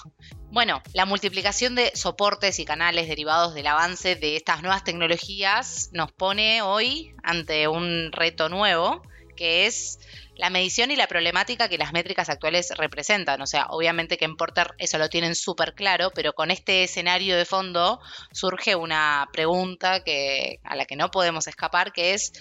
Bueno, 0.51 0.83
la 0.93 1.05
multiplicación 1.05 1.75
de 1.75 1.91
soportes 1.95 2.59
y 2.59 2.65
canales 2.65 3.07
derivados 3.07 3.55
del 3.55 3.67
avance 3.67 4.15
de 4.15 4.35
estas 4.35 4.61
nuevas 4.61 4.83
tecnologías 4.83 5.89
nos 5.93 6.11
pone 6.11 6.61
hoy 6.61 7.15
ante 7.23 7.67
un 7.67 8.11
reto 8.11 8.49
nuevo, 8.49 9.01
que 9.35 9.65
es 9.65 9.99
la 10.35 10.49
medición 10.49 10.91
y 10.91 10.95
la 10.95 11.07
problemática 11.07 11.69
que 11.69 11.77
las 11.77 11.93
métricas 11.93 12.29
actuales 12.29 12.71
representan. 12.77 13.41
O 13.41 13.47
sea, 13.47 13.67
obviamente 13.69 14.17
que 14.17 14.25
en 14.25 14.35
Porter 14.35 14.75
eso 14.77 14.97
lo 14.97 15.09
tienen 15.09 15.35
súper 15.35 15.73
claro, 15.73 16.11
pero 16.13 16.33
con 16.33 16.51
este 16.51 16.83
escenario 16.83 17.37
de 17.37 17.45
fondo 17.45 17.99
surge 18.31 18.75
una 18.75 19.29
pregunta 19.31 20.03
que, 20.03 20.59
a 20.63 20.75
la 20.75 20.85
que 20.85 20.95
no 20.95 21.11
podemos 21.11 21.47
escapar, 21.47 21.93
que 21.93 22.13
es, 22.13 22.33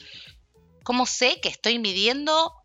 ¿cómo 0.82 1.06
sé 1.06 1.40
que 1.40 1.48
estoy 1.48 1.78
midiendo 1.78 2.61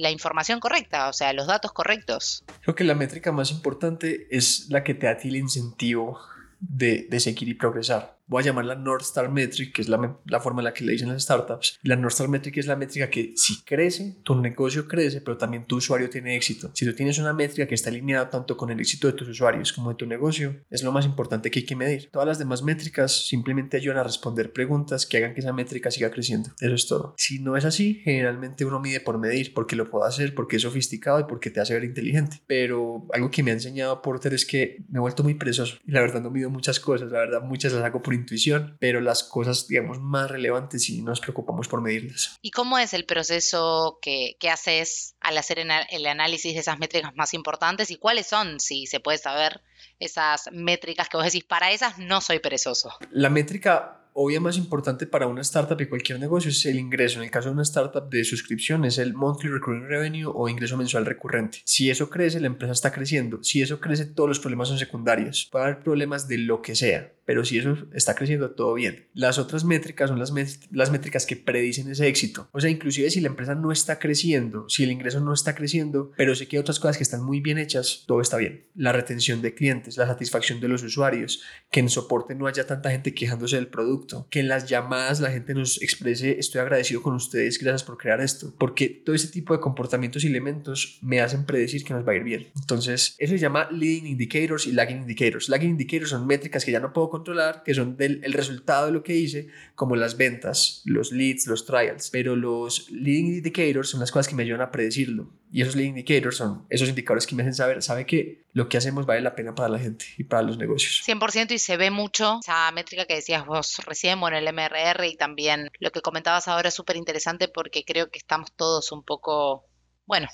la 0.00 0.10
información 0.10 0.60
correcta, 0.60 1.08
o 1.08 1.12
sea, 1.12 1.32
los 1.32 1.46
datos 1.46 1.72
correctos. 1.72 2.44
Creo 2.62 2.74
que 2.74 2.84
la 2.84 2.94
métrica 2.94 3.32
más 3.32 3.50
importante 3.50 4.26
es 4.30 4.68
la 4.70 4.84
que 4.84 4.94
te 4.94 5.06
da 5.06 5.12
el 5.12 5.36
incentivo 5.36 6.20
de, 6.60 7.06
de 7.08 7.20
seguir 7.20 7.48
y 7.48 7.54
progresar 7.54 8.13
voy 8.26 8.42
a 8.42 8.46
llamarla 8.46 8.74
North 8.74 9.02
Star 9.02 9.30
Metric, 9.30 9.74
que 9.74 9.82
es 9.82 9.88
la, 9.88 10.18
la, 10.26 10.40
forma 10.40 10.60
en 10.60 10.64
la 10.64 10.74
que 10.74 10.84
le 10.84 10.92
dicen 10.92 11.08
las 11.08 11.22
startups. 11.22 11.78
La 11.82 11.96
North 11.96 12.12
Star 12.12 12.28
Metric 12.28 12.56
es 12.56 12.66
la 12.66 12.76
métrica 12.76 13.10
que 13.10 13.32
si 13.36 13.62
crece, 13.64 14.16
tu 14.22 14.34
negocio 14.34 14.88
crece, 14.88 15.20
pero 15.20 15.36
también 15.36 15.66
tu 15.66 15.76
usuario 15.76 16.08
tiene 16.10 16.36
éxito. 16.36 16.70
Si 16.74 16.84
tú 16.84 16.94
tienes 16.94 17.18
una 17.18 17.32
métrica 17.32 17.66
que 17.66 17.74
está 17.74 17.90
alineada 17.90 18.30
tanto 18.30 18.56
con 18.56 18.70
el 18.70 18.80
éxito 18.80 19.06
de 19.06 19.12
tus 19.12 19.28
usuarios 19.28 19.72
como 19.72 19.90
de 19.90 19.96
tu 19.96 20.06
negocio, 20.06 20.56
es 20.70 20.82
lo 20.82 20.92
más 20.92 21.04
importante 21.04 21.50
que 21.50 21.60
hay 21.60 21.66
que 21.66 21.76
medir. 21.76 22.10
Todas 22.10 22.28
las 22.28 22.38
demás 22.38 22.62
métricas 22.62 23.26
simplemente 23.26 23.76
ayudan 23.76 23.98
a 23.98 24.04
responder 24.04 24.52
preguntas 24.52 25.06
que 25.06 25.18
hagan 25.18 25.34
que 25.34 25.40
esa 25.40 25.52
métrica 25.52 25.90
siga 25.90 26.10
creciendo. 26.10 26.50
Eso 26.60 26.74
es 26.74 26.86
todo. 26.86 27.14
Si 27.16 27.38
no 27.38 27.56
es 27.56 27.64
así, 27.64 28.00
generalmente 28.04 28.64
uno 28.64 28.80
mide 28.80 29.00
por 29.00 29.18
medir, 29.18 29.52
porque 29.54 29.76
lo 29.76 29.90
puedo 29.90 30.04
hacer, 30.04 30.34
porque 30.34 30.56
es 30.56 30.62
sofisticado 30.62 31.20
y 31.20 31.24
porque 31.24 31.50
te 31.50 31.60
hace 31.60 31.74
ver 31.74 31.84
inteligente. 31.84 32.40
Pero 32.46 33.06
algo 33.12 33.30
que 33.30 33.42
me 33.42 33.50
ha 33.50 33.54
enseñado 33.54 34.02
Porter 34.02 34.34
es 34.34 34.46
que 34.46 34.78
me 34.88 34.98
he 34.98 35.00
vuelto 35.00 35.22
muy 35.22 35.34
perezoso 35.34 35.78
y 35.86 35.92
la 35.92 36.00
verdad 36.00 36.22
no 36.22 36.30
mido 36.30 36.50
muchas 36.50 36.80
cosas, 36.80 37.10
la 37.10 37.18
verdad 37.20 37.42
muchas 37.42 37.72
las 37.72 37.84
hago 37.84 38.02
por 38.02 38.13
intuición, 38.14 38.76
pero 38.80 39.00
las 39.00 39.22
cosas, 39.22 39.66
digamos, 39.68 40.00
más 40.00 40.30
relevantes 40.30 40.88
y 40.88 41.02
nos 41.02 41.20
preocupamos 41.20 41.68
por 41.68 41.80
medirlas. 41.80 42.36
¿Y 42.42 42.50
cómo 42.50 42.78
es 42.78 42.94
el 42.94 43.04
proceso 43.04 43.98
que, 44.00 44.36
que 44.38 44.50
haces 44.50 45.16
al 45.20 45.38
hacer 45.38 45.58
el 45.58 46.06
análisis 46.06 46.54
de 46.54 46.60
esas 46.60 46.78
métricas 46.78 47.14
más 47.14 47.34
importantes 47.34 47.90
y 47.90 47.96
cuáles 47.96 48.26
son, 48.26 48.60
si 48.60 48.86
se 48.86 49.00
puede 49.00 49.18
saber, 49.18 49.62
esas 49.98 50.48
métricas 50.52 51.08
que 51.08 51.16
vos 51.16 51.24
decís, 51.24 51.44
para 51.44 51.72
esas 51.72 51.98
no 51.98 52.20
soy 52.20 52.38
perezoso? 52.38 52.90
La 53.10 53.30
métrica 53.30 54.03
obvia 54.14 54.40
más 54.40 54.56
importante 54.56 55.06
para 55.06 55.26
una 55.26 55.42
startup 55.42 55.80
y 55.80 55.86
cualquier 55.86 56.18
negocio 56.18 56.50
es 56.50 56.64
el 56.66 56.78
ingreso. 56.78 57.18
En 57.18 57.24
el 57.24 57.30
caso 57.30 57.48
de 57.48 57.54
una 57.54 57.62
startup 57.62 58.08
de 58.08 58.24
suscripción 58.24 58.84
es 58.84 58.98
el 58.98 59.12
monthly 59.12 59.50
recurring 59.50 59.88
revenue 59.88 60.30
o 60.32 60.48
ingreso 60.48 60.76
mensual 60.76 61.04
recurrente. 61.04 61.58
Si 61.64 61.90
eso 61.90 62.08
crece, 62.08 62.40
la 62.40 62.46
empresa 62.46 62.72
está 62.72 62.92
creciendo. 62.92 63.42
Si 63.42 63.60
eso 63.60 63.80
crece, 63.80 64.06
todos 64.06 64.28
los 64.28 64.38
problemas 64.38 64.68
son 64.68 64.78
secundarios. 64.78 65.48
Puede 65.50 65.64
haber 65.64 65.80
problemas 65.80 66.28
de 66.28 66.38
lo 66.38 66.62
que 66.62 66.76
sea, 66.76 67.12
pero 67.24 67.44
si 67.44 67.58
eso 67.58 67.76
está 67.92 68.14
creciendo, 68.14 68.52
todo 68.52 68.74
bien. 68.74 69.08
Las 69.14 69.38
otras 69.38 69.64
métricas 69.64 70.10
son 70.10 70.18
las, 70.18 70.32
las 70.70 70.90
métricas 70.90 71.26
que 71.26 71.36
predicen 71.36 71.90
ese 71.90 72.06
éxito. 72.06 72.48
O 72.52 72.60
sea, 72.60 72.70
inclusive 72.70 73.10
si 73.10 73.20
la 73.20 73.28
empresa 73.28 73.54
no 73.54 73.72
está 73.72 73.98
creciendo, 73.98 74.68
si 74.68 74.84
el 74.84 74.92
ingreso 74.92 75.20
no 75.20 75.32
está 75.32 75.54
creciendo, 75.54 76.12
pero 76.16 76.34
sé 76.34 76.46
que 76.46 76.56
hay 76.56 76.60
otras 76.60 76.78
cosas 76.78 76.96
que 76.96 77.02
están 77.02 77.24
muy 77.24 77.40
bien 77.40 77.58
hechas, 77.58 78.04
todo 78.06 78.20
está 78.20 78.36
bien. 78.36 78.68
La 78.74 78.92
retención 78.92 79.42
de 79.42 79.54
clientes, 79.54 79.96
la 79.96 80.06
satisfacción 80.06 80.60
de 80.60 80.68
los 80.68 80.82
usuarios, 80.82 81.42
que 81.70 81.80
en 81.80 81.88
soporte 81.88 82.34
no 82.34 82.46
haya 82.46 82.66
tanta 82.66 82.90
gente 82.90 83.14
quejándose 83.14 83.56
del 83.56 83.68
producto, 83.68 84.03
que 84.30 84.40
en 84.40 84.48
las 84.48 84.68
llamadas 84.68 85.20
la 85.20 85.30
gente 85.30 85.54
nos 85.54 85.80
exprese 85.82 86.38
estoy 86.38 86.60
agradecido 86.60 87.02
con 87.02 87.14
ustedes, 87.14 87.58
gracias 87.58 87.84
por 87.84 87.98
crear 87.98 88.20
esto, 88.20 88.54
porque 88.58 88.88
todo 88.88 89.14
ese 89.14 89.28
tipo 89.28 89.54
de 89.54 89.60
comportamientos 89.60 90.24
y 90.24 90.28
elementos 90.28 90.98
me 91.02 91.20
hacen 91.20 91.44
predecir 91.44 91.84
que 91.84 91.94
nos 91.94 92.06
va 92.06 92.12
a 92.12 92.16
ir 92.16 92.24
bien. 92.24 92.48
Entonces, 92.56 93.14
eso 93.18 93.32
se 93.32 93.38
llama 93.38 93.68
leading 93.70 94.06
indicators 94.06 94.66
y 94.66 94.72
lagging 94.72 95.02
indicators. 95.02 95.48
Lagging 95.48 95.70
indicators 95.70 96.10
son 96.10 96.26
métricas 96.26 96.64
que 96.64 96.72
ya 96.72 96.80
no 96.80 96.92
puedo 96.92 97.10
controlar, 97.10 97.62
que 97.64 97.74
son 97.74 97.96
del 97.96 98.20
el 98.24 98.32
resultado 98.32 98.86
de 98.86 98.92
lo 98.92 99.02
que 99.02 99.14
hice, 99.14 99.48
como 99.74 99.96
las 99.96 100.16
ventas, 100.16 100.82
los 100.84 101.12
leads, 101.12 101.46
los 101.46 101.66
trials. 101.66 102.10
Pero 102.10 102.36
los 102.36 102.90
leading 102.90 103.26
indicators 103.26 103.90
son 103.90 104.00
las 104.00 104.10
cosas 104.10 104.28
que 104.28 104.34
me 104.34 104.42
ayudan 104.42 104.62
a 104.62 104.70
predecirlo. 104.70 105.30
Y 105.52 105.62
esos 105.62 105.76
leading 105.76 105.96
indicators 105.96 106.36
son 106.36 106.66
esos 106.68 106.88
indicadores 106.88 107.26
que 107.26 107.34
me 107.34 107.42
hacen 107.42 107.54
saber, 107.54 107.82
sabe 107.82 108.06
que 108.06 108.44
lo 108.52 108.68
que 108.68 108.76
hacemos 108.76 109.06
vale 109.06 109.20
la 109.20 109.34
pena 109.34 109.54
para 109.54 109.68
la 109.68 109.78
gente 109.78 110.06
y 110.16 110.24
para 110.24 110.42
los 110.42 110.58
negocios. 110.58 111.02
100% 111.06 111.52
y 111.52 111.58
se 111.58 111.76
ve 111.76 111.90
mucho 111.90 112.40
esa 112.40 112.70
métrica 112.72 113.04
que 113.04 113.14
decías 113.14 113.44
vos 113.46 113.80
recién, 113.94 114.18
bueno, 114.18 114.36
el 114.36 114.48
MRR 114.48 115.06
y 115.06 115.16
también 115.16 115.70
lo 115.78 115.92
que 115.92 116.00
comentabas 116.00 116.48
ahora 116.48 116.68
es 116.68 116.74
súper 116.74 116.96
interesante 116.96 117.46
porque 117.46 117.84
creo 117.84 118.10
que 118.10 118.18
estamos 118.18 118.50
todos 118.56 118.90
un 118.90 119.04
poco, 119.04 119.64
bueno, 120.04 120.26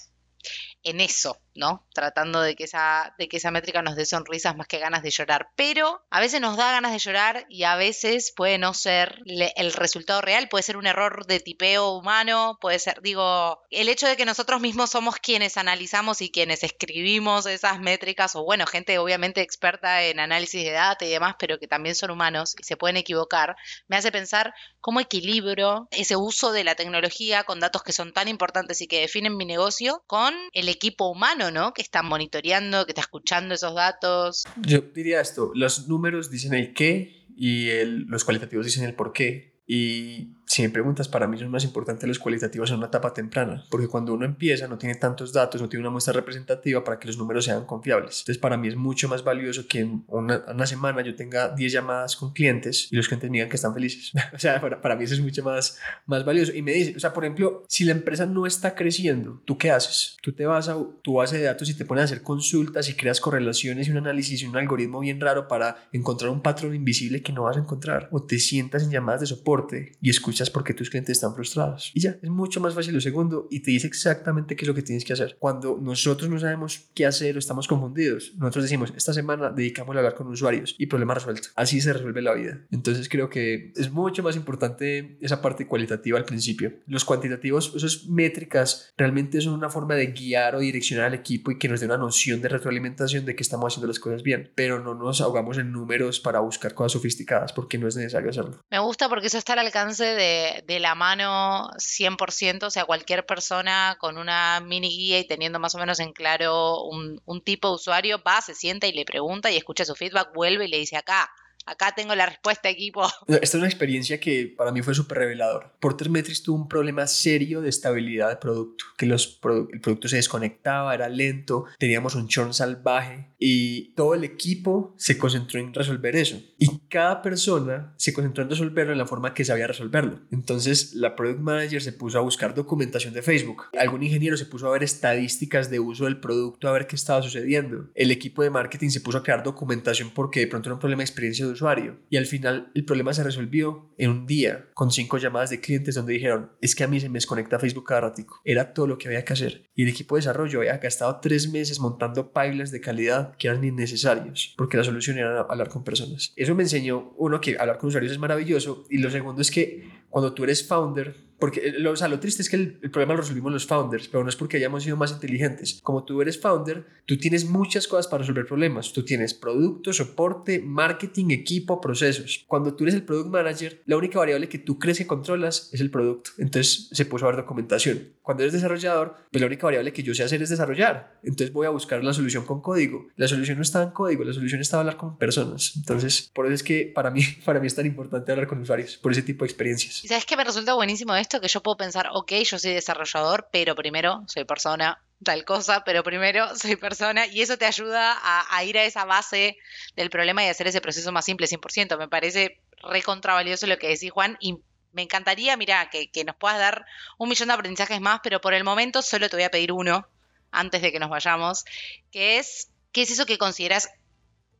en 0.82 1.00
eso, 1.00 1.36
¿no? 1.54 1.86
Tratando 1.92 2.40
de 2.40 2.54
que, 2.54 2.64
esa, 2.64 3.14
de 3.18 3.28
que 3.28 3.38
esa 3.38 3.50
métrica 3.50 3.82
nos 3.82 3.96
dé 3.96 4.06
sonrisas 4.06 4.56
más 4.56 4.66
que 4.66 4.78
ganas 4.78 5.02
de 5.02 5.10
llorar. 5.10 5.48
Pero 5.56 6.02
a 6.10 6.20
veces 6.20 6.40
nos 6.40 6.56
da 6.56 6.72
ganas 6.72 6.92
de 6.92 6.98
llorar 6.98 7.46
y 7.48 7.64
a 7.64 7.76
veces 7.76 8.32
puede 8.34 8.58
no 8.58 8.74
ser 8.74 9.20
el 9.26 9.72
resultado 9.72 10.20
real, 10.20 10.48
puede 10.48 10.62
ser 10.62 10.76
un 10.76 10.86
error 10.86 11.26
de 11.26 11.40
tipeo 11.40 11.90
humano, 11.90 12.58
puede 12.60 12.78
ser, 12.78 13.00
digo, 13.02 13.62
el 13.70 13.88
hecho 13.88 14.06
de 14.06 14.16
que 14.16 14.24
nosotros 14.24 14.60
mismos 14.60 14.90
somos 14.90 15.16
quienes 15.16 15.56
analizamos 15.56 16.20
y 16.20 16.30
quienes 16.30 16.62
escribimos 16.62 17.46
esas 17.46 17.80
métricas, 17.80 18.36
o 18.36 18.44
bueno, 18.44 18.66
gente 18.66 18.98
obviamente 18.98 19.40
experta 19.40 20.02
en 20.04 20.20
análisis 20.20 20.64
de 20.64 20.72
data 20.72 21.04
y 21.04 21.10
demás, 21.10 21.36
pero 21.38 21.58
que 21.58 21.66
también 21.66 21.94
son 21.94 22.10
humanos 22.10 22.54
y 22.58 22.64
se 22.64 22.76
pueden 22.76 22.96
equivocar, 22.96 23.56
me 23.88 23.96
hace 23.96 24.12
pensar 24.12 24.54
cómo 24.80 25.00
equilibro 25.00 25.88
ese 25.90 26.16
uso 26.16 26.52
de 26.52 26.64
la 26.64 26.74
tecnología 26.74 27.44
con 27.44 27.60
datos 27.60 27.82
que 27.82 27.92
son 27.92 28.12
tan 28.12 28.28
importantes 28.28 28.80
y 28.80 28.86
que 28.86 29.00
definen 29.00 29.36
mi 29.36 29.44
negocio 29.44 30.02
con 30.06 30.34
el 30.52 30.68
equipo 30.68 31.08
humano, 31.08 31.39
Que 31.74 31.82
está 31.82 32.02
monitoreando, 32.02 32.84
que 32.84 32.92
está 32.92 33.00
escuchando 33.00 33.54
esos 33.54 33.74
datos. 33.74 34.44
Yo 34.56 34.80
diría 34.80 35.20
esto, 35.20 35.52
los 35.54 35.88
números 35.88 36.30
dicen 36.30 36.54
el 36.54 36.74
qué 36.74 37.26
y 37.36 37.68
los 37.84 38.24
cualitativos 38.24 38.66
dicen 38.66 38.84
el 38.84 38.94
por 38.94 39.12
qué. 39.12 39.62
Y 39.66 40.34
si 40.50 40.62
me 40.62 40.70
preguntas, 40.70 41.06
para 41.06 41.28
mí 41.28 41.38
son 41.38 41.48
más 41.48 41.62
importantes 41.62 42.08
los 42.08 42.18
cualitativos 42.18 42.70
en 42.70 42.78
una 42.78 42.88
etapa 42.88 43.14
temprana, 43.14 43.64
porque 43.70 43.86
cuando 43.86 44.14
uno 44.14 44.24
empieza 44.24 44.66
no 44.66 44.78
tiene 44.78 44.96
tantos 44.96 45.32
datos, 45.32 45.62
no 45.62 45.68
tiene 45.68 45.82
una 45.82 45.92
muestra 45.92 46.12
representativa 46.12 46.82
para 46.82 46.98
que 46.98 47.06
los 47.06 47.16
números 47.16 47.44
sean 47.44 47.64
confiables. 47.66 48.22
Entonces, 48.22 48.38
para 48.38 48.56
mí 48.56 48.66
es 48.66 48.74
mucho 48.74 49.08
más 49.08 49.22
valioso 49.22 49.68
que 49.68 49.78
en 49.78 50.02
una, 50.08 50.66
semana 50.66 51.02
yo 51.02 51.14
tenga 51.14 51.50
10 51.50 51.72
llamadas 51.72 52.16
con 52.16 52.32
clientes 52.32 52.88
y 52.90 52.96
los 52.96 53.06
clientes 53.06 53.30
digan 53.30 53.48
que 53.48 53.54
están 53.54 53.72
felices. 53.72 54.10
o 54.34 54.38
sea, 54.40 54.60
para, 54.60 54.80
para, 54.80 54.96
mí 54.96 55.04
eso 55.04 55.14
es 55.14 55.20
mucho 55.20 55.44
más, 55.44 55.78
más 56.06 56.24
valioso. 56.24 56.52
Y 56.52 56.62
me 56.62 56.72
dice, 56.72 56.96
o 56.96 57.00
sea, 57.00 57.12
por 57.12 57.24
ejemplo, 57.24 57.62
si 57.68 57.84
la 57.84 57.92
empresa 57.92 58.26
no 58.26 58.44
está 58.44 58.74
creciendo, 58.74 59.40
¿tú 59.44 59.56
qué 59.56 59.70
haces? 59.70 60.16
Tú 60.20 60.32
te 60.32 60.46
vas 60.46 60.68
a 60.68 60.76
tu 61.02 61.14
base 61.14 61.38
de 61.38 61.44
datos 61.44 61.70
y 61.70 61.74
te 61.74 61.84
pones 61.84 62.02
a 62.02 62.04
hacer 62.06 62.22
consultas 62.22 62.88
y 62.88 62.94
creas 62.94 63.20
correlaciones 63.20 63.86
y 63.86 63.92
un 63.92 63.98
análisis 63.98 64.42
y 64.42 64.46
un 64.46 64.56
algoritmo 64.56 64.98
bien 64.98 65.20
raro 65.20 65.46
para 65.46 65.88
encontrar 65.92 66.32
un 66.32 66.42
patrón 66.42 66.74
invisible 66.74 67.22
que 67.22 67.32
no 67.32 67.44
vas 67.44 67.56
a 67.56 67.60
encontrar. 67.60 68.08
O 68.10 68.24
te 68.24 68.40
sientas 68.40 68.82
en 68.82 68.90
llamadas 68.90 69.20
de 69.20 69.28
soporte 69.28 69.92
y 70.02 70.10
escuchas 70.10 70.39
por 70.48 70.64
qué 70.64 70.72
tus 70.72 70.88
clientes 70.88 71.18
están 71.18 71.34
frustrados. 71.34 71.90
Y 71.92 72.00
ya, 72.00 72.16
es 72.22 72.30
mucho 72.30 72.60
más 72.60 72.74
fácil 72.74 72.94
lo 72.94 73.00
segundo 73.00 73.48
y 73.50 73.60
te 73.60 73.72
dice 73.72 73.86
exactamente 73.88 74.56
qué 74.56 74.64
es 74.64 74.68
lo 74.68 74.74
que 74.74 74.82
tienes 74.82 75.04
que 75.04 75.12
hacer. 75.12 75.36
Cuando 75.38 75.78
nosotros 75.82 76.30
no 76.30 76.38
sabemos 76.38 76.90
qué 76.94 77.04
hacer 77.04 77.36
o 77.36 77.38
estamos 77.38 77.68
confundidos, 77.68 78.32
nosotros 78.36 78.64
decimos, 78.64 78.92
esta 78.96 79.12
semana 79.12 79.50
dedicamos 79.50 79.94
a 79.94 79.98
hablar 79.98 80.14
con 80.14 80.28
usuarios 80.28 80.76
y 80.78 80.86
problema 80.86 81.14
resuelto. 81.14 81.48
Así 81.56 81.80
se 81.80 81.92
resuelve 81.92 82.22
la 82.22 82.34
vida. 82.34 82.60
Entonces 82.70 83.08
creo 83.08 83.28
que 83.28 83.72
es 83.76 83.90
mucho 83.90 84.22
más 84.22 84.36
importante 84.36 85.18
esa 85.20 85.42
parte 85.42 85.66
cualitativa 85.66 86.18
al 86.18 86.24
principio. 86.24 86.72
Los 86.86 87.04
cuantitativos, 87.04 87.72
esas 87.74 88.06
métricas, 88.06 88.92
realmente 88.96 89.40
son 89.40 89.54
una 89.54 89.68
forma 89.68 89.94
de 89.94 90.06
guiar 90.06 90.54
o 90.54 90.60
direccionar 90.60 91.06
al 91.06 91.14
equipo 91.14 91.50
y 91.50 91.58
que 91.58 91.68
nos 91.68 91.80
dé 91.80 91.86
una 91.86 91.96
noción 91.96 92.40
de 92.40 92.48
retroalimentación 92.48 93.24
de 93.24 93.34
que 93.34 93.42
estamos 93.42 93.72
haciendo 93.72 93.88
las 93.88 93.98
cosas 93.98 94.22
bien, 94.22 94.52
pero 94.54 94.80
no 94.80 94.94
nos 94.94 95.20
ahogamos 95.20 95.58
en 95.58 95.72
números 95.72 96.20
para 96.20 96.40
buscar 96.40 96.74
cosas 96.74 96.92
sofisticadas 96.92 97.52
porque 97.52 97.78
no 97.78 97.88
es 97.88 97.96
necesario 97.96 98.30
hacerlo. 98.30 98.60
Me 98.70 98.78
gusta 98.78 99.08
porque 99.08 99.26
eso 99.26 99.38
está 99.38 99.54
al 99.54 99.60
alcance 99.60 100.04
de, 100.04 100.29
de 100.66 100.80
la 100.80 100.94
mano 100.94 101.70
100%, 101.78 102.66
o 102.66 102.70
sea, 102.70 102.84
cualquier 102.84 103.26
persona 103.26 103.96
con 104.00 104.18
una 104.18 104.60
mini 104.60 104.88
guía 104.88 105.18
y 105.18 105.26
teniendo 105.26 105.58
más 105.58 105.74
o 105.74 105.78
menos 105.78 106.00
en 106.00 106.12
claro 106.12 106.82
un, 106.84 107.20
un 107.24 107.40
tipo 107.40 107.68
de 107.68 107.74
usuario 107.74 108.22
va, 108.26 108.40
se 108.40 108.54
sienta 108.54 108.86
y 108.86 108.92
le 108.92 109.04
pregunta 109.04 109.50
y 109.50 109.56
escucha 109.56 109.84
su 109.84 109.94
feedback, 109.94 110.32
vuelve 110.34 110.66
y 110.66 110.68
le 110.68 110.78
dice 110.78 110.96
acá, 110.96 111.30
Acá 111.66 111.92
tengo 111.94 112.14
la 112.14 112.26
respuesta, 112.26 112.68
equipo. 112.68 113.02
Esta 113.28 113.44
es 113.44 113.54
una 113.54 113.66
experiencia 113.66 114.18
que 114.18 114.52
para 114.56 114.72
mí 114.72 114.82
fue 114.82 114.94
súper 114.94 115.18
revelador. 115.18 115.72
Porter 115.80 116.10
Metrics 116.10 116.42
tuvo 116.42 116.56
un 116.56 116.68
problema 116.68 117.06
serio 117.06 117.60
de 117.60 117.68
estabilidad 117.68 118.28
de 118.30 118.36
producto, 118.36 118.84
que 118.96 119.06
los 119.06 119.38
el 119.72 119.80
producto 119.80 120.08
se 120.08 120.16
desconectaba, 120.16 120.94
era 120.94 121.08
lento, 121.08 121.66
teníamos 121.78 122.14
un 122.14 122.28
churn 122.28 122.54
salvaje 122.54 123.30
y 123.38 123.94
todo 123.94 124.14
el 124.14 124.24
equipo 124.24 124.94
se 124.96 125.18
concentró 125.18 125.60
en 125.60 125.72
resolver 125.72 126.16
eso. 126.16 126.40
Y 126.58 126.80
cada 126.88 127.22
persona 127.22 127.94
se 127.96 128.12
concentró 128.12 128.42
en 128.42 128.50
resolverlo 128.50 128.92
en 128.92 128.98
la 128.98 129.06
forma 129.06 129.34
que 129.34 129.44
sabía 129.44 129.66
resolverlo. 129.66 130.20
Entonces 130.30 130.94
la 130.94 131.16
Product 131.16 131.40
Manager 131.40 131.82
se 131.82 131.92
puso 131.92 132.18
a 132.18 132.22
buscar 132.22 132.54
documentación 132.54 133.14
de 133.14 133.22
Facebook. 133.22 133.64
Algún 133.78 134.02
ingeniero 134.02 134.36
se 134.36 134.46
puso 134.46 134.68
a 134.68 134.72
ver 134.72 134.82
estadísticas 134.82 135.70
de 135.70 135.80
uso 135.80 136.04
del 136.04 136.20
producto, 136.20 136.68
a 136.68 136.72
ver 136.72 136.86
qué 136.86 136.96
estaba 136.96 137.22
sucediendo. 137.22 137.88
El 137.94 138.10
equipo 138.10 138.42
de 138.42 138.50
marketing 138.50 138.90
se 138.90 139.00
puso 139.00 139.18
a 139.18 139.22
crear 139.22 139.42
documentación 139.42 140.10
porque 140.10 140.40
de 140.40 140.46
pronto 140.46 140.68
era 140.68 140.74
un 140.74 140.80
problema 140.80 141.00
de 141.00 141.04
experiencia 141.04 141.46
de 141.50 141.54
usuario. 141.54 141.98
Y 142.08 142.16
al 142.16 142.26
final 142.26 142.70
el 142.74 142.84
problema 142.84 143.12
se 143.12 143.22
resolvió 143.22 143.92
en 143.98 144.10
un 144.10 144.26
día 144.26 144.66
con 144.74 144.90
cinco 144.90 145.18
llamadas 145.18 145.50
de 145.50 145.60
clientes 145.60 145.94
donde 145.94 146.12
dijeron, 146.12 146.52
es 146.60 146.74
que 146.74 146.84
a 146.84 146.88
mí 146.88 147.00
se 147.00 147.08
me 147.08 147.18
desconecta 147.18 147.58
Facebook 147.58 147.86
cada 147.86 148.02
ratico. 148.02 148.40
Era 148.44 148.72
todo 148.72 148.86
lo 148.86 148.98
que 148.98 149.08
había 149.08 149.24
que 149.24 149.32
hacer. 149.32 149.70
Y 149.74 149.82
el 149.82 149.88
equipo 149.88 150.14
de 150.14 150.20
desarrollo 150.20 150.60
había 150.60 150.78
gastado 150.78 151.20
tres 151.20 151.50
meses 151.50 151.80
montando 151.80 152.32
pipelines 152.32 152.70
de 152.70 152.80
calidad 152.80 153.36
que 153.36 153.48
eran 153.48 153.64
innecesarios, 153.64 154.54
porque 154.56 154.76
la 154.76 154.84
solución 154.84 155.18
era 155.18 155.40
hablar 155.42 155.68
con 155.68 155.84
personas. 155.84 156.32
Eso 156.36 156.54
me 156.54 156.62
enseñó, 156.62 157.12
uno, 157.16 157.40
que 157.40 157.56
hablar 157.58 157.78
con 157.78 157.88
usuarios 157.88 158.12
es 158.12 158.18
maravilloso, 158.18 158.84
y 158.90 158.98
lo 158.98 159.10
segundo 159.10 159.42
es 159.42 159.50
que 159.50 159.88
cuando 160.08 160.34
tú 160.34 160.44
eres 160.44 160.66
founder, 160.66 161.14
porque 161.40 161.60
eh, 161.60 161.72
lo, 161.78 161.92
o 161.92 161.96
sea, 161.96 162.08
lo 162.08 162.20
triste 162.20 162.42
es 162.42 162.50
que 162.50 162.56
el, 162.56 162.78
el, 162.82 162.90
problema 162.90 163.14
lo 163.14 163.20
resolvimos 163.20 163.52
los 163.52 163.66
founders, 163.66 164.08
pero 164.08 164.22
no 164.22 164.28
es 164.28 164.36
porque 164.36 164.56
hayamos 164.56 164.82
sido 164.82 164.96
más 164.96 165.12
inteligentes. 165.12 165.80
Como 165.82 166.04
tú 166.04 166.20
eres 166.20 166.40
founder, 166.40 166.84
tú 167.06 167.16
tienes 167.16 167.44
muchas 167.46 167.86
cosas 167.86 168.06
para 168.06 168.22
resolver 168.22 168.46
problemas. 168.46 168.92
Tú 168.92 169.04
tienes 169.04 169.34
producto, 169.34 169.92
soporte, 169.92 170.60
marketing, 170.60 171.30
equipo, 171.30 171.80
procesos. 171.80 172.44
Cuando 172.46 172.74
tú 172.74 172.84
eres 172.84 172.94
el 172.94 173.02
product 173.02 173.30
manager, 173.30 173.82
la 173.86 173.96
única 173.96 174.18
variable 174.18 174.48
que 174.48 174.58
tú 174.58 174.78
crees 174.78 174.98
que 174.98 175.06
controlas 175.06 175.70
es 175.72 175.80
el 175.80 175.90
producto. 175.90 176.30
Entonces 176.38 176.88
se 176.92 177.04
puso 177.06 177.26
a 177.26 177.30
ver 177.30 177.36
documentación. 177.36 178.10
Cuando 178.22 178.42
eres 178.42 178.52
desarrollador, 178.52 179.16
pues 179.30 179.40
la 179.40 179.46
única 179.46 179.66
variable 179.66 179.92
que 179.92 180.02
yo 180.02 180.14
sé 180.14 180.22
hacer 180.22 180.42
es 180.42 180.50
desarrollar. 180.50 181.18
Entonces 181.22 181.52
voy 181.52 181.66
a 181.66 181.70
buscar 181.70 182.02
la 182.04 182.12
solución 182.12 182.44
con 182.44 182.60
código. 182.60 183.08
La 183.16 183.28
solución 183.28 183.56
no 183.56 183.62
estaba 183.62 183.84
en 183.84 183.90
código, 183.90 184.24
la 184.24 184.32
solución 184.32 184.60
estaba 184.60 184.80
hablar 184.80 184.96
con 184.96 185.16
personas. 185.16 185.72
Entonces, 185.76 186.30
por 186.34 186.46
eso 186.46 186.54
es 186.54 186.62
que 186.62 186.90
para 186.94 187.10
mí, 187.10 187.22
para 187.44 187.60
mí 187.60 187.66
es 187.66 187.74
tan 187.74 187.86
importante 187.86 188.32
hablar 188.32 188.46
con 188.46 188.60
usuarios, 188.60 188.96
por 188.96 189.12
ese 189.12 189.22
tipo 189.22 189.44
de 189.44 189.48
experiencias. 189.48 190.04
¿Y 190.04 190.08
sabes 190.08 190.26
que 190.26 190.36
me 190.36 190.44
resulta 190.44 190.74
buenísimo 190.74 191.14
esto? 191.14 191.29
Que 191.38 191.48
yo 191.48 191.62
puedo 191.62 191.76
pensar, 191.76 192.08
ok, 192.12 192.32
yo 192.44 192.58
soy 192.58 192.72
desarrollador, 192.72 193.48
pero 193.52 193.76
primero 193.76 194.24
soy 194.26 194.44
persona, 194.44 195.00
tal 195.22 195.44
cosa, 195.44 195.84
pero 195.84 196.02
primero 196.02 196.56
soy 196.56 196.76
persona 196.76 197.26
y 197.26 197.42
eso 197.42 197.58
te 197.58 197.66
ayuda 197.66 198.18
a, 198.22 198.64
ir 198.64 198.78
a 198.78 198.84
esa 198.84 199.04
base 199.04 199.58
del 199.94 200.10
problema 200.10 200.42
y 200.42 200.48
hacer 200.48 200.66
ese 200.66 200.80
proceso 200.80 201.12
más 201.12 201.24
simple 201.24 201.46
100%. 201.46 201.98
Me 201.98 202.08
parece 202.08 202.60
recontra 202.82 203.34
valioso 203.34 203.66
lo 203.66 203.78
que 203.78 203.88
decís, 203.88 204.10
Juan, 204.10 204.36
y 204.40 204.58
me 204.92 205.02
encantaría, 205.02 205.56
mira, 205.56 205.88
que, 205.90 206.10
que 206.10 206.24
nos 206.24 206.36
puedas 206.36 206.58
dar 206.58 206.86
un 207.18 207.28
millón 207.28 207.48
de 207.48 207.54
aprendizajes 207.54 208.00
más, 208.00 208.20
pero 208.22 208.40
por 208.40 208.54
el 208.54 208.64
momento 208.64 209.02
solo 209.02 209.28
te 209.28 209.36
voy 209.36 209.44
a 209.44 209.50
pedir 209.50 209.72
uno 209.72 210.08
antes 210.50 210.82
de 210.82 210.90
que 210.90 210.98
nos 210.98 211.10
vayamos, 211.10 211.64
que 212.10 212.38
es, 212.38 212.70
¿qué 212.90 213.02
es 213.02 213.10
eso 213.10 213.26
que 213.26 213.38
consideras 213.38 213.88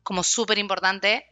como 0.03 0.23
súper 0.23 0.57
importante 0.57 1.30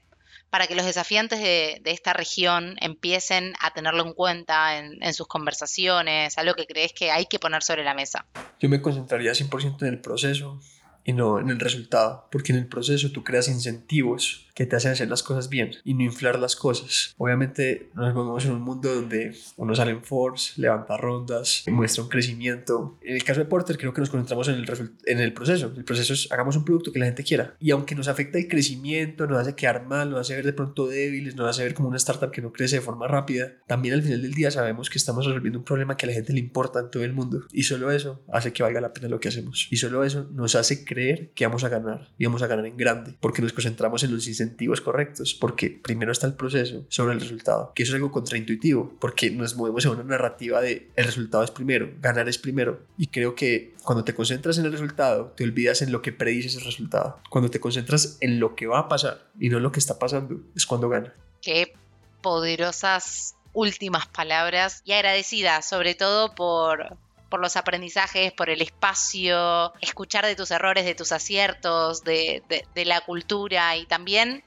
para 0.49 0.67
que 0.67 0.75
los 0.75 0.85
desafiantes 0.85 1.39
de, 1.39 1.81
esta 1.85 2.13
región 2.13 2.75
empiecen 2.81 3.53
a 3.61 3.71
tenerlo 3.71 4.05
en 4.05 4.13
cuenta 4.13 4.77
en, 4.77 5.01
en, 5.01 5.13
sus 5.13 5.27
conversaciones, 5.27 6.37
algo 6.37 6.53
que 6.55 6.65
crees 6.65 6.93
que 6.93 7.11
hay 7.11 7.25
que 7.25 7.39
poner 7.39 7.63
sobre 7.63 7.83
la 7.83 7.93
mesa? 7.93 8.25
Yo 8.59 8.69
me 8.69 8.81
concentraría 8.81 9.31
100% 9.31 9.81
en 9.81 9.87
el 9.87 10.01
proceso 10.01 10.59
y 11.03 11.13
no 11.13 11.39
en 11.39 11.49
el 11.49 11.59
resultado, 11.59 12.27
porque 12.31 12.51
en 12.51 12.59
el 12.59 12.67
proceso 12.67 13.11
tú 13.11 13.23
creas 13.23 13.47
incentivos 13.47 14.48
que 14.59 14.65
te 14.65 14.75
hacen 14.75 14.91
hacer 14.91 15.07
las 15.07 15.23
cosas 15.23 15.47
bien 15.47 15.71
y 15.85 15.93
no 15.93 16.03
inflar 16.03 16.37
las 16.37 16.57
cosas. 16.57 17.15
Obviamente 17.17 17.91
nos 17.95 18.13
movemos 18.13 18.43
en 18.43 18.51
un 18.51 18.61
mundo 18.61 18.93
donde 18.93 19.33
uno 19.55 19.73
sale 19.73 19.91
en 19.91 20.03
Forbes, 20.03 20.57
levanta 20.57 20.97
rondas, 20.97 21.63
muestra 21.67 22.03
un 22.03 22.09
crecimiento. 22.09 22.97
En 23.01 23.15
el 23.15 23.23
caso 23.23 23.39
de 23.39 23.45
Porter 23.45 23.77
creo 23.77 23.93
que 23.93 24.01
nos 24.01 24.09
concentramos 24.09 24.49
en 24.49 24.55
el, 24.55 24.69
en 25.05 25.19
el 25.21 25.31
proceso. 25.31 25.71
El 25.77 25.85
proceso 25.85 26.11
es 26.11 26.29
hagamos 26.29 26.57
un 26.57 26.65
producto 26.65 26.91
que 26.91 26.99
la 26.99 27.05
gente 27.05 27.23
quiera. 27.23 27.55
Y 27.61 27.71
aunque 27.71 27.95
nos 27.95 28.09
afecta 28.09 28.37
el 28.37 28.49
crecimiento, 28.49 29.27
nos 29.27 29.39
hace 29.39 29.55
quedar 29.55 29.85
mal, 29.85 30.09
nos 30.09 30.19
hace 30.19 30.35
ver 30.35 30.45
de 30.45 30.51
pronto 30.51 30.87
débiles, 30.87 31.37
nos 31.37 31.47
hace 31.47 31.63
ver 31.63 31.73
como 31.73 31.87
una 31.87 31.95
startup 31.95 32.29
que 32.29 32.41
no 32.41 32.51
crece 32.51 32.75
de 32.75 32.81
forma 32.81 33.07
rápida, 33.07 33.53
también 33.65 33.93
al 33.93 34.03
final 34.03 34.21
del 34.21 34.33
día 34.33 34.51
sabemos 34.51 34.89
que 34.89 34.97
estamos 34.97 35.25
resolviendo 35.25 35.59
un 35.59 35.63
problema 35.63 35.95
que 35.95 36.05
a 36.05 36.09
la 36.09 36.15
gente 36.15 36.33
le 36.33 36.39
importa 36.39 36.81
en 36.81 36.91
todo 36.91 37.05
el 37.05 37.13
mundo. 37.13 37.45
Y 37.53 37.63
solo 37.63 37.91
eso 37.91 38.25
hace 38.27 38.51
que 38.51 38.61
valga 38.61 38.81
la 38.81 38.91
pena 38.91 39.07
lo 39.07 39.21
que 39.21 39.29
hacemos. 39.29 39.69
Y 39.71 39.77
solo 39.77 40.03
eso 40.03 40.27
nos 40.33 40.55
hace 40.55 40.83
creer 40.83 41.31
que 41.33 41.45
vamos 41.45 41.63
a 41.63 41.69
ganar 41.69 42.09
y 42.17 42.25
vamos 42.25 42.41
a 42.41 42.47
ganar 42.47 42.65
en 42.65 42.75
grande, 42.75 43.15
porque 43.21 43.41
nos 43.41 43.53
concentramos 43.53 44.03
en 44.03 44.11
los 44.11 44.27
incentivos 44.27 44.48
correctos, 44.81 45.33
porque 45.33 45.69
primero 45.69 46.11
está 46.11 46.27
el 46.27 46.33
proceso 46.33 46.83
sobre 46.89 47.13
el 47.13 47.19
resultado, 47.19 47.71
que 47.75 47.83
eso 47.83 47.93
es 47.93 47.95
algo 47.95 48.11
contraintuitivo, 48.11 48.93
porque 48.99 49.31
nos 49.31 49.55
movemos 49.55 49.85
en 49.85 49.91
una 49.91 50.03
narrativa 50.03 50.61
de 50.61 50.89
el 50.95 51.05
resultado 51.05 51.43
es 51.43 51.51
primero, 51.51 51.89
ganar 52.01 52.29
es 52.29 52.37
primero, 52.37 52.81
y 52.97 53.07
creo 53.07 53.35
que 53.35 53.73
cuando 53.83 54.03
te 54.03 54.13
concentras 54.13 54.57
en 54.57 54.65
el 54.65 54.71
resultado, 54.71 55.33
te 55.35 55.43
olvidas 55.43 55.81
en 55.81 55.91
lo 55.91 56.01
que 56.01 56.11
predices 56.11 56.55
el 56.55 56.63
resultado. 56.63 57.19
Cuando 57.29 57.49
te 57.49 57.59
concentras 57.59 58.17
en 58.21 58.39
lo 58.39 58.55
que 58.55 58.67
va 58.67 58.79
a 58.79 58.89
pasar 58.89 59.27
y 59.39 59.49
no 59.49 59.57
en 59.57 59.63
lo 59.63 59.71
que 59.71 59.79
está 59.79 59.97
pasando, 59.97 60.41
es 60.55 60.65
cuando 60.65 60.89
gana. 60.89 61.13
Qué 61.41 61.73
poderosas 62.21 63.35
últimas 63.53 64.07
palabras 64.07 64.81
y 64.85 64.93
agradecida 64.93 65.61
sobre 65.61 65.95
todo 65.95 66.35
por, 66.35 66.97
por 67.29 67.39
los 67.39 67.55
aprendizajes, 67.55 68.33
por 68.33 68.49
el 68.49 68.61
espacio, 68.61 69.73
escuchar 69.81 70.25
de 70.25 70.35
tus 70.35 70.51
errores, 70.51 70.85
de 70.85 70.95
tus 70.95 71.11
aciertos, 71.11 72.03
de, 72.03 72.43
de, 72.73 72.85
la 72.85 73.01
cultura 73.01 73.75
y 73.77 73.85
también, 73.85 74.43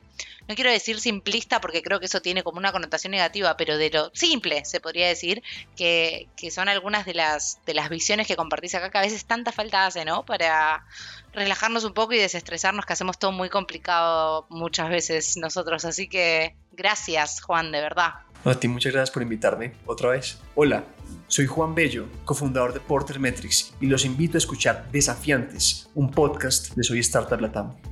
no 0.49 0.55
quiero 0.55 0.71
decir 0.71 1.01
simplista 1.01 1.61
porque 1.61 1.83
creo 1.83 2.01
que 2.01 2.07
eso 2.07 2.21
tiene 2.21 2.43
como 2.43 2.59
una 2.59 2.73
connotación 2.73 3.13
negativa, 3.13 3.57
pero 3.57 3.77
de 3.77 3.91
lo 3.91 4.11
simple 4.15 4.65
se 4.65 4.81
podría 4.81 5.09
decir, 5.09 5.43
que, 5.77 6.29
que 6.37 6.51
son 6.51 6.69
algunas 6.69 7.07
de 7.07 7.15
las, 7.15 7.61
de 7.67 7.75
las 7.75 7.89
visiones 7.89 8.27
que 8.27 8.37
compartís 8.37 8.75
acá, 8.75 8.91
que 8.91 8.99
a 8.99 9.03
veces 9.03 9.25
tanta 9.25 9.53
falta 9.53 9.87
hace, 9.87 10.05
¿no? 10.05 10.25
Para 10.25 10.85
relajarnos 11.33 11.85
un 11.85 11.95
poco 11.95 12.13
y 12.13 12.19
desestresarnos, 12.19 12.85
que 12.85 12.93
hacemos 12.93 13.19
todo 13.19 13.33
muy 13.33 13.49
complicado 13.49 14.47
muchas 14.51 14.89
veces 14.89 15.37
nosotros. 15.37 15.85
Así 15.85 16.09
que 16.09 16.57
gracias, 16.73 17.41
Juan, 17.43 17.73
de 17.73 17.81
verdad. 17.81 18.15
A 18.45 18.55
ti 18.55 18.67
muchas 18.67 18.93
gracias 18.93 19.13
por 19.13 19.23
invitarme 19.23 19.73
otra 19.87 20.11
vez. 20.11 20.39
Hola, 20.57 20.85
soy 21.29 21.47
Juan 21.47 21.75
Bello, 21.75 22.09
cofundador 22.25 22.75
de 22.75 22.81
Porter 22.81 23.21
Metrics, 23.21 23.73
y 23.81 23.87
los 23.87 24.05
invito 24.05 24.37
a 24.37 24.39
escuchar 24.39 24.91
Desafiantes, 24.91 25.89
un 25.95 26.11
podcast 26.11 26.75
de 26.75 26.83
Soy 26.83 26.99
Startup 26.99 27.41
Latam. 27.41 27.92